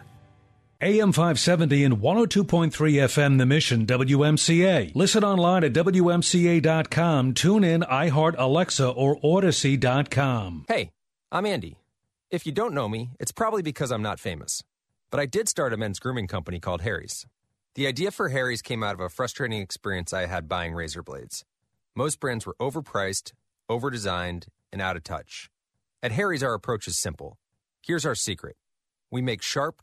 AM 0.80 1.10
570 1.10 1.82
and 1.82 1.96
102.3 1.96 2.70
FM 2.70 3.38
The 3.38 3.46
Mission, 3.46 3.84
WMCA. 3.84 4.94
Listen 4.94 5.24
online 5.24 5.64
at 5.64 5.72
WMCA.com. 5.72 7.34
Tune 7.34 7.64
in, 7.64 7.80
iHeart, 7.80 8.36
Alexa, 8.38 8.88
or 8.88 9.18
Audacy.com. 9.18 10.66
Hey, 10.68 10.92
I'm 11.32 11.46
Andy. 11.46 11.78
If 12.30 12.46
you 12.46 12.52
don't 12.52 12.74
know 12.74 12.88
me, 12.88 13.10
it's 13.18 13.32
probably 13.32 13.60
because 13.60 13.90
I'm 13.90 14.02
not 14.02 14.20
famous. 14.20 14.62
But 15.10 15.18
I 15.18 15.26
did 15.26 15.48
start 15.48 15.72
a 15.72 15.76
men's 15.76 15.98
grooming 15.98 16.28
company 16.28 16.60
called 16.60 16.82
Harry's. 16.82 17.26
The 17.74 17.88
idea 17.88 18.12
for 18.12 18.28
Harry's 18.28 18.62
came 18.62 18.84
out 18.84 18.94
of 18.94 19.00
a 19.00 19.08
frustrating 19.08 19.60
experience 19.60 20.12
I 20.12 20.26
had 20.26 20.48
buying 20.48 20.74
razor 20.74 21.02
blades. 21.02 21.44
Most 21.96 22.20
brands 22.20 22.46
were 22.46 22.54
overpriced, 22.60 23.32
overdesigned, 23.68 24.46
and 24.72 24.80
out 24.80 24.96
of 24.96 25.02
touch. 25.02 25.50
At 26.04 26.12
Harry's, 26.12 26.44
our 26.44 26.54
approach 26.54 26.86
is 26.86 26.96
simple. 26.96 27.36
Here's 27.84 28.06
our 28.06 28.14
secret 28.14 28.54
we 29.10 29.20
make 29.22 29.42
sharp, 29.42 29.82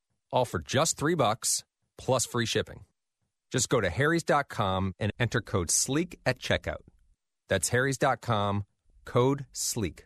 all 0.31 0.45
for 0.45 0.59
just 0.59 0.97
three 0.97 1.15
bucks 1.15 1.63
plus 1.97 2.25
free 2.25 2.45
shipping. 2.45 2.81
Just 3.51 3.69
go 3.69 3.81
to 3.81 3.89
harrys.com 3.89 4.95
and 4.99 5.11
enter 5.19 5.41
code 5.41 5.69
SLEEK 5.69 6.15
at 6.25 6.39
checkout. 6.39 6.83
That's 7.49 7.69
harrys.com, 7.69 8.65
code 9.05 9.45
SLEEK. 9.53 10.05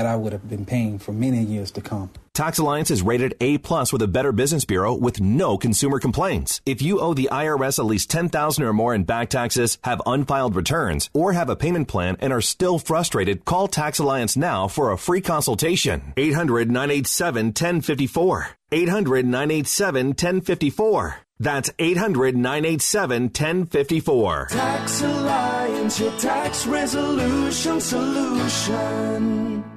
I 0.05 0.15
would 0.15 0.33
have 0.33 0.49
been 0.49 0.65
paying 0.65 0.99
for 0.99 1.11
many 1.11 1.43
years 1.43 1.71
to 1.71 1.81
come. 1.81 2.11
Tax 2.33 2.59
Alliance 2.59 2.91
is 2.91 3.01
rated 3.01 3.35
A 3.41 3.57
plus 3.57 3.91
with 3.91 4.01
a 4.01 4.07
Better 4.07 4.31
Business 4.31 4.63
Bureau 4.63 4.93
with 4.93 5.19
no 5.19 5.57
consumer 5.57 5.99
complaints. 5.99 6.61
If 6.65 6.81
you 6.81 6.99
owe 6.99 7.13
the 7.13 7.29
IRS 7.31 7.77
at 7.77 7.85
least 7.85 8.09
10000 8.09 8.63
or 8.63 8.73
more 8.73 8.95
in 8.95 9.03
back 9.03 9.29
taxes, 9.29 9.77
have 9.83 10.01
unfiled 10.05 10.55
returns, 10.55 11.09
or 11.13 11.33
have 11.33 11.49
a 11.49 11.55
payment 11.55 11.87
plan 11.87 12.15
and 12.19 12.31
are 12.31 12.41
still 12.41 12.79
frustrated, 12.79 13.45
call 13.45 13.67
Tax 13.67 13.99
Alliance 13.99 14.37
now 14.37 14.67
for 14.67 14.91
a 14.91 14.97
free 14.97 15.21
consultation. 15.21 16.13
800-987-1054. 16.15 18.47
800-987-1054. 18.71 21.15
That's 21.41 21.71
800 21.79 22.37
987 22.37 23.23
1054. 23.23 24.47
Tax 24.51 25.01
Alliance, 25.01 25.99
your 25.99 26.11
tax 26.19 26.67
resolution 26.67 27.81
solution. 27.81 29.70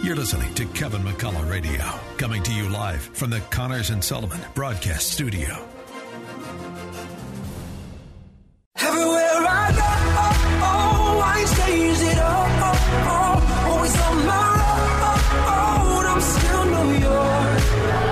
You're 0.00 0.14
listening 0.14 0.54
to 0.54 0.64
Kevin 0.66 1.02
McCullough 1.02 1.50
Radio, 1.50 1.82
coming 2.18 2.40
to 2.44 2.52
you 2.52 2.68
live 2.68 3.00
from 3.00 3.30
the 3.30 3.40
Connors 3.50 3.90
and 3.90 4.02
Sullivan 4.02 4.40
Broadcast 4.54 5.10
Studio. 5.10 5.66
Everywhere 8.76 9.44
I 9.48 9.72
go, 9.72 9.82
oh, 9.82 10.60
oh, 10.62 11.20
I 11.24 11.42
it 11.42 12.18
oh, 12.20 12.46
oh, 13.08 13.70
always 13.70 14.00
on 14.00 14.26
my 14.26 14.58
road, 15.48 16.06
I'm 16.06 16.20
still 16.20 16.42
New 16.42 16.52
York. 16.52 16.57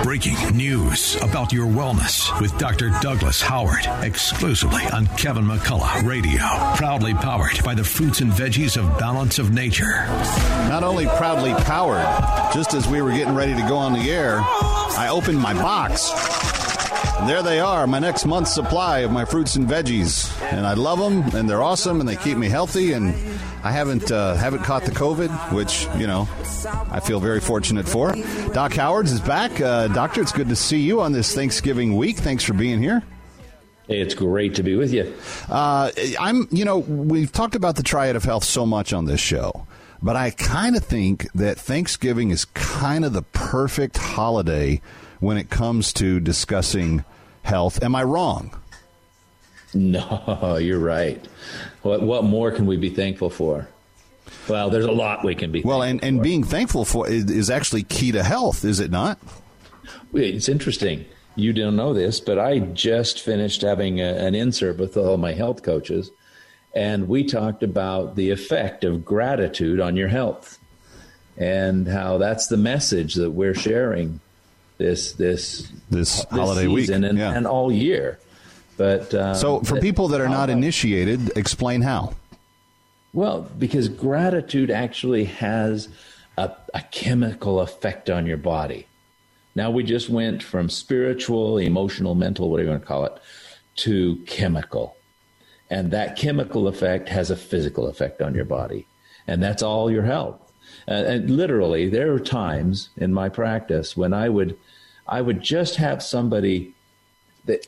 Breaking 0.07 0.37
news 0.55 1.17
about 1.21 1.51
your 1.51 1.67
wellness 1.67 2.39
with 2.39 2.57
Dr. 2.57 2.91
Douglas 3.01 3.41
Howard, 3.41 3.85
exclusively 4.05 4.83
on 4.93 5.05
Kevin 5.17 5.43
McCullough 5.43 6.07
Radio. 6.07 6.39
Proudly 6.77 7.13
powered 7.13 7.61
by 7.61 7.75
the 7.75 7.83
fruits 7.83 8.21
and 8.21 8.31
veggies 8.31 8.77
of 8.77 8.97
Balance 8.97 9.37
of 9.37 9.51
Nature. 9.51 10.05
Not 10.69 10.83
only 10.83 11.07
proudly 11.07 11.53
powered, 11.65 12.05
just 12.53 12.73
as 12.73 12.87
we 12.87 13.01
were 13.01 13.11
getting 13.11 13.35
ready 13.35 13.53
to 13.53 13.67
go 13.67 13.75
on 13.75 13.91
the 13.91 14.09
air, 14.09 14.39
I 14.39 15.09
opened 15.11 15.39
my 15.39 15.53
box. 15.53 16.09
And 17.19 17.27
there 17.27 17.43
they 17.43 17.59
are, 17.59 17.85
my 17.85 17.99
next 17.99 18.25
month's 18.25 18.53
supply 18.53 18.99
of 18.99 19.11
my 19.11 19.25
fruits 19.25 19.57
and 19.57 19.67
veggies. 19.67 20.31
And 20.53 20.65
I 20.65 20.75
love 20.75 20.99
them, 20.99 21.35
and 21.35 21.49
they're 21.49 21.63
awesome, 21.63 21.99
and 21.99 22.07
they 22.07 22.15
keep 22.15 22.37
me 22.37 22.47
healthy. 22.47 22.93
And 22.93 23.13
I 23.63 23.71
haven't 23.71 24.11
uh, 24.11 24.35
haven't 24.35 24.63
caught 24.63 24.83
the 24.83 24.91
COVID, 24.91 25.53
which 25.53 25.87
you 25.97 26.07
know 26.07 26.27
I 26.91 26.99
feel 26.99 27.19
very 27.19 27.39
fortunate 27.39 27.87
for. 27.87 28.13
Doc 28.53 28.73
Howard's 28.73 29.11
is 29.11 29.21
back, 29.21 29.59
uh, 29.59 29.87
Doctor. 29.89 30.21
It's 30.21 30.31
good 30.31 30.49
to 30.49 30.55
see 30.55 30.79
you 30.79 31.01
on 31.01 31.11
this 31.11 31.33
Thanksgiving 31.33 31.95
week. 31.95 32.17
Thanks 32.17 32.43
for 32.43 32.53
being 32.53 32.81
here. 32.81 33.03
It's 33.87 34.13
great 34.13 34.55
to 34.55 34.63
be 34.63 34.75
with 34.75 34.93
you. 34.93 35.13
Uh, 35.49 35.91
I'm, 36.19 36.47
you 36.51 36.65
know, 36.65 36.79
we've 36.79 37.31
talked 37.31 37.55
about 37.55 37.77
the 37.77 37.83
triad 37.83 38.15
of 38.15 38.23
health 38.23 38.43
so 38.43 38.65
much 38.65 38.91
on 38.91 39.05
this 39.05 39.21
show, 39.21 39.65
but 40.01 40.15
I 40.15 40.31
kind 40.31 40.75
of 40.75 40.83
think 40.83 41.31
that 41.33 41.57
Thanksgiving 41.57 42.31
is 42.31 42.45
kind 42.45 43.05
of 43.05 43.13
the 43.13 43.21
perfect 43.21 43.97
holiday 43.97 44.81
when 45.19 45.37
it 45.37 45.49
comes 45.49 45.93
to 45.93 46.19
discussing 46.19 47.05
health. 47.43 47.81
Am 47.81 47.95
I 47.95 48.03
wrong? 48.03 48.51
No, 49.73 50.57
you're 50.61 50.79
right. 50.79 51.25
What 51.81 52.01
what 52.01 52.23
more 52.23 52.51
can 52.51 52.65
we 52.65 52.77
be 52.77 52.89
thankful 52.89 53.29
for? 53.29 53.67
Well, 54.49 54.69
there's 54.69 54.85
a 54.85 54.91
lot 54.91 55.23
we 55.23 55.35
can 55.35 55.51
be. 55.51 55.61
Well, 55.61 55.83
and, 55.83 56.03
and 56.03 56.21
being 56.21 56.43
thankful 56.43 56.85
for 56.85 57.07
is, 57.07 57.29
is 57.29 57.49
actually 57.49 57.83
key 57.83 58.11
to 58.11 58.23
health, 58.23 58.65
is 58.65 58.79
it 58.79 58.91
not? 58.91 59.19
It's 60.13 60.49
interesting. 60.49 61.05
You 61.35 61.53
don't 61.53 61.75
know 61.75 61.93
this, 61.93 62.19
but 62.19 62.39
I 62.39 62.59
just 62.59 63.21
finished 63.21 63.61
having 63.61 64.01
a, 64.01 64.05
an 64.05 64.35
insert 64.35 64.77
with 64.77 64.97
all 64.97 65.17
my 65.17 65.33
health 65.33 65.63
coaches, 65.63 66.11
and 66.73 67.07
we 67.07 67.23
talked 67.23 67.63
about 67.63 68.15
the 68.15 68.31
effect 68.31 68.83
of 68.83 69.05
gratitude 69.05 69.79
on 69.79 69.95
your 69.95 70.07
health, 70.07 70.57
and 71.37 71.87
how 71.87 72.17
that's 72.17 72.47
the 72.47 72.57
message 72.57 73.15
that 73.15 73.31
we're 73.31 73.53
sharing 73.53 74.19
this 74.77 75.13
this 75.13 75.71
this, 75.89 76.23
this 76.23 76.25
holiday 76.31 76.67
week 76.67 76.89
and, 76.89 77.17
yeah. 77.17 77.33
and 77.33 77.45
all 77.45 77.71
year. 77.71 78.19
But 78.77 79.13
um, 79.15 79.35
so, 79.35 79.59
for 79.61 79.79
people 79.79 80.07
that 80.09 80.21
are 80.21 80.29
not 80.29 80.49
initiated, 80.49 81.35
explain 81.35 81.81
how. 81.81 82.13
Well, 83.13 83.49
because 83.57 83.89
gratitude 83.89 84.69
actually 84.69 85.25
has 85.25 85.89
a, 86.37 86.51
a, 86.73 86.81
chemical 86.91 87.59
effect 87.61 88.09
on 88.09 88.27
your 88.27 88.37
body. 88.37 88.85
Now 89.55 89.71
we 89.71 89.83
just 89.83 90.07
went 90.07 90.43
from 90.43 90.69
spiritual, 90.69 91.57
emotional, 91.57 92.13
mental, 92.13 92.51
whatever 92.51 92.65
you 92.65 92.71
want 92.71 92.83
to 92.83 92.87
call 92.87 93.05
it, 93.05 93.19
to 93.77 94.17
chemical. 94.27 94.95
And 95.69 95.89
that 95.91 96.15
chemical 96.15 96.67
effect 96.67 97.09
has 97.09 97.31
a 97.31 97.35
physical 97.35 97.87
effect 97.87 98.21
on 98.21 98.35
your 98.35 98.45
body. 98.45 98.85
And 99.25 99.41
that's 99.41 99.63
all 99.63 99.89
your 99.89 100.03
health. 100.03 100.39
Uh, 100.87 100.91
and 100.91 101.29
literally, 101.29 101.89
there 101.89 102.13
are 102.13 102.19
times 102.19 102.89
in 102.97 103.13
my 103.13 103.29
practice 103.29 103.97
when 103.97 104.13
I 104.13 104.29
would, 104.29 104.57
I 105.07 105.21
would 105.21 105.41
just 105.41 105.77
have 105.77 106.03
somebody 106.03 106.73
that 107.45 107.65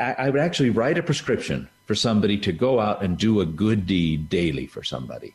I 0.00 0.30
would 0.30 0.40
actually 0.40 0.70
write 0.70 0.96
a 0.98 1.02
prescription 1.02 1.68
for 1.86 1.94
somebody 1.94 2.38
to 2.38 2.52
go 2.52 2.80
out 2.80 3.02
and 3.02 3.18
do 3.18 3.40
a 3.40 3.46
good 3.46 3.86
deed 3.86 4.28
daily 4.28 4.66
for 4.66 4.82
somebody. 4.82 5.34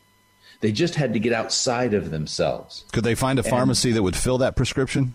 They 0.60 0.72
just 0.72 0.94
had 0.94 1.12
to 1.12 1.20
get 1.20 1.32
outside 1.32 1.94
of 1.94 2.10
themselves. 2.10 2.84
Could 2.92 3.04
they 3.04 3.14
find 3.14 3.38
a 3.38 3.42
pharmacy 3.42 3.90
and 3.90 3.96
that 3.96 4.02
would 4.02 4.16
fill 4.16 4.38
that 4.38 4.56
prescription? 4.56 5.14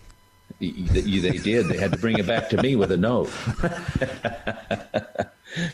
They 0.60 0.70
did. 0.70 1.66
They 1.66 1.76
had 1.76 1.92
to 1.92 1.98
bring 1.98 2.18
it 2.18 2.26
back 2.26 2.48
to 2.50 2.62
me 2.62 2.76
with 2.76 2.92
a 2.92 2.96
note. 2.96 3.30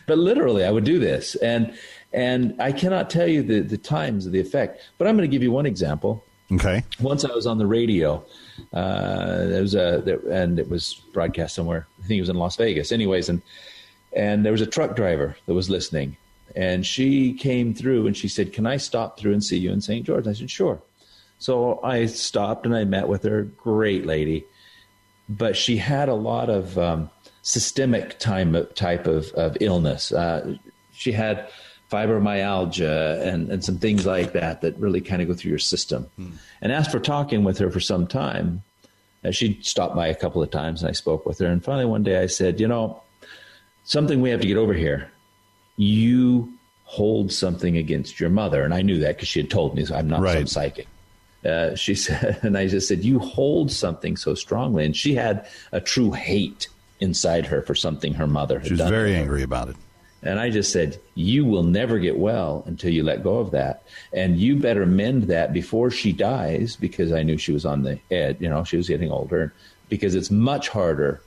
but 0.07 0.17
literally, 0.17 0.65
I 0.65 0.71
would 0.71 0.85
do 0.85 0.99
this, 0.99 1.35
and 1.35 1.73
and 2.11 2.59
I 2.59 2.71
cannot 2.71 3.09
tell 3.09 3.27
you 3.27 3.43
the 3.43 3.59
the 3.61 3.77
times 3.77 4.25
of 4.25 4.31
the 4.31 4.39
effect. 4.39 4.81
But 4.97 5.07
I'm 5.07 5.15
going 5.15 5.29
to 5.29 5.33
give 5.33 5.43
you 5.43 5.51
one 5.51 5.65
example. 5.65 6.23
Okay. 6.51 6.83
Once 6.99 7.23
I 7.23 7.31
was 7.33 7.45
on 7.45 7.57
the 7.57 7.67
radio. 7.67 8.25
Uh, 8.73 9.45
there 9.45 9.61
was 9.61 9.75
a 9.75 10.01
there, 10.03 10.19
and 10.29 10.59
it 10.59 10.69
was 10.69 11.01
broadcast 11.13 11.55
somewhere. 11.55 11.87
I 12.03 12.07
think 12.07 12.17
it 12.17 12.21
was 12.21 12.29
in 12.29 12.37
Las 12.37 12.55
Vegas. 12.55 12.91
Anyways, 12.91 13.29
and 13.29 13.41
and 14.15 14.45
there 14.45 14.51
was 14.51 14.61
a 14.61 14.67
truck 14.67 14.95
driver 14.95 15.35
that 15.45 15.53
was 15.53 15.69
listening, 15.69 16.17
and 16.55 16.85
she 16.85 17.33
came 17.33 17.73
through 17.73 18.07
and 18.07 18.15
she 18.15 18.27
said, 18.27 18.53
"Can 18.53 18.65
I 18.65 18.77
stop 18.77 19.19
through 19.19 19.33
and 19.33 19.43
see 19.43 19.57
you 19.57 19.71
in 19.71 19.81
St. 19.81 20.05
George?" 20.05 20.27
I 20.27 20.33
said, 20.33 20.49
"Sure." 20.49 20.81
So 21.39 21.79
I 21.83 22.05
stopped 22.05 22.65
and 22.65 22.75
I 22.75 22.83
met 22.83 23.07
with 23.07 23.23
her. 23.23 23.43
Great 23.43 24.05
lady, 24.05 24.45
but 25.29 25.55
she 25.55 25.77
had 25.77 26.09
a 26.09 26.15
lot 26.15 26.49
of 26.49 26.77
um, 26.77 27.09
systemic 27.41 28.19
time 28.19 28.55
type 28.75 29.07
of 29.07 29.31
of 29.33 29.57
illness. 29.61 30.11
Uh, 30.11 30.55
she 30.91 31.11
had 31.11 31.49
fibromyalgia 31.91 33.21
and, 33.25 33.49
and 33.49 33.63
some 33.63 33.77
things 33.77 34.05
like 34.05 34.33
that 34.33 34.61
that 34.61 34.77
really 34.77 35.01
kind 35.01 35.21
of 35.21 35.27
go 35.27 35.33
through 35.33 35.49
your 35.49 35.59
system. 35.59 36.03
Hmm. 36.15 36.29
And 36.61 36.87
for 36.87 36.99
talking 36.99 37.43
with 37.43 37.57
her 37.57 37.71
for 37.71 37.79
some 37.79 38.07
time, 38.07 38.63
uh, 39.25 39.31
she 39.31 39.59
stopped 39.61 39.95
by 39.95 40.07
a 40.07 40.15
couple 40.15 40.41
of 40.41 40.51
times 40.51 40.81
and 40.81 40.89
I 40.89 40.93
spoke 40.93 41.25
with 41.25 41.39
her. 41.39 41.47
And 41.47 41.63
finally, 41.63 41.85
one 41.85 42.03
day 42.03 42.21
I 42.21 42.27
said, 42.27 42.59
You 42.59 42.67
know, 42.67 43.01
something 43.83 44.21
we 44.21 44.29
have 44.29 44.41
to 44.41 44.47
get 44.47 44.57
over 44.57 44.73
here. 44.73 45.11
You 45.77 46.51
hold 46.83 47.31
something 47.31 47.77
against 47.77 48.19
your 48.19 48.29
mother. 48.29 48.63
And 48.63 48.73
I 48.73 48.81
knew 48.81 48.99
that 48.99 49.15
because 49.15 49.27
she 49.27 49.39
had 49.41 49.49
told 49.49 49.75
me, 49.75 49.85
so 49.85 49.95
I'm 49.95 50.07
not 50.07 50.21
right. 50.21 50.37
some 50.37 50.47
psychic. 50.47 50.87
Uh, 51.45 51.75
she 51.75 51.95
said, 52.05 52.39
and 52.43 52.57
I 52.57 52.67
just 52.67 52.87
said, 52.87 53.03
You 53.03 53.19
hold 53.19 53.71
something 53.71 54.15
so 54.17 54.35
strongly. 54.35 54.85
And 54.85 54.95
she 54.95 55.15
had 55.15 55.47
a 55.71 55.81
true 55.81 56.11
hate 56.11 56.67
inside 56.99 57.45
her 57.45 57.61
for 57.61 57.75
something 57.75 58.13
her 58.13 58.27
mother 58.27 58.59
had 58.59 58.67
She 58.67 58.73
was 58.73 58.79
done. 58.79 58.91
very 58.91 59.15
angry 59.15 59.43
about 59.43 59.69
it. 59.69 59.75
And 60.21 60.39
I 60.39 60.49
just 60.49 60.71
said, 60.71 60.99
You 61.15 61.45
will 61.45 61.63
never 61.63 61.99
get 61.99 62.17
well 62.17 62.63
until 62.65 62.91
you 62.91 63.03
let 63.03 63.23
go 63.23 63.37
of 63.37 63.51
that. 63.51 63.83
And 64.13 64.37
you 64.37 64.55
better 64.55 64.85
mend 64.85 65.23
that 65.23 65.53
before 65.53 65.91
she 65.91 66.11
dies 66.11 66.75
because 66.75 67.11
I 67.11 67.23
knew 67.23 67.37
she 67.37 67.51
was 67.51 67.65
on 67.65 67.83
the 67.83 67.99
edge. 68.11 68.37
You 68.39 68.49
know, 68.49 68.63
she 68.63 68.77
was 68.77 68.87
getting 68.87 69.11
older 69.11 69.53
because 69.87 70.15
it's 70.15 70.31
much 70.31 70.69
harder 70.69 71.21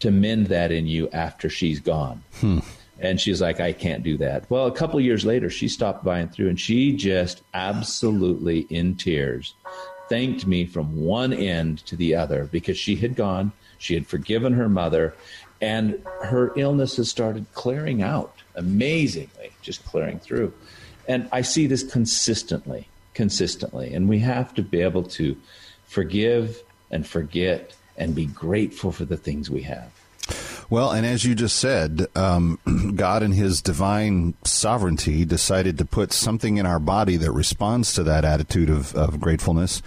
to 0.00 0.10
mend 0.10 0.46
that 0.46 0.72
in 0.72 0.86
you 0.86 1.08
after 1.10 1.48
she's 1.50 1.80
gone. 1.80 2.22
Hmm. 2.40 2.60
And 2.98 3.18
she's 3.18 3.40
like, 3.40 3.60
I 3.60 3.72
can't 3.72 4.02
do 4.02 4.18
that. 4.18 4.50
Well, 4.50 4.66
a 4.66 4.72
couple 4.72 5.00
years 5.00 5.24
later, 5.24 5.48
she 5.48 5.68
stopped 5.68 6.04
by 6.04 6.18
and 6.18 6.30
through 6.30 6.50
and 6.50 6.60
she 6.60 6.94
just 6.94 7.42
absolutely 7.54 8.66
in 8.68 8.94
tears 8.96 9.54
thanked 10.10 10.44
me 10.44 10.66
from 10.66 10.96
one 10.96 11.32
end 11.32 11.78
to 11.86 11.96
the 11.96 12.14
other 12.16 12.46
because 12.50 12.76
she 12.76 12.96
had 12.96 13.14
gone, 13.14 13.52
she 13.78 13.94
had 13.94 14.06
forgiven 14.06 14.52
her 14.52 14.68
mother, 14.68 15.14
and 15.60 16.02
her 16.22 16.52
illness 16.56 16.96
has 16.96 17.08
started 17.08 17.46
clearing 17.54 18.02
out 18.02 18.34
amazingly, 18.54 19.52
just 19.62 19.84
clearing 19.84 20.18
through. 20.18 20.52
And 21.06 21.28
I 21.32 21.42
see 21.42 21.66
this 21.66 21.82
consistently, 21.82 22.88
consistently. 23.14 23.94
And 23.94 24.08
we 24.08 24.20
have 24.20 24.54
to 24.54 24.62
be 24.62 24.80
able 24.80 25.02
to 25.04 25.36
forgive 25.86 26.62
and 26.90 27.06
forget 27.06 27.74
and 27.96 28.14
be 28.14 28.26
grateful 28.26 28.92
for 28.92 29.04
the 29.04 29.16
things 29.16 29.50
we 29.50 29.62
have. 29.62 29.90
Well, 30.70 30.92
and 30.92 31.04
as 31.04 31.24
you 31.24 31.34
just 31.34 31.56
said, 31.56 32.06
um, 32.14 32.58
God 32.94 33.24
in 33.24 33.32
His 33.32 33.60
divine 33.60 34.34
sovereignty 34.44 35.24
decided 35.24 35.78
to 35.78 35.84
put 35.84 36.12
something 36.12 36.58
in 36.58 36.66
our 36.66 36.78
body 36.78 37.16
that 37.16 37.32
responds 37.32 37.92
to 37.94 38.04
that 38.04 38.24
attitude 38.24 38.70
of, 38.70 38.94
of 38.94 39.20
gratefulness. 39.20 39.82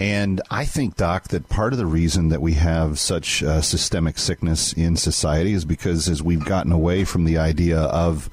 And 0.00 0.40
I 0.50 0.64
think, 0.64 0.96
Doc, 0.96 1.28
that 1.28 1.48
part 1.48 1.72
of 1.72 1.78
the 1.78 1.86
reason 1.86 2.28
that 2.28 2.40
we 2.40 2.54
have 2.54 2.98
such 2.98 3.42
uh, 3.42 3.60
systemic 3.60 4.18
sickness 4.18 4.72
in 4.72 4.96
society 4.96 5.52
is 5.52 5.64
because 5.64 6.08
as 6.08 6.22
we've 6.22 6.44
gotten 6.44 6.70
away 6.70 7.04
from 7.04 7.24
the 7.24 7.38
idea 7.38 7.80
of 7.80 8.30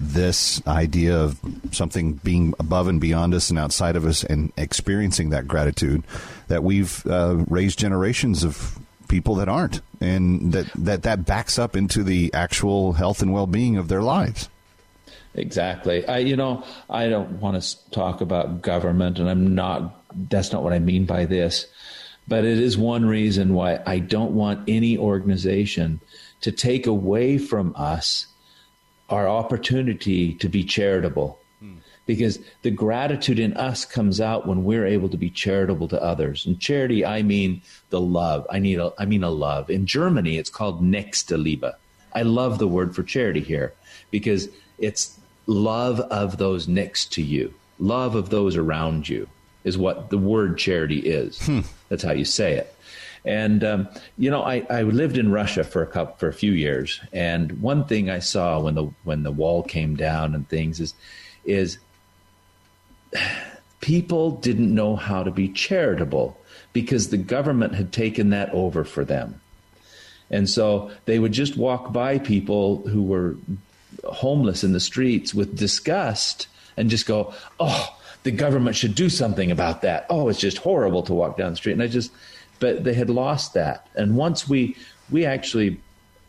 this 0.00 0.64
idea 0.66 1.18
of 1.18 1.40
something 1.72 2.12
being 2.14 2.54
above 2.60 2.86
and 2.86 3.00
beyond 3.00 3.34
us 3.34 3.50
and 3.50 3.58
outside 3.58 3.96
of 3.96 4.04
us 4.04 4.22
and 4.22 4.52
experiencing 4.56 5.30
that 5.30 5.48
gratitude, 5.48 6.04
that 6.46 6.62
we've 6.62 7.04
uh, 7.06 7.44
raised 7.48 7.80
generations 7.80 8.44
of 8.44 8.78
people 9.08 9.34
that 9.36 9.48
aren't, 9.48 9.80
and 10.00 10.52
that, 10.52 10.70
that 10.76 11.02
that 11.02 11.26
backs 11.26 11.58
up 11.58 11.74
into 11.74 12.04
the 12.04 12.32
actual 12.32 12.92
health 12.92 13.22
and 13.22 13.32
well 13.32 13.46
being 13.46 13.76
of 13.76 13.88
their 13.88 14.02
lives. 14.02 14.48
Exactly. 15.34 16.06
I, 16.06 16.18
you 16.18 16.36
know, 16.36 16.64
I 16.88 17.08
don't 17.08 17.40
want 17.40 17.60
to 17.60 17.90
talk 17.90 18.20
about 18.20 18.62
government, 18.62 19.18
and 19.18 19.28
I'm 19.28 19.54
not. 19.54 19.94
That's 20.30 20.52
not 20.52 20.62
what 20.62 20.72
I 20.72 20.78
mean 20.78 21.04
by 21.04 21.24
this. 21.24 21.66
But 22.26 22.44
it 22.44 22.58
is 22.58 22.76
one 22.76 23.06
reason 23.06 23.54
why 23.54 23.80
I 23.86 24.00
don't 24.00 24.32
want 24.32 24.68
any 24.68 24.98
organization 24.98 26.00
to 26.42 26.52
take 26.52 26.86
away 26.86 27.38
from 27.38 27.72
us 27.76 28.26
our 29.08 29.26
opportunity 29.26 30.34
to 30.34 30.48
be 30.48 30.62
charitable. 30.62 31.38
Hmm. 31.60 31.76
Because 32.04 32.38
the 32.62 32.70
gratitude 32.70 33.38
in 33.38 33.54
us 33.54 33.86
comes 33.86 34.20
out 34.20 34.46
when 34.46 34.64
we're 34.64 34.86
able 34.86 35.08
to 35.08 35.16
be 35.16 35.30
charitable 35.30 35.88
to 35.88 36.02
others. 36.02 36.44
And 36.44 36.60
charity, 36.60 37.04
I 37.04 37.22
mean 37.22 37.62
the 37.88 38.00
love. 38.00 38.46
I 38.50 38.58
need 38.58 38.78
a, 38.78 38.92
I 38.98 39.06
mean 39.06 39.24
a 39.24 39.30
love. 39.30 39.70
In 39.70 39.86
Germany, 39.86 40.36
it's 40.36 40.50
called 40.50 40.82
Nächstenliebe. 40.82 41.72
I 42.12 42.22
love 42.22 42.58
the 42.58 42.68
word 42.68 42.94
for 42.94 43.02
charity 43.02 43.40
here 43.40 43.72
because 44.10 44.48
it's 44.78 45.18
love 45.46 46.00
of 46.00 46.36
those 46.36 46.68
next 46.68 47.12
to 47.14 47.22
you, 47.22 47.54
love 47.78 48.14
of 48.14 48.28
those 48.28 48.56
around 48.56 49.08
you 49.08 49.28
is 49.68 49.78
what 49.78 50.10
the 50.10 50.18
word 50.18 50.58
charity 50.58 50.98
is. 50.98 51.40
Hmm. 51.46 51.60
That's 51.88 52.02
how 52.02 52.12
you 52.12 52.24
say 52.24 52.54
it. 52.54 52.74
And 53.24 53.62
um, 53.62 53.88
you 54.16 54.30
know, 54.30 54.42
I, 54.42 54.66
I 54.70 54.82
lived 54.82 55.18
in 55.18 55.30
Russia 55.30 55.62
for 55.62 55.82
a 55.82 55.86
couple, 55.86 56.16
for 56.16 56.28
a 56.28 56.32
few 56.32 56.52
years, 56.52 57.00
and 57.12 57.60
one 57.60 57.84
thing 57.84 58.08
I 58.10 58.20
saw 58.20 58.58
when 58.60 58.74
the 58.74 58.90
when 59.04 59.22
the 59.22 59.30
wall 59.30 59.62
came 59.62 59.96
down 59.96 60.34
and 60.34 60.48
things 60.48 60.80
is 60.80 60.94
is 61.44 61.78
people 63.80 64.32
didn't 64.32 64.74
know 64.74 64.96
how 64.96 65.22
to 65.22 65.30
be 65.30 65.48
charitable 65.48 66.40
because 66.72 67.10
the 67.10 67.18
government 67.18 67.74
had 67.74 67.92
taken 67.92 68.30
that 68.30 68.50
over 68.50 68.84
for 68.84 69.04
them. 69.04 69.40
And 70.30 70.48
so 70.48 70.90
they 71.04 71.18
would 71.18 71.32
just 71.32 71.56
walk 71.56 71.92
by 71.92 72.18
people 72.18 72.86
who 72.88 73.02
were 73.02 73.36
homeless 74.04 74.64
in 74.64 74.72
the 74.72 74.80
streets 74.80 75.34
with 75.34 75.56
disgust 75.56 76.46
and 76.76 76.88
just 76.88 77.06
go, 77.06 77.34
"Oh, 77.58 77.97
the 78.28 78.36
government 78.36 78.76
should 78.76 78.94
do 78.94 79.08
something 79.08 79.50
about 79.50 79.82
that." 79.82 80.06
Oh, 80.10 80.28
it's 80.28 80.40
just 80.40 80.58
horrible 80.58 81.02
to 81.04 81.14
walk 81.14 81.36
down 81.38 81.50
the 81.52 81.56
street. 81.56 81.72
And 81.72 81.82
I 81.82 81.88
just 81.88 82.10
but 82.60 82.84
they 82.84 82.94
had 82.94 83.10
lost 83.10 83.54
that. 83.54 83.88
And 83.94 84.16
once 84.16 84.48
we 84.48 84.76
we 85.10 85.24
actually 85.24 85.80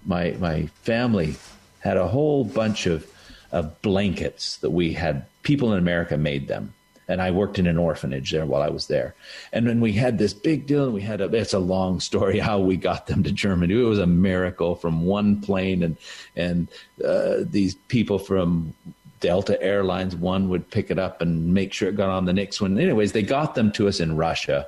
my 0.05 0.35
my 0.39 0.67
family 0.83 1.35
had 1.79 1.97
a 1.97 2.07
whole 2.07 2.43
bunch 2.43 2.85
of, 2.85 3.09
of 3.51 3.81
blankets 3.81 4.57
that 4.57 4.71
we 4.71 4.93
had 4.93 5.25
people 5.43 5.71
in 5.71 5.79
America 5.79 6.17
made 6.17 6.47
them. 6.47 6.73
And 7.07 7.21
I 7.23 7.31
worked 7.31 7.57
in 7.57 7.65
an 7.65 7.77
orphanage 7.77 8.31
there 8.31 8.45
while 8.45 8.61
I 8.61 8.69
was 8.69 8.85
there. 8.85 9.15
And 9.51 9.65
then 9.65 9.79
we 9.79 9.93
had 9.93 10.19
this 10.19 10.33
big 10.33 10.67
deal, 10.67 10.83
and 10.83 10.93
we 10.93 11.01
had 11.01 11.21
a, 11.21 11.25
it's 11.33 11.53
a 11.53 11.59
long 11.59 12.01
story 12.01 12.37
how 12.49 12.59
we 12.59 12.77
got 12.77 13.07
them 13.07 13.23
to 13.23 13.31
Germany. 13.31 13.73
It 13.73 13.83
was 13.83 13.97
a 13.97 14.05
miracle 14.05 14.75
from 14.75 15.05
one 15.05 15.41
plane, 15.41 15.81
and, 15.81 15.97
and 16.35 16.67
uh, 17.03 17.37
these 17.39 17.73
people 17.87 18.19
from 18.19 18.75
Delta 19.19 19.61
Airlines, 19.61 20.15
one 20.15 20.49
would 20.49 20.69
pick 20.69 20.89
it 20.91 20.99
up 20.99 21.21
and 21.21 21.53
make 21.53 21.73
sure 21.73 21.89
it 21.89 21.95
got 21.95 22.09
on 22.09 22.25
the 22.25 22.33
next 22.33 22.61
one. 22.61 22.79
Anyways, 22.79 23.11
they 23.11 23.23
got 23.23 23.55
them 23.55 23.71
to 23.73 23.87
us 23.87 23.99
in 23.99 24.15
Russia. 24.15 24.67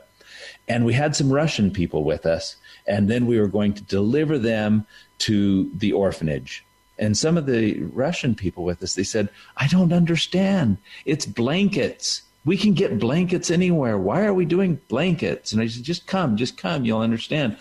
And 0.68 0.86
we 0.86 0.94
had 0.94 1.16
some 1.16 1.32
Russian 1.32 1.72
people 1.72 2.04
with 2.04 2.26
us. 2.26 2.56
And 2.88 3.10
then 3.10 3.26
we 3.26 3.40
were 3.40 3.48
going 3.48 3.74
to 3.74 3.84
deliver 3.84 4.38
them 4.38 4.86
to 5.20 5.70
the 5.76 5.94
orphanage. 5.94 6.66
And 6.98 7.18
some 7.18 7.38
of 7.38 7.46
the 7.46 7.82
Russian 7.82 8.36
people 8.36 8.64
with 8.64 8.82
us, 8.84 8.94
they 8.94 9.04
said, 9.04 9.30
I 9.58 9.68
don't 9.68 9.94
understand. 9.94 10.78
It's 11.06 11.26
blankets. 11.26 12.22
We 12.46 12.58
can 12.58 12.74
get 12.74 13.00
blankets 13.00 13.52
anywhere. 13.52 13.98
Why 13.98 14.26
are 14.26 14.34
we 14.34 14.46
doing 14.46 14.80
blankets? 14.88 15.52
And 15.52 15.62
I 15.62 15.68
said, 15.68 15.84
just 15.84 16.08
come, 16.08 16.38
just 16.38 16.58
come. 16.58 16.86
You'll 16.86 17.02
understand. 17.02 17.58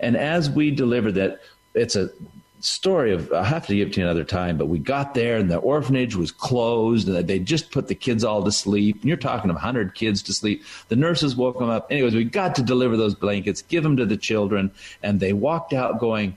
And 0.00 0.16
as 0.16 0.50
we 0.50 0.70
delivered 0.70 1.12
that, 1.12 1.40
it's 1.74 1.96
a 1.96 2.10
story 2.64 3.12
of 3.12 3.32
I 3.32 3.44
have 3.44 3.66
to 3.66 3.74
give 3.74 3.88
it 3.88 3.94
to 3.94 4.00
you 4.00 4.06
another 4.06 4.24
time, 4.24 4.56
but 4.56 4.66
we 4.66 4.78
got 4.78 5.14
there 5.14 5.36
and 5.36 5.50
the 5.50 5.58
orphanage 5.58 6.16
was 6.16 6.32
closed 6.32 7.08
and 7.08 7.28
they 7.28 7.38
just 7.38 7.70
put 7.70 7.88
the 7.88 7.94
kids 7.94 8.24
all 8.24 8.42
to 8.42 8.52
sleep. 8.52 8.96
And 8.96 9.04
you're 9.04 9.16
talking 9.16 9.50
of 9.50 9.54
100 9.54 9.94
kids 9.94 10.22
to 10.22 10.32
sleep. 10.32 10.64
The 10.88 10.96
nurses 10.96 11.36
woke 11.36 11.58
them 11.58 11.68
up. 11.68 11.86
Anyways, 11.90 12.14
we 12.14 12.24
got 12.24 12.54
to 12.56 12.62
deliver 12.62 12.96
those 12.96 13.14
blankets, 13.14 13.62
give 13.62 13.82
them 13.82 13.96
to 13.98 14.06
the 14.06 14.16
children, 14.16 14.70
and 15.02 15.20
they 15.20 15.32
walked 15.32 15.72
out 15.72 16.00
going, 16.00 16.36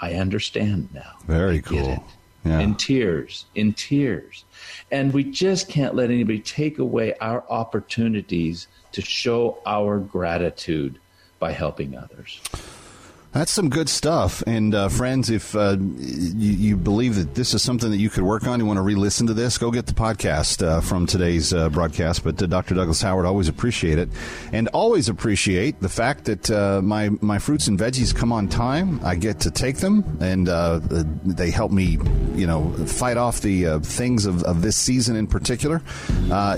I 0.00 0.14
understand 0.14 0.88
now. 0.94 1.16
Very 1.26 1.60
cool. 1.60 2.04
Yeah. 2.44 2.60
In 2.60 2.76
tears, 2.76 3.46
in 3.56 3.72
tears. 3.72 4.44
And 4.92 5.12
we 5.12 5.24
just 5.24 5.68
can't 5.68 5.94
let 5.94 6.10
anybody 6.10 6.38
take 6.38 6.78
away 6.78 7.14
our 7.20 7.44
opportunities 7.50 8.68
to 8.92 9.02
show 9.02 9.58
our 9.66 9.98
gratitude 9.98 10.98
by 11.40 11.52
helping 11.52 11.96
others. 11.96 12.40
That's 13.32 13.52
some 13.52 13.68
good 13.68 13.90
stuff. 13.90 14.42
And 14.46 14.74
uh, 14.74 14.88
friends, 14.88 15.28
if 15.28 15.54
uh, 15.54 15.76
you, 15.78 16.52
you, 16.52 16.76
believe 16.78 17.16
that 17.16 17.34
this 17.34 17.52
is 17.52 17.62
something 17.62 17.90
that 17.90 17.98
you 17.98 18.08
could 18.08 18.22
work 18.22 18.46
on, 18.46 18.58
you 18.58 18.64
want 18.64 18.78
to 18.78 18.82
re-listen 18.82 19.26
to 19.26 19.34
this, 19.34 19.58
go 19.58 19.70
get 19.70 19.84
the 19.84 19.92
podcast 19.92 20.66
uh, 20.66 20.80
from 20.80 21.04
today's 21.04 21.52
uh, 21.52 21.68
broadcast. 21.68 22.24
But 22.24 22.42
uh, 22.42 22.46
Dr. 22.46 22.74
Douglas 22.74 23.02
Howard, 23.02 23.26
always 23.26 23.48
appreciate 23.48 23.98
it, 23.98 24.08
and 24.50 24.68
always 24.68 25.10
appreciate 25.10 25.78
the 25.80 25.90
fact 25.90 26.24
that 26.24 26.50
uh, 26.50 26.80
my 26.82 27.10
my 27.20 27.38
fruits 27.38 27.66
and 27.66 27.78
veggies 27.78 28.16
come 28.16 28.32
on 28.32 28.48
time. 28.48 28.98
I 29.04 29.14
get 29.14 29.40
to 29.40 29.50
take 29.50 29.76
them, 29.76 30.04
and 30.22 30.46
they 31.26 31.50
help 31.50 31.70
me, 31.70 31.98
you 32.34 32.46
know, 32.46 32.72
fight 32.86 33.18
off 33.18 33.42
the 33.42 33.78
things 33.80 34.24
of, 34.24 34.42
of, 34.44 34.62
this 34.62 34.76
season 34.76 35.16
in 35.16 35.26
particular. 35.26 35.82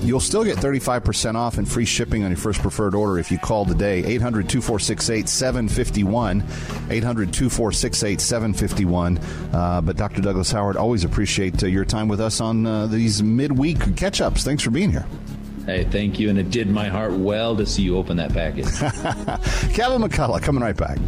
you'll 0.03 0.21
still 0.21 0.45
get 0.45 0.57
35% 0.57 1.35
off 1.35 1.59
and 1.59 1.69
free 1.69 1.85
shipping 1.85 2.23
on 2.23 2.31
your 2.31 2.39
first 2.39 2.63
preferred 2.63 2.95
order 2.95 3.19
if 3.19 3.31
you 3.31 3.39
call 3.39 3.67
today 3.67 4.05
800 4.05 4.49
2468 4.49 5.29
751 5.29 6.47
800 6.89 7.33
246 7.33 8.23
751. 8.23 9.19
Uh, 9.53 9.81
but 9.81 9.97
Dr. 9.97 10.21
Douglas 10.21 10.51
Howard, 10.53 10.77
always 10.77 11.05
appreciate 11.05 11.63
uh, 11.63 11.67
your 11.67 11.85
time 11.85 12.09
with 12.09 12.21
us 12.21 12.41
on 12.41 12.67
uh, 12.67 12.87
these 12.87 13.23
midweek 13.23 13.97
catch 13.97 14.21
ups. 14.21 14.45
Thanks 14.45 14.63
for 14.63 14.71
being 14.71 14.91
here. 14.91 15.07
Hey, 15.67 15.85
thank 15.85 16.19
you. 16.19 16.31
And 16.31 16.39
it 16.39 16.51
did 16.51 16.69
my 16.69 16.89
heart 16.89 17.13
well 17.13 17.57
to 17.57 17.67
see 17.67 17.83
you 17.83 17.97
open 17.97 18.17
that 18.17 18.33
package. 18.33 18.65
Kevin 19.75 20.03
McCullough 20.03 20.43
coming 20.43 20.63
right 20.63 20.77
back. 20.77 20.99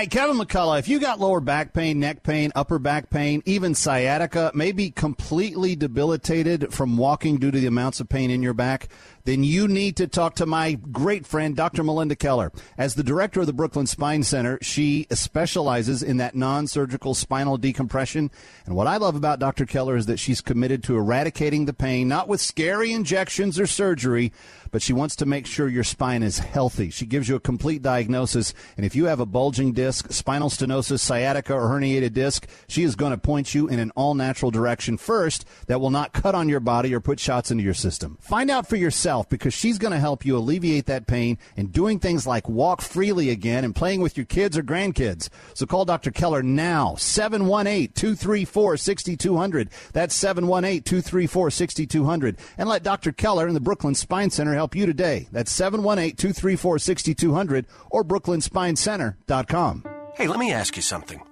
Hi, 0.00 0.06
Kevin 0.06 0.38
McCullough. 0.38 0.78
If 0.78 0.88
you 0.88 0.98
got 0.98 1.20
lower 1.20 1.40
back 1.40 1.74
pain, 1.74 2.00
neck 2.00 2.22
pain, 2.22 2.52
upper 2.54 2.78
back 2.78 3.10
pain, 3.10 3.42
even 3.44 3.74
sciatica, 3.74 4.50
maybe 4.54 4.90
completely 4.90 5.76
debilitated 5.76 6.72
from 6.72 6.96
walking 6.96 7.36
due 7.36 7.50
to 7.50 7.60
the 7.60 7.66
amounts 7.66 8.00
of 8.00 8.08
pain 8.08 8.30
in 8.30 8.42
your 8.42 8.54
back, 8.54 8.88
then 9.30 9.44
you 9.44 9.68
need 9.68 9.96
to 9.96 10.08
talk 10.08 10.34
to 10.34 10.44
my 10.44 10.72
great 10.72 11.24
friend, 11.24 11.54
Dr. 11.54 11.84
Melinda 11.84 12.16
Keller. 12.16 12.50
As 12.76 12.96
the 12.96 13.04
director 13.04 13.38
of 13.38 13.46
the 13.46 13.52
Brooklyn 13.52 13.86
Spine 13.86 14.24
Center, 14.24 14.58
she 14.60 15.06
specializes 15.12 16.02
in 16.02 16.16
that 16.16 16.34
non 16.34 16.66
surgical 16.66 17.14
spinal 17.14 17.56
decompression. 17.56 18.32
And 18.66 18.74
what 18.74 18.88
I 18.88 18.96
love 18.96 19.14
about 19.14 19.38
Dr. 19.38 19.66
Keller 19.66 19.96
is 19.96 20.06
that 20.06 20.18
she's 20.18 20.40
committed 20.40 20.82
to 20.82 20.96
eradicating 20.96 21.66
the 21.66 21.72
pain, 21.72 22.08
not 22.08 22.26
with 22.26 22.40
scary 22.40 22.92
injections 22.92 23.60
or 23.60 23.68
surgery, 23.68 24.32
but 24.72 24.82
she 24.82 24.92
wants 24.92 25.14
to 25.16 25.26
make 25.26 25.46
sure 25.46 25.68
your 25.68 25.84
spine 25.84 26.24
is 26.24 26.40
healthy. 26.40 26.90
She 26.90 27.06
gives 27.06 27.28
you 27.28 27.36
a 27.36 27.40
complete 27.40 27.82
diagnosis. 27.82 28.52
And 28.76 28.84
if 28.84 28.96
you 28.96 29.04
have 29.04 29.20
a 29.20 29.26
bulging 29.26 29.72
disc, 29.72 30.12
spinal 30.12 30.48
stenosis, 30.48 30.98
sciatica, 31.00 31.54
or 31.54 31.68
herniated 31.68 32.14
disc, 32.14 32.48
she 32.66 32.82
is 32.82 32.96
going 32.96 33.12
to 33.12 33.18
point 33.18 33.54
you 33.54 33.68
in 33.68 33.78
an 33.78 33.92
all 33.94 34.14
natural 34.14 34.50
direction 34.50 34.96
first 34.96 35.44
that 35.66 35.80
will 35.80 35.90
not 35.90 36.12
cut 36.12 36.34
on 36.34 36.48
your 36.48 36.60
body 36.60 36.92
or 36.92 37.00
put 37.00 37.20
shots 37.20 37.52
into 37.52 37.62
your 37.62 37.74
system. 37.74 38.18
Find 38.20 38.50
out 38.50 38.68
for 38.68 38.76
yourself 38.76 39.19
because 39.28 39.54
she's 39.54 39.78
going 39.78 39.92
to 39.92 39.98
help 39.98 40.24
you 40.24 40.36
alleviate 40.36 40.86
that 40.86 41.06
pain 41.06 41.38
and 41.56 41.72
doing 41.72 41.98
things 41.98 42.26
like 42.26 42.48
walk 42.48 42.80
freely 42.80 43.30
again 43.30 43.64
and 43.64 43.74
playing 43.74 44.00
with 44.00 44.16
your 44.16 44.26
kids 44.26 44.56
or 44.56 44.62
grandkids. 44.62 45.28
So 45.54 45.66
call 45.66 45.84
Dr. 45.84 46.10
Keller 46.10 46.42
now, 46.42 46.94
718 46.96 47.92
234 47.92 48.76
6200. 48.76 49.70
That's 49.92 50.14
718 50.14 50.82
234 50.82 51.50
6200. 51.50 52.36
And 52.58 52.68
let 52.68 52.82
Dr. 52.82 53.12
Keller 53.12 53.46
and 53.46 53.56
the 53.56 53.60
Brooklyn 53.60 53.94
Spine 53.94 54.30
Center 54.30 54.54
help 54.54 54.74
you 54.74 54.86
today. 54.86 55.28
That's 55.32 55.52
718 55.52 56.16
234 56.16 56.78
6200 56.78 57.66
or 57.90 58.04
brooklynspinecenter.com. 58.04 59.84
Hey, 60.14 60.26
let 60.26 60.38
me 60.38 60.52
ask 60.52 60.76
you 60.76 60.82
something. 60.82 61.22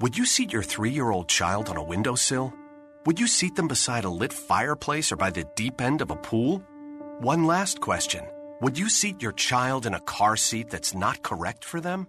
Would 0.00 0.16
you 0.16 0.24
seat 0.24 0.52
your 0.52 0.62
three 0.62 0.90
year 0.90 1.10
old 1.10 1.28
child 1.28 1.68
on 1.68 1.76
a 1.76 1.82
windowsill? 1.82 2.54
Would 3.06 3.18
you 3.18 3.26
seat 3.26 3.56
them 3.56 3.68
beside 3.68 4.04
a 4.04 4.10
lit 4.10 4.32
fireplace 4.32 5.10
or 5.10 5.16
by 5.16 5.30
the 5.30 5.44
deep 5.56 5.80
end 5.80 6.00
of 6.00 6.10
a 6.10 6.16
pool? 6.16 6.62
One 7.20 7.46
last 7.46 7.82
question 7.82 8.24
Would 8.62 8.78
you 8.78 8.88
seat 8.88 9.20
your 9.20 9.32
child 9.32 9.84
in 9.84 9.92
a 9.92 10.00
car 10.00 10.38
seat 10.38 10.70
that's 10.70 10.94
not 10.94 11.22
correct 11.22 11.66
for 11.66 11.78
them? 11.78 12.06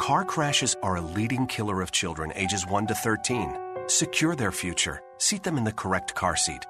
Car 0.00 0.24
crashes 0.24 0.76
are 0.84 0.94
a 0.94 1.00
leading 1.00 1.48
killer 1.48 1.82
of 1.82 1.90
children 1.90 2.32
ages 2.36 2.64
1 2.64 2.86
to 2.86 2.94
13. 2.94 3.56
Secure 3.88 4.36
their 4.36 4.52
future. 4.52 5.02
Seat 5.18 5.42
them 5.42 5.58
in 5.58 5.64
the 5.64 5.72
correct 5.72 6.14
car 6.14 6.36
seat. 6.36 6.64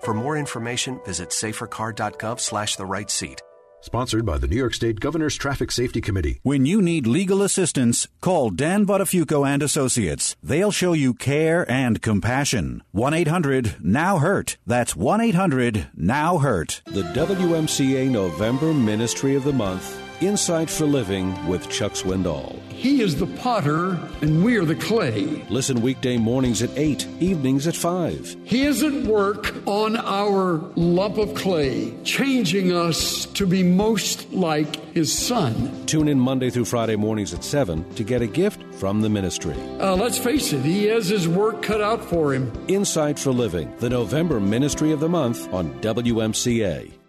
For 0.00 0.12
more 0.12 0.36
information, 0.36 1.00
visit 1.06 1.30
safercar.gov 1.30 2.38
slash 2.38 2.76
the 2.76 2.84
right 2.84 3.10
seat. 3.10 3.40
Sponsored 3.82 4.26
by 4.26 4.36
the 4.36 4.46
New 4.46 4.56
York 4.56 4.74
State 4.74 5.00
Governor's 5.00 5.36
Traffic 5.36 5.70
Safety 5.70 6.00
Committee. 6.00 6.38
When 6.42 6.66
you 6.66 6.82
need 6.82 7.06
legal 7.06 7.42
assistance, 7.42 8.08
call 8.20 8.50
Dan 8.50 8.86
Buttafuoco 8.86 9.46
and 9.46 9.62
Associates. 9.62 10.36
They'll 10.42 10.70
show 10.70 10.92
you 10.92 11.14
care 11.14 11.68
and 11.70 12.02
compassion. 12.02 12.82
1-800-NOW-HURT. 12.94 14.58
That's 14.66 14.94
1-800-NOW-HURT. 14.94 16.82
The 16.86 17.02
WMCA 17.02 18.10
November 18.10 18.74
Ministry 18.74 19.34
of 19.34 19.44
the 19.44 19.52
Month 19.52 19.99
Insight 20.20 20.68
for 20.68 20.84
Living 20.84 21.46
with 21.46 21.70
Chuck 21.70 21.92
Swindoll. 21.92 22.60
He 22.68 23.00
is 23.00 23.16
the 23.16 23.26
potter, 23.26 23.98
and 24.20 24.44
we 24.44 24.58
are 24.58 24.66
the 24.66 24.74
clay. 24.74 25.24
Listen 25.48 25.80
weekday 25.80 26.18
mornings 26.18 26.60
at 26.60 26.68
8, 26.76 27.06
evenings 27.20 27.66
at 27.66 27.74
5. 27.74 28.36
He 28.44 28.64
is 28.64 28.82
at 28.82 28.92
work 29.04 29.54
on 29.66 29.96
our 29.96 30.58
lump 30.76 31.16
of 31.16 31.34
clay, 31.34 31.94
changing 32.04 32.70
us 32.70 33.24
to 33.26 33.46
be 33.46 33.62
most 33.62 34.30
like 34.30 34.76
His 34.92 35.10
Son. 35.10 35.86
Tune 35.86 36.08
in 36.08 36.20
Monday 36.20 36.50
through 36.50 36.66
Friday 36.66 36.96
mornings 36.96 37.32
at 37.32 37.42
7 37.42 37.88
to 37.94 38.04
get 38.04 38.20
a 38.20 38.26
gift 38.26 38.62
from 38.74 39.00
the 39.00 39.08
ministry. 39.08 39.56
Uh, 39.80 39.96
let's 39.96 40.18
face 40.18 40.52
it, 40.52 40.62
He 40.62 40.84
has 40.84 41.08
His 41.08 41.28
work 41.28 41.62
cut 41.62 41.80
out 41.80 42.04
for 42.04 42.34
Him. 42.34 42.52
Insight 42.68 43.18
for 43.18 43.32
Living, 43.32 43.74
the 43.78 43.88
November 43.88 44.38
Ministry 44.38 44.92
of 44.92 45.00
the 45.00 45.08
Month 45.08 45.50
on 45.54 45.72
WMCA. 45.80 46.99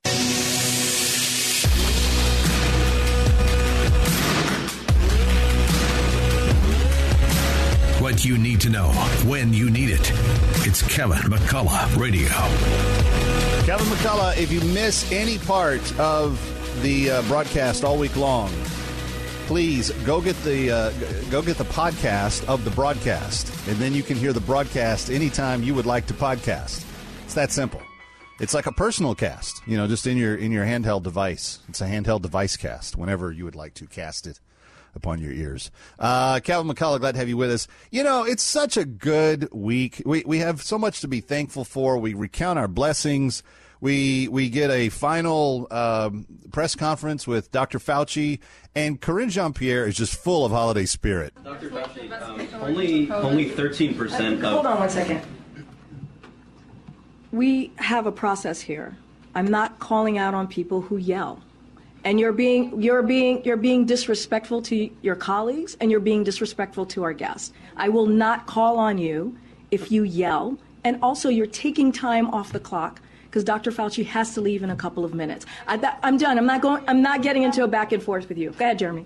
You 8.23 8.37
need 8.37 8.61
to 8.61 8.69
know 8.69 8.89
when 9.25 9.53
you 9.53 9.69
need 9.69 9.89
it. 9.89 10.11
It's 10.67 10.81
Kevin 10.81 11.17
McCullough 11.17 11.97
Radio. 11.97 12.27
Kevin 13.65 13.87
McCullough, 13.87 14.37
if 14.37 14.51
you 14.51 14.61
miss 14.73 15.11
any 15.11 15.37
part 15.39 15.81
of 15.99 16.39
the 16.83 17.09
uh, 17.09 17.21
broadcast 17.23 17.83
all 17.83 17.97
week 17.97 18.15
long, 18.15 18.51
please 19.47 19.91
go 20.05 20.21
get 20.21 20.35
the 20.43 20.71
uh, 20.71 20.91
go 21.31 21.41
get 21.41 21.57
the 21.57 21.65
podcast 21.65 22.47
of 22.47 22.63
the 22.63 22.71
broadcast, 22.71 23.47
and 23.67 23.77
then 23.77 23.93
you 23.93 24.03
can 24.03 24.17
hear 24.17 24.33
the 24.33 24.41
broadcast 24.41 25.09
anytime 25.09 25.63
you 25.63 25.73
would 25.73 25.85
like 25.85 26.05
to 26.07 26.13
podcast. 26.13 26.85
It's 27.25 27.33
that 27.33 27.51
simple. 27.51 27.81
It's 28.39 28.53
like 28.53 28.65
a 28.65 28.71
personal 28.71 29.15
cast, 29.15 29.61
you 29.67 29.77
know, 29.77 29.87
just 29.87 30.05
in 30.07 30.17
your 30.17 30.35
in 30.35 30.51
your 30.51 30.65
handheld 30.65 31.03
device. 31.03 31.59
It's 31.69 31.81
a 31.81 31.85
handheld 31.87 32.21
device 32.21 32.57
cast 32.57 32.95
whenever 32.95 33.31
you 33.31 33.45
would 33.45 33.55
like 33.55 33.73
to 33.75 33.87
cast 33.87 34.27
it 34.27 34.39
upon 34.95 35.19
your 35.19 35.31
ears. 35.31 35.71
Uh, 35.99 36.39
Kevin 36.39 36.71
McCullough, 36.71 36.99
glad 36.99 37.13
to 37.13 37.17
have 37.19 37.29
you 37.29 37.37
with 37.37 37.51
us. 37.51 37.67
You 37.89 38.03
know, 38.03 38.23
it's 38.23 38.43
such 38.43 38.77
a 38.77 38.85
good 38.85 39.49
week. 39.51 40.01
We 40.05 40.23
we 40.25 40.39
have 40.39 40.61
so 40.61 40.77
much 40.77 41.01
to 41.01 41.07
be 41.07 41.21
thankful 41.21 41.63
for. 41.63 41.97
We 41.97 42.13
recount 42.13 42.59
our 42.59 42.67
blessings. 42.67 43.43
We 43.79 44.27
we 44.27 44.49
get 44.49 44.69
a 44.69 44.89
final 44.89 45.67
um, 45.71 46.27
press 46.51 46.75
conference 46.75 47.25
with 47.25 47.51
Dr. 47.51 47.79
Fauci, 47.79 48.39
and 48.75 49.01
Karine 49.01 49.29
Jean-Pierre 49.29 49.87
is 49.87 49.97
just 49.97 50.13
full 50.13 50.45
of 50.45 50.51
holiday 50.51 50.85
spirit. 50.85 51.33
Dr. 51.43 51.71
Fauci, 51.71 52.11
um, 52.21 52.47
only 52.61 53.11
only 53.11 53.49
thirteen 53.49 53.95
percent 53.95 54.35
of 54.35 54.51
Hold 54.51 54.67
on 54.67 54.79
one 54.79 54.89
second. 54.89 55.21
We 57.31 57.71
have 57.77 58.05
a 58.05 58.11
process 58.11 58.61
here. 58.61 58.97
I'm 59.33 59.47
not 59.47 59.79
calling 59.79 60.17
out 60.17 60.33
on 60.33 60.47
people 60.47 60.81
who 60.81 60.97
yell. 60.97 61.41
And 62.03 62.19
you're 62.19 62.33
being 62.33 62.81
you're 62.81 63.03
being 63.03 63.43
you're 63.45 63.57
being 63.57 63.85
disrespectful 63.85 64.61
to 64.63 64.89
your 65.01 65.15
colleagues 65.15 65.77
and 65.79 65.91
you're 65.91 65.99
being 65.99 66.23
disrespectful 66.23 66.85
to 66.87 67.03
our 67.03 67.13
guests. 67.13 67.53
I 67.77 67.89
will 67.89 68.07
not 68.07 68.47
call 68.47 68.79
on 68.79 68.97
you 68.97 69.37
if 69.69 69.91
you 69.91 70.03
yell 70.03 70.57
and 70.83 70.97
also 71.01 71.29
you're 71.29 71.45
taking 71.45 71.91
time 71.91 72.29
off 72.31 72.51
the 72.51 72.59
clock 72.59 73.01
because 73.31 73.45
Dr. 73.45 73.71
Fauci 73.71 74.05
has 74.05 74.33
to 74.33 74.41
leave 74.41 74.61
in 74.61 74.69
a 74.69 74.75
couple 74.75 75.05
of 75.05 75.13
minutes. 75.13 75.45
I, 75.65 75.95
am 76.03 76.17
done. 76.17 76.37
I'm 76.37 76.45
not 76.45 76.61
going. 76.61 76.83
I'm 76.89 77.01
not 77.01 77.21
getting 77.21 77.43
into 77.43 77.63
a 77.63 77.67
back 77.67 77.93
and 77.93 78.03
forth 78.03 78.27
with 78.27 78.37
you. 78.37 78.51
Go 78.51 78.65
ahead, 78.65 78.79
Jeremy. 78.79 79.05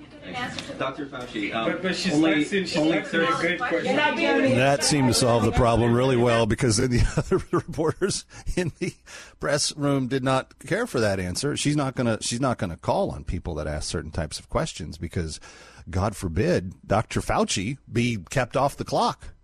Dr. 0.79 1.05
Fauci, 1.05 1.53
um, 1.53 1.71
But, 1.71 1.83
but 1.83 1.95
she's 1.95 2.13
only, 2.13 2.37
not, 2.37 2.47
she's 2.47 2.75
only 2.75 2.95
not 2.95 3.07
30 3.07 3.41
good 3.41 3.59
question. 3.59 3.95
That 3.95 4.83
seemed 4.83 5.09
to 5.09 5.13
solve 5.13 5.45
the 5.45 5.51
problem 5.51 5.93
really 5.93 6.17
well 6.17 6.47
because 6.47 6.77
the 6.77 7.05
other 7.17 7.43
reporters 7.51 8.25
in 8.55 8.71
the 8.79 8.95
press 9.39 9.75
room 9.77 10.07
did 10.07 10.23
not 10.23 10.57
care 10.59 10.87
for 10.87 10.99
that 10.99 11.19
answer. 11.19 11.55
She's 11.55 11.75
not 11.75 11.95
gonna 11.95 12.17
she's 12.21 12.41
not 12.41 12.57
gonna 12.57 12.77
call 12.77 13.11
on 13.11 13.23
people 13.25 13.53
that 13.55 13.67
ask 13.67 13.87
certain 13.87 14.11
types 14.11 14.39
of 14.39 14.49
questions 14.49 14.97
because, 14.97 15.39
God 15.87 16.15
forbid, 16.15 16.73
Dr. 16.85 17.21
Fauci 17.21 17.77
be 17.91 18.17
kept 18.31 18.57
off 18.57 18.75
the 18.75 18.85
clock. 18.85 19.34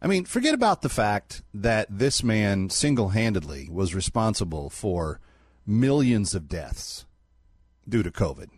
I 0.00 0.06
mean, 0.06 0.24
forget 0.24 0.54
about 0.54 0.82
the 0.82 0.88
fact 0.88 1.42
that 1.52 1.86
this 1.90 2.22
man 2.22 2.70
single 2.70 3.10
handedly 3.10 3.68
was 3.70 3.94
responsible 3.94 4.70
for 4.70 5.20
millions 5.66 6.34
of 6.34 6.48
deaths 6.48 7.04
due 7.88 8.02
to 8.02 8.10
COVID. 8.10 8.48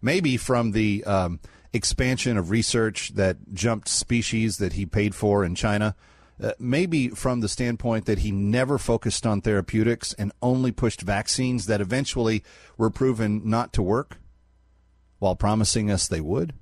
Maybe 0.00 0.36
from 0.36 0.70
the 0.70 1.02
um, 1.04 1.40
expansion 1.72 2.36
of 2.36 2.50
research 2.50 3.14
that 3.14 3.52
jumped 3.52 3.88
species 3.88 4.58
that 4.58 4.74
he 4.74 4.86
paid 4.86 5.14
for 5.14 5.44
in 5.44 5.54
China. 5.54 5.96
Uh, 6.42 6.52
maybe 6.58 7.08
from 7.08 7.40
the 7.40 7.48
standpoint 7.48 8.04
that 8.04 8.18
he 8.18 8.30
never 8.30 8.76
focused 8.76 9.26
on 9.26 9.40
therapeutics 9.40 10.12
and 10.14 10.32
only 10.42 10.70
pushed 10.70 11.00
vaccines 11.00 11.64
that 11.66 11.80
eventually 11.80 12.44
were 12.76 12.90
proven 12.90 13.40
not 13.48 13.72
to 13.72 13.82
work 13.82 14.18
while 15.18 15.34
promising 15.34 15.90
us 15.90 16.06
they 16.06 16.20
would. 16.20 16.52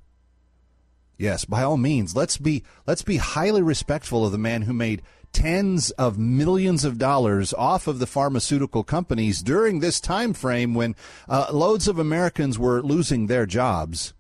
Yes, 1.17 1.45
by 1.45 1.63
all 1.63 1.77
means, 1.77 2.17
let's 2.17 2.39
be 2.39 2.65
let's 2.87 3.03
be 3.03 3.19
highly 3.19 3.63
respectful 3.63 4.27
of 4.27 4.33
the 4.33 4.39
man 4.39 4.63
who 4.63 4.73
made 4.73 5.03
tens 5.33 5.91
of 5.93 6.19
millions 6.19 6.85
of 6.85 6.99
dollars 6.99 7.53
off 7.55 7.87
of 7.87 7.99
the 7.99 8.07
pharmaceutical 8.07 8.85
companies 8.85 9.43
during 9.43 9.81
this 9.81 10.01
time 10.01 10.33
frame 10.33 10.75
when 10.75 10.95
uh, 11.29 11.49
loads 11.53 11.89
of 11.89 11.99
Americans 11.99 12.59
were 12.59 12.83
losing 12.83 13.27
their 13.27 13.45
jobs 13.45 14.15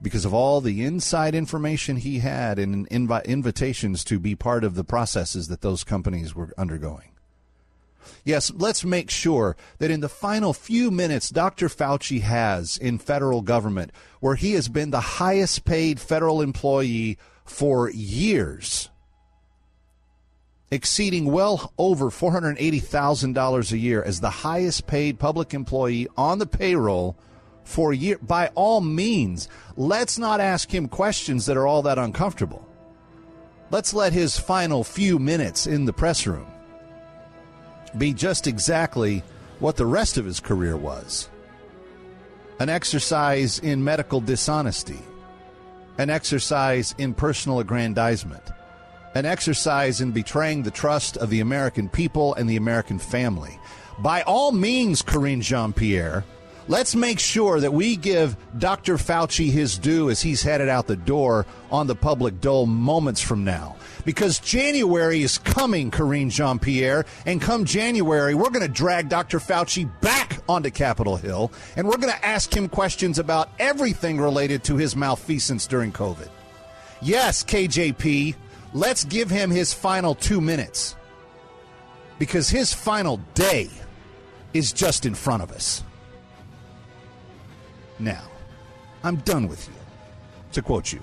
because 0.00 0.24
of 0.24 0.34
all 0.34 0.60
the 0.60 0.84
inside 0.84 1.34
information 1.34 1.96
he 1.96 2.18
had 2.20 2.58
and 2.58 2.88
invi- 2.90 3.24
invitations 3.24 4.04
to 4.04 4.18
be 4.18 4.34
part 4.34 4.62
of 4.62 4.74
the 4.74 4.84
processes 4.84 5.48
that 5.48 5.62
those 5.62 5.84
companies 5.84 6.34
were 6.34 6.52
undergoing. 6.56 7.15
Yes, 8.24 8.52
let's 8.54 8.84
make 8.84 9.10
sure 9.10 9.56
that 9.78 9.90
in 9.90 10.00
the 10.00 10.08
final 10.08 10.52
few 10.52 10.90
minutes 10.90 11.30
Dr. 11.30 11.68
Fauci 11.68 12.20
has 12.20 12.76
in 12.76 12.98
federal 12.98 13.42
government, 13.42 13.92
where 14.20 14.34
he 14.34 14.52
has 14.52 14.68
been 14.68 14.90
the 14.90 15.00
highest 15.00 15.64
paid 15.64 16.00
federal 16.00 16.42
employee 16.42 17.18
for 17.44 17.90
years, 17.90 18.90
exceeding 20.70 21.26
well 21.26 21.72
over 21.78 22.10
$480,000 22.10 23.72
a 23.72 23.78
year 23.78 24.02
as 24.02 24.20
the 24.20 24.30
highest 24.30 24.86
paid 24.86 25.18
public 25.18 25.54
employee 25.54 26.08
on 26.16 26.38
the 26.38 26.46
payroll 26.46 27.16
for 27.62 27.92
a 27.92 27.96
year. 27.96 28.18
By 28.18 28.48
all 28.54 28.80
means, 28.80 29.48
let's 29.76 30.18
not 30.18 30.40
ask 30.40 30.74
him 30.74 30.88
questions 30.88 31.46
that 31.46 31.56
are 31.56 31.66
all 31.66 31.82
that 31.82 31.98
uncomfortable. 31.98 32.66
Let's 33.70 33.94
let 33.94 34.12
his 34.12 34.38
final 34.38 34.84
few 34.84 35.18
minutes 35.18 35.66
in 35.66 35.84
the 35.84 35.92
press 35.92 36.26
room 36.26 36.46
be 37.98 38.12
just 38.12 38.46
exactly 38.46 39.22
what 39.58 39.76
the 39.76 39.86
rest 39.86 40.18
of 40.18 40.24
his 40.24 40.40
career 40.40 40.76
was 40.76 41.28
an 42.58 42.68
exercise 42.70 43.58
in 43.58 43.84
medical 43.84 44.18
dishonesty, 44.18 44.98
an 45.98 46.08
exercise 46.08 46.94
in 46.96 47.12
personal 47.12 47.60
aggrandizement, 47.60 48.42
an 49.14 49.26
exercise 49.26 50.00
in 50.00 50.10
betraying 50.10 50.62
the 50.62 50.70
trust 50.70 51.18
of 51.18 51.28
the 51.28 51.40
American 51.40 51.86
people 51.86 52.34
and 52.34 52.48
the 52.48 52.56
American 52.56 52.98
family. 52.98 53.58
By 53.98 54.22
all 54.22 54.52
means, 54.52 55.02
Karine 55.02 55.42
Jean-Pierre, 55.42 56.24
let's 56.66 56.94
make 56.94 57.18
sure 57.18 57.60
that 57.60 57.74
we 57.74 57.94
give 57.94 58.36
Dr. 58.58 58.96
Fauci 58.96 59.50
his 59.50 59.76
due 59.76 60.08
as 60.08 60.22
he's 60.22 60.42
headed 60.42 60.70
out 60.70 60.86
the 60.86 60.96
door 60.96 61.44
on 61.70 61.86
the 61.86 61.94
public 61.94 62.40
dole 62.40 62.66
moments 62.66 63.20
from 63.20 63.44
now 63.44 63.76
because 64.06 64.38
January 64.38 65.22
is 65.22 65.36
coming, 65.36 65.90
Karine 65.90 66.30
Jean-Pierre. 66.30 67.04
And 67.26 67.42
come 67.42 67.66
January, 67.66 68.34
we're 68.34 68.50
going 68.50 68.66
to 68.66 68.72
drag 68.72 69.10
Dr. 69.10 69.38
Fauci 69.38 69.90
back 70.00 70.38
onto 70.48 70.70
Capitol 70.70 71.16
Hill 71.16 71.52
and 71.76 71.86
we're 71.86 71.98
going 71.98 72.14
to 72.14 72.24
ask 72.24 72.56
him 72.56 72.68
questions 72.68 73.18
about 73.18 73.50
everything 73.58 74.18
related 74.18 74.64
to 74.64 74.76
his 74.76 74.96
malfeasance 74.96 75.66
during 75.66 75.92
COVID. 75.92 76.30
Yes, 77.02 77.44
KJP, 77.44 78.34
let's 78.72 79.04
give 79.04 79.28
him 79.28 79.50
his 79.50 79.74
final 79.74 80.14
two 80.14 80.40
minutes 80.40 80.96
because 82.18 82.48
his 82.48 82.72
final 82.72 83.18
day 83.34 83.68
is 84.54 84.72
just 84.72 85.04
in 85.04 85.14
front 85.14 85.42
of 85.42 85.50
us. 85.50 85.82
Now, 87.98 88.22
I'm 89.02 89.16
done 89.16 89.48
with 89.48 89.66
you. 89.68 89.74
To 90.52 90.62
quote 90.62 90.92
you. 90.92 91.02